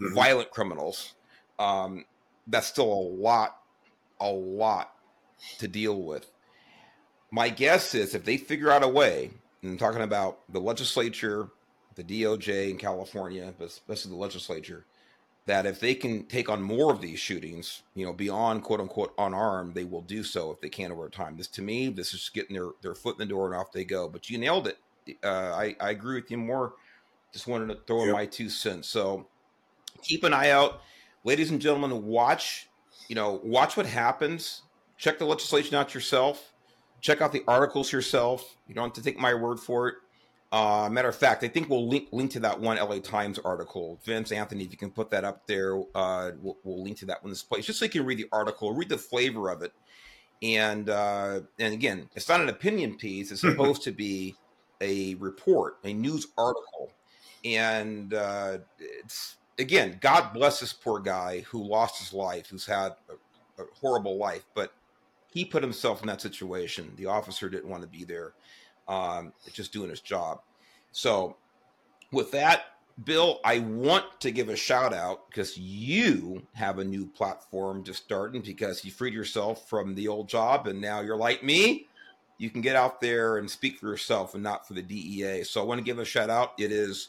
mm-hmm. 0.00 0.14
violent 0.14 0.50
criminals, 0.50 1.14
um, 1.58 2.04
that's 2.46 2.66
still 2.66 2.92
a 2.92 3.02
lot, 3.02 3.58
a 4.20 4.30
lot 4.30 4.94
to 5.58 5.68
deal 5.68 6.02
with. 6.02 6.30
My 7.32 7.48
guess 7.48 7.94
is 7.94 8.14
if 8.14 8.24
they 8.24 8.36
figure 8.36 8.70
out 8.70 8.84
a 8.84 8.88
way, 8.88 9.30
and 9.62 9.72
I'm 9.72 9.78
talking 9.78 10.02
about 10.02 10.40
the 10.50 10.60
legislature, 10.60 11.48
the 11.94 12.04
DOJ 12.04 12.70
in 12.70 12.76
California, 12.76 13.52
but 13.58 13.68
especially 13.68 14.10
the 14.10 14.18
legislature, 14.18 14.84
that 15.46 15.66
if 15.66 15.80
they 15.80 15.94
can 15.94 16.24
take 16.26 16.48
on 16.48 16.62
more 16.62 16.92
of 16.92 17.00
these 17.00 17.18
shootings, 17.18 17.82
you 17.94 18.06
know, 18.06 18.12
beyond 18.12 18.62
quote 18.62 18.80
unquote 18.80 19.12
unarmed, 19.18 19.74
they 19.74 19.84
will 19.84 20.02
do 20.02 20.22
so 20.22 20.52
if 20.52 20.60
they 20.60 20.68
can 20.68 20.92
over 20.92 21.08
time. 21.08 21.36
This 21.36 21.48
to 21.48 21.62
me, 21.62 21.88
this 21.88 22.14
is 22.14 22.30
getting 22.32 22.54
their, 22.54 22.68
their 22.82 22.94
foot 22.94 23.16
in 23.16 23.26
the 23.26 23.32
door 23.32 23.46
and 23.46 23.56
off 23.56 23.72
they 23.72 23.84
go. 23.84 24.08
But 24.08 24.30
you 24.30 24.38
nailed 24.38 24.68
it. 24.68 24.78
Uh, 25.24 25.52
I, 25.52 25.74
I 25.80 25.90
agree 25.90 26.20
with 26.20 26.30
you 26.30 26.36
more. 26.36 26.74
Just 27.32 27.48
wanted 27.48 27.68
to 27.68 27.80
throw 27.86 28.04
in 28.04 28.12
my 28.12 28.26
two 28.26 28.48
cents. 28.48 28.88
So 28.88 29.26
keep 30.02 30.22
an 30.22 30.32
eye 30.34 30.50
out 30.50 30.82
ladies 31.24 31.50
and 31.50 31.60
gentlemen, 31.60 32.04
watch, 32.04 32.68
you 33.08 33.14
know, 33.14 33.40
watch 33.42 33.76
what 33.76 33.86
happens. 33.86 34.62
Check 34.98 35.18
the 35.18 35.24
legislation 35.24 35.74
out 35.76 35.94
yourself. 35.94 36.51
Check 37.02 37.20
out 37.20 37.32
the 37.32 37.44
articles 37.46 37.92
yourself. 37.92 38.56
You 38.66 38.74
don't 38.74 38.84
have 38.84 38.92
to 38.94 39.02
take 39.02 39.18
my 39.18 39.34
word 39.34 39.60
for 39.60 39.88
it. 39.88 39.94
Uh, 40.52 40.88
matter 40.90 41.08
of 41.08 41.16
fact, 41.16 41.42
I 41.42 41.48
think 41.48 41.68
we'll 41.68 41.88
link, 41.88 42.08
link 42.12 42.30
to 42.32 42.40
that 42.40 42.60
one 42.60 42.76
LA 42.76 42.98
Times 43.00 43.38
article. 43.38 43.98
Vince, 44.04 44.32
Anthony, 44.32 44.64
if 44.64 44.70
you 44.70 44.76
can 44.76 44.90
put 44.90 45.10
that 45.10 45.24
up 45.24 45.46
there, 45.46 45.76
uh, 45.94 46.30
we'll, 46.40 46.58
we'll, 46.62 46.82
link 46.82 46.98
to 46.98 47.06
that 47.06 47.22
one 47.22 47.30
this 47.30 47.42
place, 47.42 47.66
just 47.66 47.78
so 47.78 47.86
you 47.86 47.90
can 47.90 48.04
read 48.04 48.18
the 48.18 48.28
article, 48.32 48.72
read 48.72 48.88
the 48.88 48.98
flavor 48.98 49.50
of 49.50 49.62
it. 49.62 49.72
And 50.42 50.90
uh, 50.90 51.40
and 51.58 51.72
again, 51.72 52.08
it's 52.14 52.28
not 52.28 52.40
an 52.40 52.50
opinion 52.50 52.96
piece. 52.96 53.32
It's 53.32 53.40
supposed 53.42 53.82
to 53.82 53.92
be 53.92 54.36
a 54.80 55.14
report, 55.14 55.78
a 55.84 55.92
news 55.92 56.26
article, 56.36 56.92
and 57.44 58.12
uh, 58.12 58.58
it's 58.78 59.36
again, 59.58 59.98
God 60.00 60.32
bless 60.34 60.60
this 60.60 60.72
poor 60.72 61.00
guy 61.00 61.40
who 61.40 61.62
lost 61.62 61.98
his 61.98 62.12
life, 62.12 62.48
who's 62.48 62.66
had 62.66 62.94
a, 63.08 63.62
a, 63.62 63.66
horrible 63.80 64.18
life, 64.18 64.44
but 64.54 64.72
he 65.32 65.44
put 65.44 65.62
himself 65.62 66.02
in 66.02 66.08
that 66.08 66.20
situation. 66.20 66.92
The 66.96 67.06
officer 67.06 67.48
didn't 67.48 67.70
want 67.70 67.82
to 67.82 67.88
be 67.88 68.04
there, 68.04 68.34
um, 68.86 69.32
just 69.52 69.72
doing 69.72 69.90
his 69.90 70.00
job. 70.00 70.40
So, 70.92 71.36
with 72.12 72.30
that, 72.32 72.64
Bill, 73.04 73.40
I 73.44 73.60
want 73.60 74.20
to 74.20 74.30
give 74.30 74.50
a 74.50 74.56
shout 74.56 74.92
out 74.92 75.28
because 75.28 75.56
you 75.56 76.42
have 76.52 76.78
a 76.78 76.84
new 76.84 77.06
platform 77.06 77.82
just 77.82 78.02
starting 78.02 78.42
because 78.42 78.84
you 78.84 78.90
freed 78.90 79.14
yourself 79.14 79.68
from 79.68 79.94
the 79.94 80.08
old 80.08 80.28
job 80.28 80.66
and 80.66 80.80
now 80.80 81.00
you're 81.00 81.16
like 81.16 81.42
me. 81.42 81.88
You 82.36 82.50
can 82.50 82.60
get 82.60 82.76
out 82.76 83.00
there 83.00 83.38
and 83.38 83.50
speak 83.50 83.78
for 83.78 83.86
yourself 83.88 84.34
and 84.34 84.42
not 84.42 84.68
for 84.68 84.74
the 84.74 84.82
DEA. 84.82 85.44
So 85.44 85.62
I 85.62 85.64
want 85.64 85.78
to 85.78 85.84
give 85.84 85.98
a 85.98 86.04
shout 86.04 86.28
out. 86.28 86.52
It 86.58 86.70
is 86.70 87.08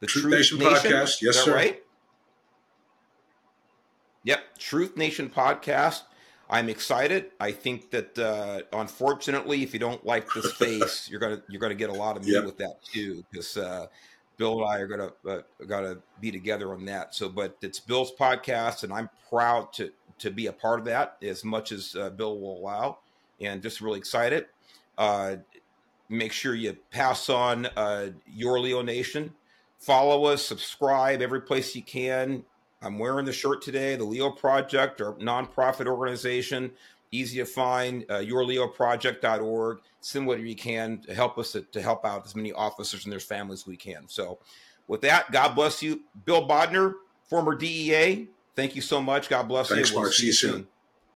the 0.00 0.06
Truth, 0.06 0.24
Truth 0.24 0.34
Nation, 0.34 0.58
Nation, 0.58 0.90
podcast. 0.92 1.22
Yes, 1.22 1.36
sir. 1.36 1.54
Right? 1.54 1.82
Yep, 4.22 4.58
Truth 4.58 4.96
Nation 4.96 5.28
podcast. 5.28 6.02
I'm 6.48 6.68
excited. 6.68 7.32
I 7.40 7.52
think 7.52 7.90
that 7.90 8.18
uh, 8.18 8.60
unfortunately, 8.72 9.62
if 9.62 9.72
you 9.72 9.80
don't 9.80 10.04
like 10.06 10.32
this 10.32 10.52
face, 10.54 11.08
you're 11.10 11.20
gonna 11.20 11.42
you're 11.48 11.60
gonna 11.60 11.74
get 11.74 11.90
a 11.90 11.94
lot 11.94 12.16
of 12.16 12.24
me 12.24 12.32
yep. 12.32 12.44
with 12.44 12.58
that 12.58 12.82
too, 12.84 13.24
because 13.30 13.56
uh, 13.56 13.86
Bill 14.36 14.62
and 14.62 14.70
I 14.70 14.78
are 14.78 14.86
gonna 14.86 15.12
uh, 15.28 15.42
gotta 15.66 15.98
be 16.20 16.30
together 16.30 16.72
on 16.72 16.84
that. 16.86 17.14
So, 17.14 17.28
but 17.28 17.56
it's 17.62 17.80
Bill's 17.80 18.12
podcast, 18.12 18.84
and 18.84 18.92
I'm 18.92 19.10
proud 19.28 19.72
to 19.74 19.90
to 20.18 20.30
be 20.30 20.46
a 20.46 20.52
part 20.52 20.78
of 20.78 20.84
that 20.86 21.16
as 21.22 21.44
much 21.44 21.72
as 21.72 21.96
uh, 21.96 22.10
Bill 22.10 22.38
will 22.38 22.58
allow, 22.58 22.98
and 23.40 23.60
just 23.62 23.80
really 23.80 23.98
excited. 23.98 24.46
Uh, 24.96 25.36
make 26.08 26.32
sure 26.32 26.54
you 26.54 26.76
pass 26.92 27.28
on 27.28 27.66
uh, 27.76 28.10
your 28.26 28.60
Leo 28.60 28.82
Nation 28.82 29.34
follow 29.78 30.24
us, 30.24 30.44
subscribe 30.44 31.22
every 31.22 31.40
place 31.40 31.74
you 31.74 31.82
can. 31.82 32.44
I'm 32.82 32.98
wearing 32.98 33.24
the 33.24 33.32
shirt 33.32 33.62
today, 33.62 33.96
the 33.96 34.04
Leo 34.04 34.30
Project, 34.30 35.00
our 35.00 35.14
nonprofit 35.14 35.86
organization. 35.86 36.70
Easy 37.12 37.38
to 37.38 37.46
find, 37.46 38.04
uh, 38.10 38.14
yourleoproject.org. 38.14 39.78
Send 40.00 40.26
whatever 40.26 40.46
you 40.46 40.56
can 40.56 40.98
to 41.06 41.14
help 41.14 41.38
us 41.38 41.52
to, 41.52 41.62
to, 41.62 41.80
help 41.80 42.04
out 42.04 42.26
as 42.26 42.36
many 42.36 42.52
officers 42.52 43.04
and 43.04 43.12
their 43.12 43.20
families 43.20 43.60
as 43.62 43.66
we 43.66 43.76
can. 43.76 44.08
So, 44.08 44.38
with 44.88 45.00
that, 45.02 45.30
God 45.32 45.54
bless 45.54 45.82
you. 45.82 46.02
Bill 46.24 46.46
Bodner, 46.46 46.94
former 47.24 47.54
DEA, 47.54 48.28
thank 48.54 48.76
you 48.76 48.82
so 48.82 49.00
much. 49.00 49.28
God 49.28 49.48
bless 49.48 49.68
Thanks, 49.68 49.90
you. 49.90 49.96
We'll 49.96 50.04
Mark. 50.04 50.14
See 50.14 50.26
you 50.26 50.32
soon. 50.32 50.52
soon. 50.52 50.68